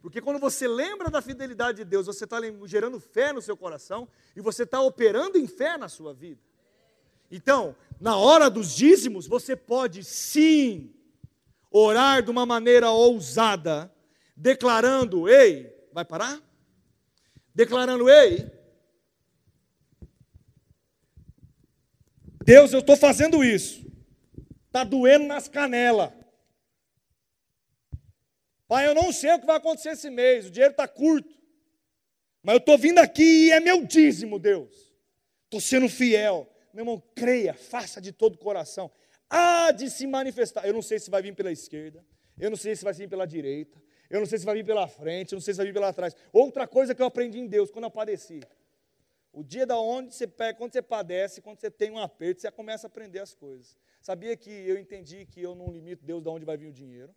Porque 0.00 0.20
quando 0.20 0.38
você 0.38 0.66
lembra 0.66 1.10
da 1.10 1.20
fidelidade 1.20 1.78
de 1.78 1.84
Deus, 1.84 2.06
você 2.06 2.24
está 2.24 2.38
gerando 2.64 2.98
fé 2.98 3.32
no 3.32 3.42
seu 3.42 3.56
coração 3.56 4.08
e 4.34 4.40
você 4.40 4.62
está 4.62 4.80
operando 4.80 5.36
em 5.36 5.46
fé 5.46 5.76
na 5.76 5.88
sua 5.88 6.14
vida. 6.14 6.40
Então, 7.30 7.76
na 8.00 8.16
hora 8.16 8.48
dos 8.48 8.74
dízimos, 8.74 9.26
você 9.26 9.54
pode 9.54 10.02
sim 10.02 10.94
orar 11.70 12.22
de 12.22 12.30
uma 12.30 12.44
maneira 12.44 12.90
ousada, 12.90 13.92
declarando: 14.36 15.28
ei, 15.28 15.72
vai 15.92 16.04
parar? 16.04 16.40
Declarando: 17.54 18.10
ei, 18.10 18.50
Deus, 22.44 22.72
eu 22.72 22.80
estou 22.80 22.96
fazendo 22.96 23.44
isso, 23.44 23.86
está 24.66 24.82
doendo 24.82 25.26
nas 25.26 25.48
canelas. 25.48 26.12
Pai, 28.66 28.86
eu 28.86 28.94
não 28.94 29.12
sei 29.12 29.32
o 29.32 29.40
que 29.40 29.46
vai 29.46 29.56
acontecer 29.56 29.90
esse 29.90 30.10
mês, 30.10 30.46
o 30.46 30.50
dinheiro 30.50 30.72
está 30.72 30.86
curto, 30.86 31.28
mas 32.42 32.54
eu 32.54 32.58
estou 32.58 32.78
vindo 32.78 32.98
aqui 32.98 33.46
e 33.46 33.50
é 33.50 33.60
meu 33.60 33.84
dízimo, 33.84 34.38
Deus. 34.38 34.90
Estou 35.44 35.60
sendo 35.60 35.88
fiel. 35.88 36.48
Meu 36.72 36.82
irmão, 36.82 37.02
creia, 37.16 37.52
faça 37.52 38.00
de 38.00 38.12
todo 38.12 38.36
o 38.36 38.38
coração 38.38 38.90
há 39.30 39.70
de 39.70 39.88
se 39.88 40.06
manifestar. 40.06 40.66
Eu 40.66 40.74
não 40.74 40.82
sei 40.82 40.98
se 40.98 41.08
vai 41.08 41.22
vir 41.22 41.34
pela 41.34 41.52
esquerda, 41.52 42.04
eu 42.38 42.50
não 42.50 42.56
sei 42.56 42.74
se 42.74 42.84
vai 42.84 42.92
vir 42.92 43.08
pela 43.08 43.26
direita, 43.26 43.80
eu 44.10 44.18
não 44.18 44.26
sei 44.26 44.38
se 44.38 44.44
vai 44.44 44.56
vir 44.56 44.64
pela 44.66 44.88
frente, 44.88 45.32
eu 45.32 45.36
não 45.36 45.40
sei 45.40 45.54
se 45.54 45.58
vai 45.58 45.66
vir 45.66 45.72
pela 45.72 45.92
trás. 45.92 46.16
Outra 46.32 46.66
coisa 46.66 46.94
que 46.94 47.00
eu 47.00 47.06
aprendi 47.06 47.38
em 47.38 47.46
Deus 47.46 47.70
quando 47.70 47.84
eu 47.84 47.90
padeci. 47.90 48.40
O 49.32 49.44
dia 49.44 49.64
da 49.64 49.78
onde 49.78 50.12
você 50.12 50.26
pega, 50.26 50.58
quando 50.58 50.72
você 50.72 50.82
padece, 50.82 51.40
quando 51.40 51.60
você 51.60 51.70
tem 51.70 51.92
um 51.92 51.98
aperto, 51.98 52.40
você 52.40 52.50
começa 52.50 52.86
a 52.86 52.88
aprender 52.88 53.20
as 53.20 53.32
coisas. 53.32 53.76
Sabia 54.00 54.36
que 54.36 54.50
eu 54.50 54.76
entendi 54.76 55.24
que 55.24 55.40
eu 55.40 55.54
não 55.54 55.70
limito 55.70 56.04
Deus 56.04 56.20
de 56.20 56.28
onde 56.28 56.44
vai 56.44 56.56
vir 56.56 56.66
o 56.66 56.72
dinheiro? 56.72 57.14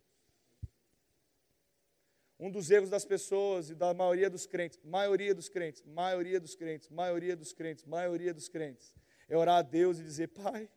Um 2.38 2.50
dos 2.50 2.70
erros 2.70 2.90
das 2.90 3.04
pessoas 3.04 3.70
e 3.70 3.74
da 3.74 3.92
maioria 3.94 4.28
dos 4.28 4.46
crentes, 4.46 4.78
maioria 4.84 5.34
dos 5.34 5.48
crentes, 5.48 5.82
maioria 5.86 6.38
dos 6.38 6.54
crentes, 6.54 6.88
maioria 6.88 7.36
dos 7.36 7.52
crentes, 7.52 7.84
maioria 7.84 8.34
dos 8.34 8.48
crentes, 8.48 8.94
é 9.28 9.36
orar 9.36 9.56
a 9.56 9.62
Deus 9.62 9.98
e 9.98 10.02
dizer: 10.02 10.28
Pai, 10.28 10.68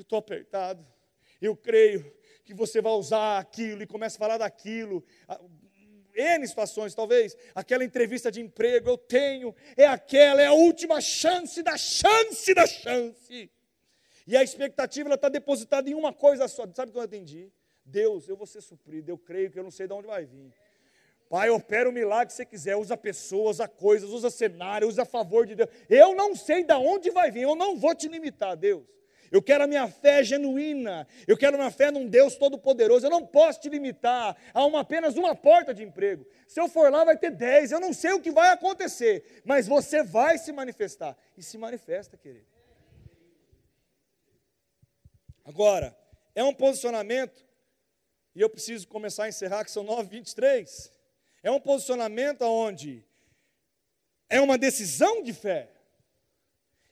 eu 0.00 0.02
estou 0.02 0.18
apertado, 0.18 0.84
eu 1.40 1.56
creio 1.56 2.12
que 2.44 2.54
você 2.54 2.80
vai 2.80 2.92
usar 2.92 3.38
aquilo, 3.38 3.82
e 3.82 3.86
começa 3.86 4.16
a 4.16 4.18
falar 4.18 4.38
daquilo. 4.38 5.04
N 6.14 6.46
situações, 6.46 6.94
talvez, 6.94 7.36
aquela 7.54 7.84
entrevista 7.84 8.30
de 8.30 8.40
emprego, 8.40 8.88
eu 8.88 8.98
tenho, 8.98 9.54
é 9.76 9.86
aquela, 9.86 10.42
é 10.42 10.46
a 10.46 10.52
última 10.52 11.00
chance 11.00 11.62
da 11.62 11.76
chance 11.76 12.52
da 12.54 12.66
chance. 12.66 13.50
E 14.26 14.36
a 14.36 14.42
expectativa 14.42 15.14
está 15.14 15.28
depositada 15.28 15.88
em 15.88 15.94
uma 15.94 16.12
coisa 16.12 16.48
só. 16.48 16.66
Sabe 16.74 16.90
o 16.90 16.92
que 16.92 16.98
eu 16.98 17.04
entendi? 17.04 17.52
Deus, 17.84 18.28
eu 18.28 18.36
vou 18.36 18.46
ser 18.46 18.60
suprido, 18.60 19.10
eu 19.10 19.16
creio 19.16 19.50
que 19.50 19.58
eu 19.58 19.62
não 19.62 19.70
sei 19.70 19.86
de 19.86 19.92
onde 19.92 20.06
vai 20.06 20.24
vir. 20.26 20.52
Pai, 21.30 21.50
opera 21.50 21.88
o 21.88 21.92
milagre 21.92 22.28
que 22.28 22.32
você 22.32 22.44
quiser, 22.44 22.76
usa 22.76 22.96
pessoas, 22.96 23.56
usa 23.56 23.68
coisas, 23.68 24.10
usa 24.10 24.30
cenário, 24.30 24.88
usa 24.88 25.02
a 25.02 25.06
favor 25.06 25.46
de 25.46 25.54
Deus. 25.54 25.70
Eu 25.88 26.14
não 26.14 26.34
sei 26.34 26.64
de 26.64 26.74
onde 26.74 27.10
vai 27.10 27.30
vir, 27.30 27.42
eu 27.42 27.54
não 27.54 27.76
vou 27.76 27.94
te 27.94 28.08
limitar, 28.08 28.56
Deus. 28.56 28.84
Eu 29.30 29.42
quero 29.42 29.64
a 29.64 29.66
minha 29.66 29.88
fé 29.88 30.22
genuína, 30.24 31.06
eu 31.26 31.36
quero 31.36 31.56
a 31.56 31.58
minha 31.58 31.70
fé 31.70 31.90
num 31.90 32.06
Deus 32.06 32.36
todo-poderoso. 32.36 33.06
Eu 33.06 33.10
não 33.10 33.26
posso 33.26 33.60
te 33.60 33.68
limitar 33.68 34.36
a 34.54 34.64
uma, 34.64 34.80
apenas 34.80 35.16
uma 35.16 35.34
porta 35.34 35.74
de 35.74 35.82
emprego. 35.82 36.26
Se 36.46 36.60
eu 36.60 36.68
for 36.68 36.90
lá, 36.90 37.04
vai 37.04 37.16
ter 37.16 37.30
dez. 37.30 37.70
Eu 37.70 37.80
não 37.80 37.92
sei 37.92 38.12
o 38.12 38.20
que 38.20 38.30
vai 38.30 38.50
acontecer, 38.50 39.42
mas 39.44 39.66
você 39.66 40.02
vai 40.02 40.38
se 40.38 40.52
manifestar. 40.52 41.16
E 41.36 41.42
se 41.42 41.58
manifesta, 41.58 42.16
querido. 42.16 42.46
Agora, 45.44 45.96
é 46.34 46.44
um 46.44 46.54
posicionamento 46.54 47.46
e 48.34 48.40
eu 48.40 48.48
preciso 48.48 48.86
começar 48.86 49.24
a 49.24 49.28
encerrar, 49.28 49.64
que 49.64 49.70
são 49.70 49.84
9h23. 49.84 50.90
É 51.42 51.50
um 51.50 51.60
posicionamento 51.60 52.42
onde 52.42 53.04
é 54.28 54.40
uma 54.40 54.58
decisão 54.58 55.22
de 55.22 55.32
fé. 55.32 55.70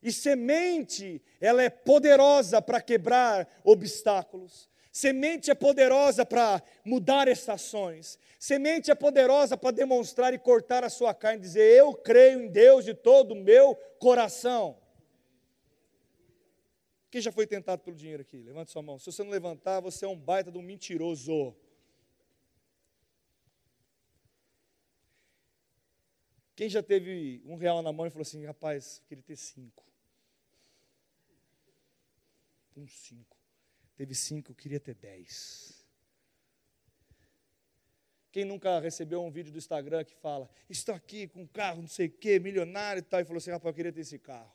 E 0.06 0.12
semente, 0.12 1.20
ela 1.40 1.60
é 1.64 1.68
poderosa 1.68 2.62
para 2.62 2.80
quebrar 2.80 3.60
obstáculos. 3.64 4.70
Semente 4.92 5.50
é 5.50 5.54
poderosa 5.54 6.24
para 6.24 6.62
mudar 6.84 7.26
estações. 7.26 8.16
Semente 8.38 8.88
é 8.88 8.94
poderosa 8.94 9.56
para 9.56 9.72
demonstrar 9.72 10.32
e 10.32 10.38
cortar 10.38 10.84
a 10.84 10.88
sua 10.88 11.12
carne, 11.12 11.40
dizer: 11.40 11.76
Eu 11.76 11.92
creio 11.92 12.40
em 12.40 12.46
Deus 12.46 12.84
de 12.84 12.94
todo 12.94 13.32
o 13.32 13.34
meu 13.34 13.74
coração. 13.98 14.78
Quem 17.10 17.20
já 17.20 17.32
foi 17.32 17.44
tentado 17.44 17.82
pelo 17.82 17.96
dinheiro 17.96 18.22
aqui? 18.22 18.40
Levante 18.40 18.70
sua 18.70 18.82
mão. 18.82 19.00
Se 19.00 19.10
você 19.10 19.24
não 19.24 19.30
levantar, 19.32 19.80
você 19.80 20.04
é 20.04 20.08
um 20.08 20.16
baita 20.16 20.52
de 20.52 20.58
um 20.58 20.62
mentiroso. 20.62 21.56
Quem 26.54 26.68
já 26.68 26.80
teve 26.80 27.42
um 27.44 27.56
real 27.56 27.82
na 27.82 27.92
mão 27.92 28.06
e 28.06 28.10
falou 28.10 28.22
assim, 28.22 28.46
rapaz, 28.46 29.02
queria 29.08 29.24
ter 29.24 29.34
cinco. 29.34 29.84
Um 32.76 32.86
cinco. 32.86 33.36
Teve 33.96 34.14
cinco, 34.14 34.52
eu 34.52 34.54
queria 34.54 34.78
ter 34.78 34.94
dez. 34.94 35.82
Quem 38.30 38.44
nunca 38.44 38.78
recebeu 38.78 39.24
um 39.24 39.30
vídeo 39.30 39.50
do 39.50 39.56
Instagram 39.56 40.04
que 40.04 40.14
fala, 40.14 40.50
estou 40.68 40.94
aqui 40.94 41.26
com 41.26 41.40
um 41.40 41.46
carro, 41.46 41.80
não 41.80 41.88
sei 41.88 42.08
o 42.08 42.10
quê, 42.10 42.38
milionário 42.38 43.00
e 43.00 43.02
tal, 43.02 43.18
e 43.18 43.24
falou 43.24 43.38
assim, 43.38 43.50
rapaz, 43.50 43.72
eu 43.72 43.74
queria 43.74 43.92
ter 43.92 44.02
esse 44.02 44.18
carro. 44.18 44.52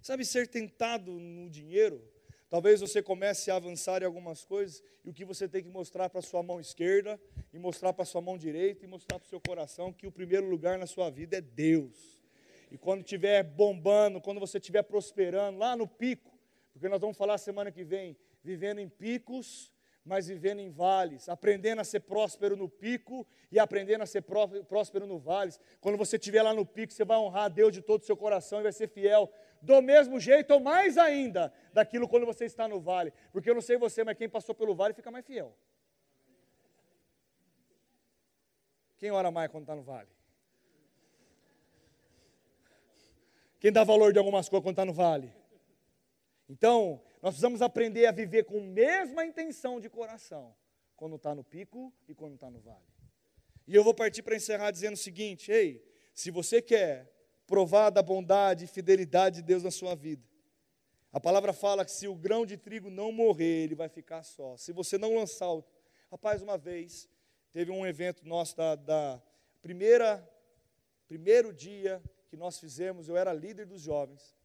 Sabe, 0.00 0.24
ser 0.24 0.48
tentado 0.48 1.12
no 1.12 1.48
dinheiro, 1.48 2.02
talvez 2.50 2.80
você 2.80 3.00
comece 3.00 3.52
a 3.52 3.54
avançar 3.54 4.02
em 4.02 4.04
algumas 4.04 4.44
coisas, 4.44 4.82
e 5.04 5.10
o 5.10 5.14
que 5.14 5.24
você 5.24 5.48
tem 5.48 5.62
que 5.62 5.68
mostrar 5.68 6.10
para 6.10 6.18
a 6.18 6.22
sua 6.22 6.42
mão 6.42 6.58
esquerda, 6.58 7.20
e 7.52 7.58
mostrar 7.60 7.92
para 7.92 8.02
a 8.02 8.06
sua 8.06 8.20
mão 8.20 8.36
direita, 8.36 8.84
e 8.84 8.88
mostrar 8.88 9.20
para 9.20 9.26
o 9.26 9.28
seu 9.28 9.40
coração 9.40 9.92
que 9.92 10.08
o 10.08 10.10
primeiro 10.10 10.48
lugar 10.48 10.76
na 10.76 10.88
sua 10.88 11.08
vida 11.08 11.36
é 11.36 11.40
Deus. 11.40 12.20
E 12.68 12.76
quando 12.76 13.02
estiver 13.02 13.44
bombando, 13.44 14.20
quando 14.20 14.40
você 14.40 14.58
estiver 14.58 14.82
prosperando, 14.82 15.58
lá 15.58 15.76
no 15.76 15.86
pico, 15.86 16.31
porque 16.82 16.88
nós 16.88 17.00
vamos 17.00 17.16
falar 17.16 17.38
semana 17.38 17.70
que 17.70 17.84
vem, 17.84 18.16
vivendo 18.42 18.80
em 18.80 18.88
picos 18.88 19.72
mas 20.04 20.26
vivendo 20.26 20.58
em 20.58 20.68
vales, 20.68 21.28
aprendendo 21.28 21.80
a 21.80 21.84
ser 21.84 22.00
próspero 22.00 22.56
no 22.56 22.68
pico 22.68 23.24
e 23.52 23.58
aprendendo 23.60 24.02
a 24.02 24.06
ser 24.06 24.20
próspero 24.22 25.06
no 25.06 25.16
vales. 25.16 25.60
Quando 25.80 25.96
você 25.96 26.16
estiver 26.16 26.42
lá 26.42 26.52
no 26.52 26.66
pico, 26.66 26.92
você 26.92 27.04
vai 27.04 27.16
honrar 27.16 27.44
a 27.44 27.48
Deus 27.48 27.72
de 27.72 27.80
todo 27.80 28.02
o 28.02 28.04
seu 28.04 28.16
coração 28.16 28.58
e 28.58 28.64
vai 28.64 28.72
ser 28.72 28.88
fiel, 28.88 29.32
do 29.60 29.80
mesmo 29.80 30.18
jeito 30.18 30.52
ou 30.54 30.58
mais 30.58 30.98
ainda 30.98 31.52
daquilo 31.72 32.08
quando 32.08 32.26
você 32.26 32.46
está 32.46 32.66
no 32.66 32.80
vale. 32.80 33.12
Porque 33.30 33.48
eu 33.48 33.54
não 33.54 33.62
sei 33.62 33.76
você, 33.76 34.02
mas 34.02 34.18
quem 34.18 34.28
passou 34.28 34.52
pelo 34.52 34.74
vale 34.74 34.92
fica 34.92 35.08
mais 35.08 35.24
fiel. 35.24 35.56
Quem 38.98 39.12
ora 39.12 39.30
mais 39.30 39.52
quando 39.52 39.62
está 39.62 39.76
no 39.76 39.84
vale? 39.84 40.08
Quem 43.60 43.70
dá 43.70 43.84
valor 43.84 44.12
de 44.12 44.18
algumas 44.18 44.48
coisas 44.48 44.64
quando 44.64 44.72
está 44.72 44.84
no 44.84 44.92
vale? 44.92 45.41
Então, 46.52 47.00
nós 47.22 47.32
precisamos 47.32 47.62
aprender 47.62 48.04
a 48.04 48.12
viver 48.12 48.44
com 48.44 48.58
a 48.58 48.62
mesma 48.62 49.24
intenção 49.24 49.80
de 49.80 49.88
coração, 49.88 50.54
quando 50.94 51.16
está 51.16 51.34
no 51.34 51.42
pico 51.42 51.90
e 52.06 52.14
quando 52.14 52.34
está 52.34 52.50
no 52.50 52.60
vale. 52.60 52.84
E 53.66 53.74
eu 53.74 53.82
vou 53.82 53.94
partir 53.94 54.22
para 54.22 54.36
encerrar 54.36 54.70
dizendo 54.70 54.92
o 54.92 54.98
seguinte: 54.98 55.50
ei, 55.50 55.82
se 56.12 56.30
você 56.30 56.60
quer 56.60 57.10
provar 57.46 57.88
da 57.88 58.02
bondade 58.02 58.66
e 58.66 58.68
fidelidade 58.68 59.36
de 59.36 59.42
Deus 59.42 59.62
na 59.62 59.70
sua 59.70 59.94
vida, 59.94 60.22
a 61.10 61.18
palavra 61.18 61.54
fala 61.54 61.86
que 61.86 61.90
se 61.90 62.06
o 62.06 62.14
grão 62.14 62.44
de 62.44 62.58
trigo 62.58 62.90
não 62.90 63.10
morrer, 63.10 63.64
ele 63.64 63.74
vai 63.74 63.88
ficar 63.88 64.22
só. 64.22 64.54
Se 64.58 64.72
você 64.72 64.98
não 64.98 65.16
lançar 65.16 65.50
o. 65.50 65.64
Rapaz, 66.10 66.42
uma 66.42 66.58
vez, 66.58 67.08
teve 67.50 67.70
um 67.70 67.86
evento 67.86 68.28
nosso 68.28 68.54
da, 68.54 68.74
da 68.74 69.22
primeira, 69.62 70.22
primeiro 71.08 71.50
dia 71.50 72.02
que 72.28 72.36
nós 72.36 72.60
fizemos, 72.60 73.08
eu 73.08 73.16
era 73.16 73.32
líder 73.32 73.64
dos 73.64 73.80
jovens. 73.80 74.36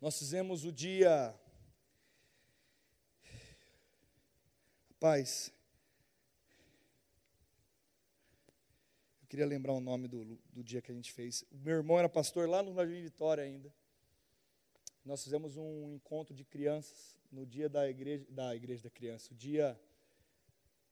Nós 0.00 0.18
fizemos 0.18 0.64
o 0.64 0.72
dia 0.72 1.34
Paz. 4.98 5.52
Eu 9.20 9.28
queria 9.28 9.44
lembrar 9.44 9.72
o 9.74 9.80
nome 9.80 10.08
do, 10.08 10.24
do 10.50 10.64
dia 10.64 10.80
que 10.80 10.90
a 10.90 10.94
gente 10.94 11.12
fez. 11.12 11.42
O 11.50 11.58
meu 11.58 11.76
irmão 11.76 11.98
era 11.98 12.08
pastor 12.08 12.48
lá 12.48 12.62
no 12.62 12.74
Jardim 12.74 13.02
Vitória 13.02 13.44
ainda. 13.44 13.72
Nós 15.04 15.22
fizemos 15.22 15.56
um 15.56 15.92
encontro 15.92 16.34
de 16.34 16.44
crianças 16.44 17.16
no 17.30 17.44
dia 17.44 17.68
da 17.68 17.88
igreja 17.88 18.26
da 18.30 18.56
igreja 18.56 18.84
da 18.84 18.90
criança, 18.90 19.32
o 19.32 19.36
dia 19.36 19.78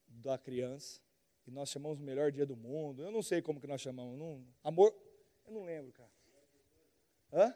da 0.07 0.37
criança. 0.37 1.01
E 1.47 1.51
nós 1.51 1.71
chamamos 1.71 1.99
o 1.99 2.03
melhor 2.03 2.31
dia 2.31 2.47
do 2.47 2.57
mundo. 2.57 3.03
Eu 3.03 3.11
não 3.11 3.23
sei 3.23 3.41
como 3.41 3.61
que 3.61 3.67
nós 3.67 3.81
chamamos. 3.81 4.19
Não, 4.19 4.47
amor, 4.63 4.95
eu 5.47 5.53
não 5.53 5.65
lembro, 5.65 5.93
cara. 5.93 6.11
Hã? 7.33 7.55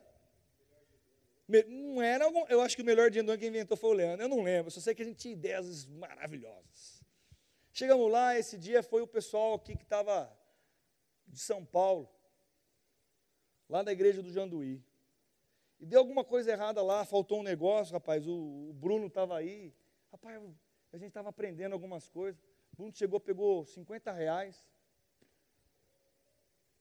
Não 1.49 2.03
era, 2.03 2.27
eu 2.51 2.61
acho 2.61 2.77
que 2.77 2.83
o 2.83 2.85
melhor 2.85 3.11
dia 3.11 3.23
do 3.23 3.39
que 3.39 3.47
inventou 3.47 3.75
foi 3.75 3.91
o 3.91 3.95
Leandro, 3.95 4.23
eu 4.23 4.29
não 4.29 4.43
lembro, 4.43 4.71
só 4.71 4.81
sei 4.81 4.95
que 4.95 5.01
a 5.01 5.05
gente 5.05 5.17
tinha 5.17 5.33
ideias 5.33 5.87
maravilhosas. 5.87 7.03
Chegamos 7.73 8.11
lá, 8.13 8.39
esse 8.39 8.59
dia 8.59 8.83
foi 8.83 9.01
o 9.01 9.07
pessoal 9.07 9.55
aqui 9.55 9.75
que 9.75 9.83
estava 9.83 10.31
de 11.27 11.39
São 11.39 11.65
Paulo, 11.65 12.07
lá 13.67 13.83
da 13.83 13.93
igreja 13.93 14.23
do 14.23 14.31
Janduí. 14.31 14.85
E 15.81 15.87
deu 15.87 16.01
alguma 16.01 16.23
coisa 16.23 16.53
errada 16.53 16.83
lá, 16.83 17.07
faltou 17.07 17.41
um 17.41 17.43
negócio, 17.43 17.95
rapaz, 17.95 18.27
o, 18.27 18.69
o 18.69 18.73
Bruno 18.75 19.07
estava 19.07 19.39
aí. 19.39 19.73
Rapaz, 20.13 20.43
a 20.93 20.99
gente 20.99 21.09
estava 21.09 21.31
aprendendo 21.31 21.73
algumas 21.73 22.11
coisas. 22.11 22.43
O 22.73 22.77
Bruno 22.77 22.93
chegou, 22.93 23.21
pegou 23.21 23.65
50 23.65 24.13
reais. 24.13 24.69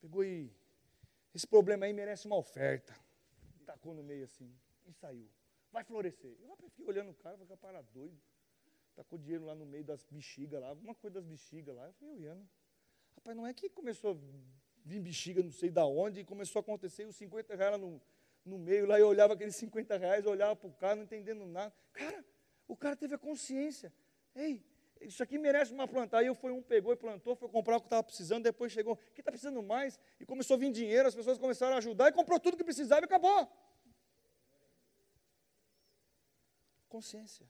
Pegou 0.01 0.25
e. 0.25 0.51
Esse 1.33 1.45
problema 1.45 1.85
aí 1.85 1.93
merece 1.93 2.25
uma 2.25 2.37
oferta 2.37 3.06
tacou 3.67 3.93
no 3.93 4.01
meio 4.01 4.23
assim 4.23 4.49
e 4.85 4.93
saiu. 4.93 5.29
Vai 5.71 5.83
florescer. 5.83 6.37
Eu 6.41 6.55
fiquei 6.55 6.85
olhando 6.85 7.11
o 7.11 7.13
cara, 7.13 7.37
falei, 7.37 7.57
para 7.57 7.81
doido. 7.81 8.17
Tacou 8.95 9.19
dinheiro 9.19 9.45
lá 9.45 9.53
no 9.53 9.65
meio 9.65 9.83
das 9.83 10.03
bexigas 10.05 10.59
lá, 10.59 10.69
alguma 10.69 10.95
coisa 10.95 11.15
das 11.15 11.25
bexigas 11.25 11.75
lá. 11.75 11.85
Eu 11.85 11.93
fiquei 11.93 12.07
olhando. 12.07 12.49
Rapaz, 13.15 13.35
não 13.35 13.45
é 13.45 13.53
que 13.53 13.69
começou 13.69 14.11
a 14.11 14.17
vir 14.85 15.01
bexiga 15.01 15.43
não 15.43 15.51
sei 15.51 15.69
da 15.69 15.85
onde, 15.85 16.21
e 16.21 16.23
começou 16.23 16.59
a 16.59 16.61
acontecer, 16.61 17.05
os 17.05 17.15
50 17.17 17.55
reais 17.55 17.73
lá 17.73 17.77
no, 17.77 18.01
no 18.45 18.57
meio, 18.57 18.85
lá 18.85 18.97
eu 18.97 19.07
olhava 19.07 19.33
aqueles 19.33 19.55
50 19.57 19.97
reais, 19.97 20.25
olhava 20.25 20.55
para 20.55 20.69
o 20.69 20.73
cara, 20.73 20.95
não 20.95 21.03
entendendo 21.03 21.45
nada. 21.45 21.73
Cara, 21.91 22.25
o 22.67 22.75
cara 22.75 22.95
teve 22.95 23.13
a 23.13 23.17
consciência. 23.17 23.93
Ei, 24.33 24.63
isso 25.01 25.21
aqui 25.23 25.37
merece 25.37 25.73
uma 25.73 25.87
plantar. 25.87 26.19
Aí 26.19 26.27
eu 26.27 26.35
fui 26.35 26.51
um, 26.51 26.61
pegou 26.61 26.93
e 26.93 26.95
plantou, 26.95 27.35
foi 27.35 27.49
comprar 27.49 27.77
o 27.77 27.79
que 27.79 27.87
estava 27.87 28.03
precisando, 28.03 28.43
depois 28.43 28.71
chegou, 28.71 28.97
que 29.13 29.21
está 29.21 29.31
precisando 29.31 29.61
mais? 29.61 29.99
E 30.19 30.25
começou 30.25 30.55
a 30.55 30.57
vir 30.57 30.71
dinheiro, 30.71 31.07
as 31.07 31.15
pessoas 31.15 31.37
começaram 31.37 31.75
a 31.75 31.77
ajudar 31.77 32.09
e 32.09 32.11
comprou 32.11 32.39
tudo 32.39 32.57
que 32.57 32.63
precisava 32.63 33.01
e 33.01 33.05
acabou. 33.05 33.49
Consciência. 36.89 37.45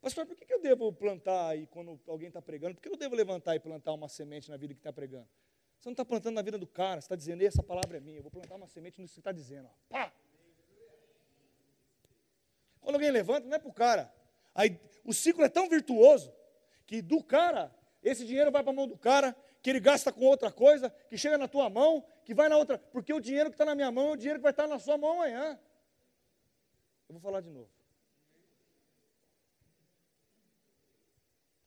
Pastor, 0.00 0.26
por 0.26 0.34
que 0.34 0.52
eu 0.52 0.60
devo 0.60 0.92
plantar 0.92 1.50
aí 1.50 1.66
quando 1.68 2.00
alguém 2.08 2.28
está 2.28 2.42
pregando? 2.42 2.74
Por 2.74 2.82
que 2.82 2.88
eu 2.88 2.96
devo 2.96 3.14
levantar 3.14 3.54
e 3.54 3.60
plantar 3.60 3.92
uma 3.92 4.08
semente 4.08 4.50
na 4.50 4.56
vida 4.56 4.74
que 4.74 4.80
está 4.80 4.92
pregando? 4.92 5.28
Você 5.78 5.88
não 5.88 5.92
está 5.92 6.04
plantando 6.04 6.34
na 6.34 6.42
vida 6.42 6.58
do 6.58 6.66
cara, 6.66 7.00
você 7.00 7.06
está 7.06 7.16
dizendo, 7.16 7.42
essa 7.42 7.62
palavra 7.62 7.96
é 7.96 8.00
minha, 8.00 8.18
eu 8.18 8.22
vou 8.22 8.30
plantar 8.30 8.56
uma 8.56 8.66
semente 8.66 9.00
no 9.00 9.06
que 9.06 9.12
você 9.12 9.20
está 9.20 9.32
dizendo. 9.32 9.68
Ó. 9.68 9.72
Pá! 9.88 10.12
Quando 12.80 12.96
alguém 12.96 13.10
levanta, 13.10 13.46
não 13.46 13.54
é 13.54 13.58
para 13.58 13.68
o 13.68 13.72
cara. 13.72 14.12
Aí, 14.54 14.78
o 15.04 15.12
ciclo 15.12 15.44
é 15.44 15.48
tão 15.48 15.68
virtuoso 15.68 16.32
que 16.86 17.00
do 17.00 17.22
cara, 17.22 17.74
esse 18.02 18.24
dinheiro 18.24 18.50
vai 18.50 18.62
para 18.62 18.72
a 18.72 18.74
mão 18.74 18.86
do 18.86 18.98
cara, 18.98 19.36
que 19.62 19.70
ele 19.70 19.80
gasta 19.80 20.12
com 20.12 20.24
outra 20.24 20.50
coisa, 20.50 20.90
que 21.08 21.16
chega 21.16 21.38
na 21.38 21.46
tua 21.46 21.70
mão, 21.70 22.04
que 22.24 22.34
vai 22.34 22.48
na 22.48 22.56
outra. 22.56 22.78
Porque 22.78 23.12
o 23.12 23.20
dinheiro 23.20 23.48
que 23.48 23.54
está 23.54 23.64
na 23.64 23.74
minha 23.74 23.90
mão 23.90 24.10
é 24.10 24.12
o 24.12 24.16
dinheiro 24.16 24.38
que 24.38 24.42
vai 24.42 24.50
estar 24.50 24.66
na 24.66 24.78
sua 24.78 24.98
mão 24.98 25.12
amanhã. 25.12 25.58
Eu 27.08 27.14
vou 27.14 27.20
falar 27.20 27.40
de 27.40 27.50
novo. 27.50 27.70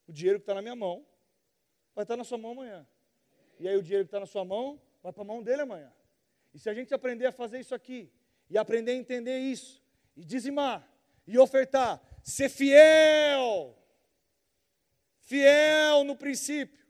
O 0.08 0.12
dinheiro 0.12 0.40
que 0.40 0.44
está 0.44 0.54
na 0.54 0.62
minha 0.62 0.76
mão 0.76 1.06
vai 1.96 2.04
estar 2.04 2.18
na 2.18 2.24
sua 2.24 2.38
mão 2.38 2.52
amanhã. 2.52 2.86
E 3.60 3.68
aí 3.68 3.78
o 3.78 3.82
dinheiro 3.82 4.06
que 4.06 4.10
está 4.10 4.20
na 4.20 4.26
sua 4.26 4.44
mão 4.44 4.80
vai 5.02 5.14
para 5.14 5.24
a 5.24 5.26
mão 5.26 5.42
dele 5.42 5.62
amanhã. 5.62 5.92
E 6.54 6.60
se 6.60 6.70
a 6.70 6.74
gente 6.74 6.94
aprender 6.94 7.26
a 7.26 7.32
fazer 7.32 7.60
isso 7.60 7.74
aqui, 7.74 8.12
e 8.50 8.58
aprender 8.58 8.92
a 8.92 8.96
entender 8.96 9.40
isso, 9.40 9.82
e 10.16 10.24
dizimar, 10.24 10.88
e 11.28 11.38
ofertar, 11.38 12.02
ser 12.24 12.50
fiel, 12.50 13.78
fiel 15.22 16.04
no 16.04 16.16
princípio, 16.16 16.86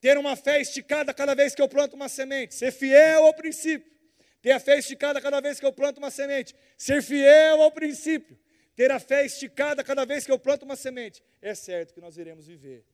ter 0.00 0.18
uma 0.18 0.34
fé 0.34 0.60
esticada 0.60 1.14
cada 1.14 1.34
vez 1.34 1.54
que 1.54 1.62
eu 1.62 1.68
planto 1.68 1.94
uma 1.94 2.08
semente, 2.08 2.54
ser 2.54 2.72
fiel 2.72 3.24
ao 3.24 3.34
princípio, 3.34 3.92
ter 4.40 4.50
a 4.50 4.60
fé 4.60 4.78
esticada 4.78 5.20
cada 5.20 5.40
vez 5.40 5.60
que 5.60 5.66
eu 5.66 5.72
planto 5.72 5.98
uma 5.98 6.10
semente, 6.10 6.54
ser 6.76 7.02
fiel 7.02 7.62
ao 7.62 7.70
princípio, 7.70 8.38
ter 8.74 8.90
a 8.90 8.98
fé 8.98 9.24
esticada 9.24 9.84
cada 9.84 10.04
vez 10.04 10.24
que 10.24 10.32
eu 10.32 10.38
planto 10.38 10.64
uma 10.64 10.76
semente, 10.76 11.22
é 11.40 11.54
certo 11.54 11.94
que 11.94 12.00
nós 12.00 12.16
iremos 12.16 12.46
viver 12.46 12.84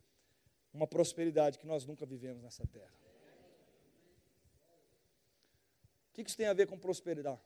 uma 0.73 0.87
prosperidade 0.87 1.59
que 1.59 1.67
nós 1.67 1.87
nunca 1.87 2.05
vivemos 2.05 2.43
nessa 2.43 2.67
terra. 2.67 2.93
O 6.11 6.13
que 6.13 6.23
isso 6.23 6.37
tem 6.37 6.47
a 6.47 6.53
ver 6.53 6.67
com 6.67 6.79
prosperidade? 6.79 7.41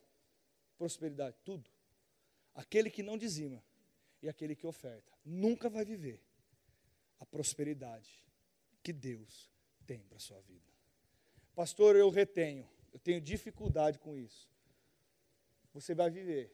Prosperidade, 0.79 1.37
tudo. 1.45 1.71
Aquele 2.55 2.91
que 2.91 3.03
não 3.03 3.17
dizima 3.17 3.63
e 4.23 4.29
aquele 4.29 4.55
que 4.55 4.67
oferta 4.67 5.13
nunca 5.25 5.69
vai 5.69 5.85
viver 5.85 6.21
a 7.19 7.27
prosperidade 7.27 8.11
que 8.83 8.93
Deus 8.93 9.51
tem 9.87 10.01
para 10.01 10.17
a 10.17 10.21
sua 10.21 10.41
vida. 10.41 10.71
Pastor, 11.55 11.97
eu 11.97 12.11
retenho, 12.11 12.69
eu 12.93 12.99
tenho 12.99 13.21
dificuldade 13.21 13.99
com 13.99 14.17
isso. 14.17 14.51
Você 15.73 15.95
vai 15.95 16.11
viver 16.11 16.53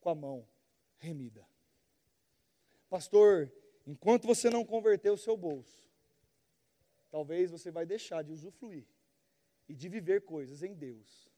com 0.00 0.08
a 0.08 0.14
mão 0.14 0.48
remida. 0.98 1.46
Pastor, 2.88 3.52
enquanto 3.86 4.26
você 4.26 4.50
não 4.50 4.64
converter 4.64 5.10
o 5.10 5.16
seu 5.16 5.36
bolso, 5.36 5.88
talvez 7.10 7.50
você 7.50 7.70
vai 7.70 7.86
deixar 7.86 8.22
de 8.22 8.32
usufruir 8.32 8.86
e 9.68 9.74
de 9.74 9.88
viver 9.88 10.22
coisas 10.22 10.62
em 10.62 10.74
Deus 10.74 11.29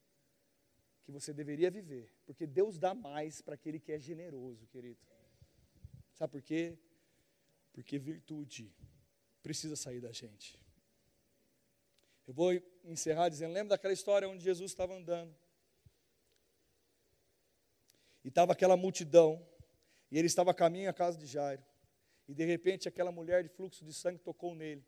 que 1.05 1.11
você 1.11 1.33
deveria 1.33 1.71
viver, 1.71 2.13
porque 2.25 2.47
Deus 2.47 2.79
dá 2.79 2.95
mais 2.95 3.41
para 3.41 3.55
aquele 3.55 3.81
que 3.81 3.93
é 3.93 3.99
generoso, 3.99 4.67
querido. 4.69 5.01
Sabe 6.15 6.33
por 6.33 6.43
quê? 6.43 6.79
Porque 7.73 7.99
virtude 7.99 8.73
precisa 9.43 9.75
sair 9.75 10.01
da 10.01 10.13
gente. 10.13 10.59
Eu 12.27 12.33
vou 12.33 12.53
encerrar 12.85 13.29
dizendo: 13.29 13.53
lembra 13.53 13.71
daquela 13.71 13.93
história 13.93 14.29
onde 14.29 14.45
Jesus 14.45 14.71
estava 14.71 14.95
andando? 14.95 15.35
E 18.25 18.29
estava 18.29 18.53
aquela 18.53 18.77
multidão, 18.77 19.45
e 20.11 20.19
ele 20.19 20.29
estava 20.29 20.53
a 20.53 20.55
caminho 20.55 20.89
à 20.89 20.93
casa 20.93 21.19
de 21.19 21.27
Jairo. 21.27 21.65
E 22.29 22.35
de 22.35 22.45
repente 22.45 22.89
aquela 22.89 23.11
mulher 23.11 23.43
de 23.43 23.49
fluxo 23.49 23.85
de 23.85 23.93
sangue 23.93 24.21
tocou 24.21 24.55
nele. 24.55 24.85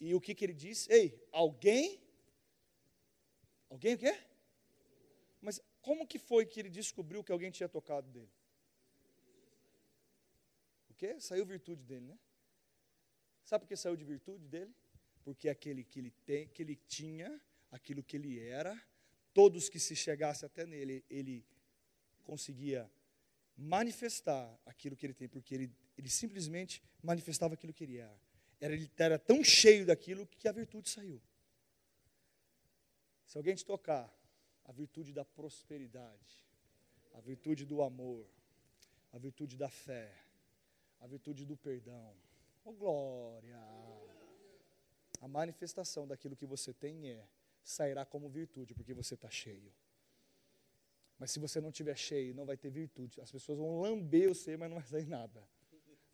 E 0.00 0.14
o 0.14 0.20
que, 0.20 0.34
que 0.34 0.44
ele 0.44 0.54
disse? 0.54 0.90
Ei, 0.92 1.24
alguém? 1.30 2.02
Alguém 3.68 3.94
o 3.94 3.98
quê? 3.98 4.18
Mas 5.40 5.60
como 5.80 6.06
que 6.06 6.18
foi 6.18 6.44
que 6.44 6.60
ele 6.60 6.68
descobriu 6.68 7.24
que 7.24 7.32
alguém 7.32 7.50
tinha 7.50 7.68
tocado 7.68 8.10
dele? 8.10 8.30
O 10.90 10.94
quê? 10.94 11.18
Saiu 11.18 11.46
virtude 11.46 11.82
dele, 11.82 12.06
né? 12.06 12.18
Sabe 13.44 13.64
por 13.64 13.68
que 13.68 13.76
saiu 13.76 13.96
de 13.96 14.04
virtude 14.04 14.46
dele? 14.46 14.74
Porque 15.24 15.48
aquele 15.48 15.82
que 15.82 15.98
ele, 15.98 16.10
tem, 16.24 16.48
que 16.48 16.62
ele 16.62 16.76
tinha, 16.76 17.40
aquilo 17.70 18.02
que 18.02 18.16
ele 18.16 18.38
era, 18.38 18.80
todos 19.32 19.68
que 19.68 19.78
se 19.78 19.96
chegasse 19.96 20.44
até 20.44 20.66
nele, 20.66 21.04
ele 21.08 21.44
conseguia 22.24 22.90
manifestar 23.56 24.58
aquilo 24.64 24.96
que 24.96 25.06
ele 25.06 25.14
tem, 25.14 25.28
porque 25.28 25.54
ele, 25.54 25.76
ele 25.96 26.08
simplesmente 26.08 26.82
manifestava 27.02 27.54
aquilo 27.54 27.72
que 27.72 27.84
ele 27.84 27.98
era. 27.98 28.20
era. 28.60 28.74
Ele 28.74 28.90
era 28.96 29.18
tão 29.18 29.42
cheio 29.42 29.86
daquilo 29.86 30.26
que 30.26 30.48
a 30.48 30.52
virtude 30.52 30.88
saiu. 30.88 31.20
Se 33.26 33.36
alguém 33.36 33.54
te 33.54 33.64
tocar, 33.64 34.12
a 34.70 34.72
virtude 34.72 35.12
da 35.12 35.24
prosperidade, 35.24 36.46
a 37.12 37.20
virtude 37.20 37.66
do 37.66 37.82
amor, 37.82 38.24
a 39.12 39.18
virtude 39.18 39.56
da 39.56 39.68
fé, 39.68 40.16
a 41.00 41.08
virtude 41.08 41.44
do 41.44 41.56
perdão, 41.56 42.14
Oh, 42.64 42.72
glória! 42.72 43.58
A 45.20 45.26
manifestação 45.26 46.06
daquilo 46.06 46.36
que 46.36 46.46
você 46.46 46.72
tem 46.72 47.10
é, 47.10 47.26
sairá 47.62 48.04
como 48.04 48.28
virtude, 48.28 48.74
porque 48.74 48.94
você 48.94 49.14
está 49.14 49.28
cheio. 49.28 49.72
Mas 51.18 51.32
se 51.32 51.40
você 51.40 51.60
não 51.60 51.70
estiver 51.70 51.96
cheio, 51.96 52.34
não 52.34 52.46
vai 52.46 52.56
ter 52.56 52.70
virtude. 52.70 53.20
As 53.20 53.32
pessoas 53.32 53.58
vão 53.58 53.80
lamber 53.80 54.30
o 54.30 54.34
ser, 54.34 54.56
mas 54.56 54.70
não 54.70 54.78
vai 54.78 54.86
sair 54.86 55.06
nada. 55.06 55.42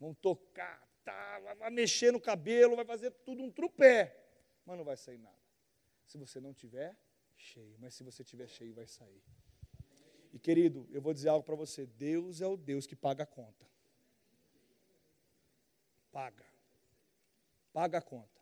Vão 0.00 0.14
tocar, 0.14 0.82
tá, 1.04 1.40
vai 1.58 1.70
mexer 1.70 2.10
no 2.10 2.20
cabelo, 2.20 2.74
vai 2.74 2.84
fazer 2.84 3.10
tudo 3.10 3.42
um 3.42 3.50
trupé, 3.50 4.16
mas 4.64 4.78
não 4.78 4.84
vai 4.84 4.96
sair 4.96 5.18
nada. 5.18 5.36
Se 6.06 6.16
você 6.16 6.40
não 6.40 6.54
tiver 6.54 6.96
cheio, 7.36 7.76
mas 7.78 7.94
se 7.94 8.02
você 8.02 8.24
tiver 8.24 8.48
cheio, 8.48 8.74
vai 8.74 8.86
sair. 8.86 9.22
E 10.32 10.38
querido, 10.38 10.86
eu 10.90 11.00
vou 11.00 11.14
dizer 11.14 11.28
algo 11.28 11.44
para 11.44 11.54
você: 11.54 11.86
Deus 11.86 12.40
é 12.40 12.46
o 12.46 12.56
Deus 12.56 12.86
que 12.86 12.96
paga 12.96 13.22
a 13.22 13.26
conta 13.26 13.66
paga. 16.16 16.46
Paga 17.74 17.98
a 17.98 18.00
conta. 18.00 18.40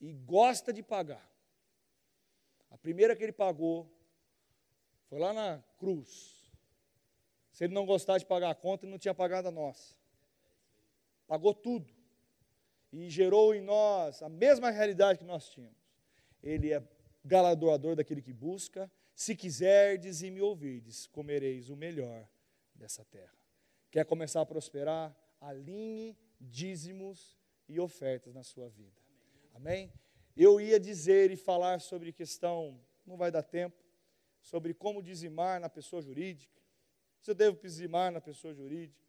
E 0.00 0.14
gosta 0.14 0.72
de 0.72 0.82
pagar. 0.82 1.30
A 2.70 2.78
primeira 2.78 3.14
que 3.14 3.22
ele 3.22 3.32
pagou 3.32 3.86
foi 5.10 5.18
lá 5.18 5.34
na 5.34 5.62
cruz. 5.76 6.50
Se 7.52 7.64
ele 7.64 7.74
não 7.74 7.84
gostasse 7.84 8.20
de 8.20 8.26
pagar 8.26 8.48
a 8.48 8.54
conta, 8.54 8.86
ele 8.86 8.92
não 8.92 8.98
tinha 8.98 9.14
pagado 9.14 9.48
a 9.48 9.50
nossa. 9.50 9.94
Pagou 11.26 11.52
tudo. 11.52 11.92
E 12.90 13.10
gerou 13.10 13.54
em 13.54 13.60
nós 13.60 14.22
a 14.22 14.30
mesma 14.30 14.70
realidade 14.70 15.18
que 15.18 15.24
nós 15.26 15.50
tínhamos. 15.50 15.76
Ele 16.42 16.72
é 16.72 16.80
galardoador 17.24 17.96
daquele 17.96 18.20
que 18.20 18.32
busca. 18.32 18.90
Se 19.14 19.34
quiserdes 19.34 20.22
e 20.22 20.30
me 20.30 20.40
ouvirdes, 20.40 21.06
comereis 21.06 21.70
o 21.70 21.76
melhor 21.76 22.28
dessa 22.74 23.04
terra. 23.04 23.32
Quer 23.90 24.04
começar 24.04 24.40
a 24.40 24.46
prosperar? 24.46 25.16
Alinhe 25.40 26.16
dízimos 26.40 27.38
e 27.68 27.80
ofertas 27.80 28.34
na 28.34 28.42
sua 28.42 28.68
vida. 28.68 29.00
Amém? 29.54 29.92
Eu 30.36 30.60
ia 30.60 30.80
dizer 30.80 31.30
e 31.30 31.36
falar 31.36 31.80
sobre 31.80 32.12
questão, 32.12 32.80
não 33.06 33.16
vai 33.16 33.30
dar 33.30 33.42
tempo, 33.42 33.76
sobre 34.42 34.74
como 34.74 35.02
dizimar 35.02 35.60
na 35.60 35.70
pessoa 35.70 36.02
jurídica. 36.02 36.60
Se 37.20 37.30
eu 37.30 37.34
devo 37.34 37.58
dizimar 37.62 38.10
na 38.10 38.20
pessoa 38.20 38.52
jurídica, 38.52 39.00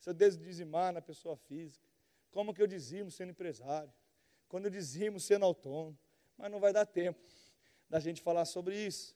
se 0.00 0.10
eu 0.10 0.14
devo 0.14 0.36
dizimar 0.38 0.92
na 0.92 1.00
pessoa 1.00 1.36
física, 1.36 1.88
como 2.30 2.52
que 2.52 2.60
eu 2.60 2.66
dizimo 2.66 3.10
sendo 3.10 3.30
empresário, 3.30 3.92
quando 4.48 4.64
eu 4.66 4.70
dizimo 4.70 5.20
sendo 5.20 5.44
autônomo, 5.44 5.96
mas 6.36 6.50
não 6.50 6.58
vai 6.58 6.72
dar 6.72 6.84
tempo 6.84 7.20
da 7.94 8.00
gente 8.00 8.20
falar 8.20 8.44
sobre 8.44 8.76
isso. 8.76 9.14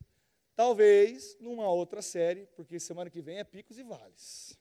Talvez 0.54 1.36
numa 1.40 1.68
outra 1.68 2.00
série, 2.00 2.46
porque 2.54 2.78
semana 2.78 3.10
que 3.10 3.20
vem 3.20 3.38
é 3.38 3.42
picos 3.42 3.76
e 3.76 3.82
vales. 3.82 4.56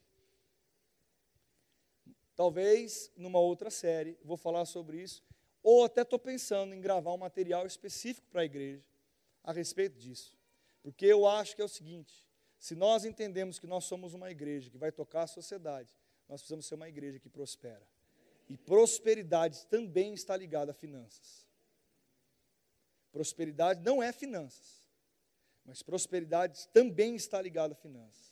Talvez 2.36 3.12
numa 3.16 3.38
outra 3.38 3.70
série, 3.70 4.18
vou 4.24 4.36
falar 4.36 4.66
sobre 4.66 5.00
isso, 5.04 5.24
ou 5.62 5.86
até 5.86 6.02
estou 6.02 6.18
pensando 6.18 6.74
em 6.74 6.82
gravar 6.82 7.14
um 7.14 7.18
material 7.20 7.68
específico 7.68 8.28
para 8.32 8.42
a 8.42 8.46
igreja 8.46 8.84
a 9.44 9.54
respeito 9.54 10.00
disso. 10.00 10.36
Porque 10.82 11.06
eu 11.06 11.28
acho 11.28 11.56
que 11.56 11.62
é 11.62 11.66
o 11.66 11.70
seguinte: 11.70 12.28
se 12.58 12.74
nós 12.74 13.06
entendemos 13.06 13.60
que 13.60 13.68
nós 13.68 13.86
somos 13.86 14.16
uma 14.16 14.32
igreja 14.32 14.72
que 14.72 14.80
vai 14.80 14.92
tocar 14.92 15.26
a 15.26 15.28
sociedade, 15.28 15.96
nós 16.28 16.42
precisamos 16.42 16.66
ser 16.66 16.74
uma 16.74 16.90
igreja 16.90 17.20
que 17.20 17.30
prospera. 17.30 17.88
E 18.50 18.58
prosperidade 18.58 19.68
também 19.68 20.16
está 20.16 20.36
ligada 20.36 20.72
a 20.72 20.74
finanças. 20.74 21.46
Prosperidade 23.18 23.82
não 23.82 24.04
é 24.04 24.14
finanças, 24.14 24.88
mas 25.66 25.82
prosperidade 25.82 26.68
também 26.68 27.16
está 27.16 27.42
ligada 27.42 27.74
a 27.74 27.76
finanças. 27.76 28.32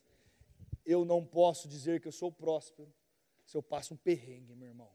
Eu 0.85 1.03
não 1.03 1.25
posso 1.25 1.67
dizer 1.67 1.99
que 1.99 2.07
eu 2.07 2.11
sou 2.11 2.31
próspero 2.31 2.93
se 3.43 3.57
eu 3.57 3.63
passo 3.63 3.95
um 3.95 3.97
perrengue, 3.97 4.55
meu 4.55 4.67
irmão. 4.67 4.91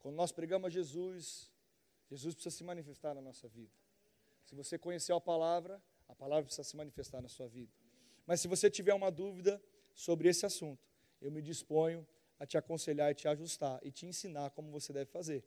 Quando 0.00 0.16
nós 0.16 0.30
pregamos 0.30 0.66
a 0.66 0.70
Jesus, 0.70 1.50
Jesus 2.10 2.34
precisa 2.34 2.54
se 2.54 2.62
manifestar 2.62 3.14
na 3.14 3.22
nossa 3.22 3.48
vida. 3.48 3.72
Se 4.44 4.54
você 4.54 4.76
conhecer 4.78 5.14
a 5.14 5.20
palavra, 5.20 5.82
a 6.06 6.14
palavra 6.14 6.44
precisa 6.44 6.62
se 6.62 6.76
manifestar 6.76 7.22
na 7.22 7.28
sua 7.30 7.48
vida. 7.48 7.72
Mas 8.26 8.42
se 8.42 8.48
você 8.48 8.70
tiver 8.70 8.92
uma 8.92 9.10
dúvida 9.10 9.58
sobre 9.94 10.28
esse 10.28 10.44
assunto, 10.44 10.86
eu 11.22 11.32
me 11.32 11.40
disponho 11.40 12.06
a 12.38 12.44
te 12.44 12.58
aconselhar 12.58 13.10
e 13.10 13.14
te 13.14 13.26
ajustar 13.26 13.80
e 13.82 13.90
te 13.90 14.04
ensinar 14.04 14.50
como 14.50 14.70
você 14.70 14.92
deve 14.92 15.10
fazer, 15.10 15.42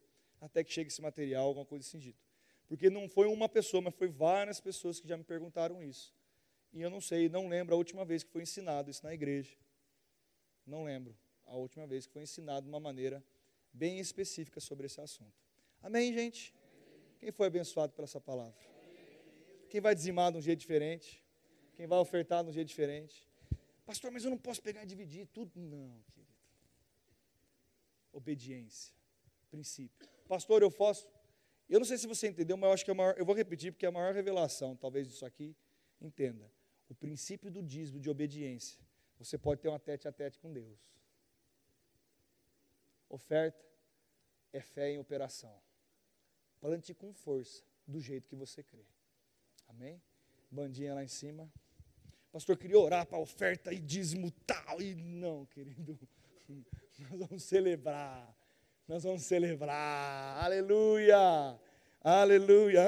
até 0.46 0.64
que 0.64 0.72
chegue 0.72 0.89
esse 0.89 1.02
material, 1.02 1.48
alguma 1.48 1.66
coisa 1.66 1.86
assim 1.86 1.98
dito. 1.98 2.22
Porque 2.68 2.89
não 2.89 3.08
foi 3.08 3.28
uma 3.28 3.48
pessoa, 3.48 3.82
mas 3.82 3.96
foi 3.96 4.08
várias 4.08 4.60
pessoas 4.60 5.00
que 5.00 5.08
já 5.08 5.18
me 5.18 5.24
perguntaram 5.24 5.82
isso. 5.82 6.14
E 6.72 6.82
eu 6.82 6.89
não 6.89 7.00
sei, 7.00 7.30
não 7.30 7.48
lembro 7.48 7.76
a 7.76 7.78
última 7.78 8.04
vez 8.04 8.24
que 8.24 8.32
foi 8.32 8.41
ensinado 8.41 8.89
isso 8.89 9.04
na 9.04 9.14
igreja. 9.14 9.56
Não 10.66 10.84
lembro 10.84 11.16
a 11.46 11.56
última 11.56 11.86
vez 11.86 12.06
que 12.06 12.14
foi 12.14 12.24
ensinado 12.24 12.64
de 12.64 12.70
uma 12.70 12.80
maneira 12.80 13.24
bem 13.72 14.00
específica 14.00 14.60
sobre 14.60 14.86
esse 14.86 15.00
assunto. 15.00 15.34
Amém, 15.82 16.12
gente? 16.14 16.54
Quem 17.20 17.32
foi 17.32 17.48
abençoado 17.48 17.94
por 17.94 18.04
essa 18.04 18.20
palavra? 18.20 18.60
Quem 19.70 19.82
vai 19.82 19.96
dizimar 19.96 20.32
de 20.32 20.38
um 20.38 20.41
jeito 20.41 20.60
diferente? 20.60 21.24
Quem 21.76 21.88
vai 21.88 22.00
ofertar 22.00 22.44
de 22.44 22.50
um 22.50 22.54
jeito 22.54 22.68
diferente? 22.68 23.28
Pastor, 23.86 24.12
mas 24.12 24.24
eu 24.24 24.30
não 24.30 24.38
posso 24.38 24.62
pegar 24.62 24.84
e 24.84 24.86
dividir 24.86 25.28
tudo. 25.28 25.52
Não, 25.60 26.02
querido. 26.12 26.32
Obediência, 28.12 28.94
princípio. 29.50 30.08
Pastor, 30.34 30.63
eu 30.63 30.71
posso. 30.71 31.07
Eu 31.69 31.79
não 31.79 31.86
sei 31.86 31.95
se 31.95 32.07
você 32.07 32.27
entendeu, 32.27 32.57
mas 32.57 32.67
eu 32.67 32.73
acho 32.73 32.84
que 32.84 32.89
é 32.89 32.93
a 32.93 32.95
maior, 32.95 33.15
eu 33.19 33.23
vou 33.23 33.36
repetir 33.36 33.71
porque 33.71 33.86
é 33.86 33.89
a 33.89 33.91
maior 33.91 34.15
revelação, 34.15 34.75
talvez 34.75 35.07
disso 35.07 35.23
aqui, 35.27 35.55
entenda. 36.01 36.51
O 36.89 36.95
princípio 36.95 37.51
do 37.51 37.61
dízimo 37.61 37.99
de 37.99 38.09
obediência. 38.09 38.79
Você 39.19 39.38
pode 39.38 39.61
ter 39.61 39.69
um 39.69 39.77
tete 39.77 40.07
a 40.07 40.11
tete 40.11 40.39
com 40.39 40.51
Deus. 40.51 40.79
Oferta 43.07 43.63
é 44.51 44.59
fé 44.59 44.89
em 44.89 44.97
operação. 44.97 45.55
Plante 46.59 46.95
com 46.95 47.13
força, 47.13 47.63
do 47.86 47.99
jeito 47.99 48.27
que 48.27 48.36
você 48.36 48.63
crê. 48.63 48.88
Amém? 49.67 50.01
Bandinha 50.49 50.95
lá 50.95 51.03
em 51.03 51.07
cima. 51.07 51.47
Pastor, 52.31 52.57
queria 52.57 52.79
orar 52.79 53.05
para 53.05 53.19
oferta 53.19 53.71
e 53.71 53.77
dízimo 53.77 54.31
tal. 54.47 54.81
E 54.81 54.95
não, 54.95 55.45
querido. 55.45 55.99
Nós 56.97 57.19
vamos 57.19 57.43
celebrar. 57.43 58.43
Nós 58.86 59.03
vamos 59.03 59.23
celebrar. 59.23 60.43
Aleluia. 60.43 61.57
Aleluia. 62.03 62.84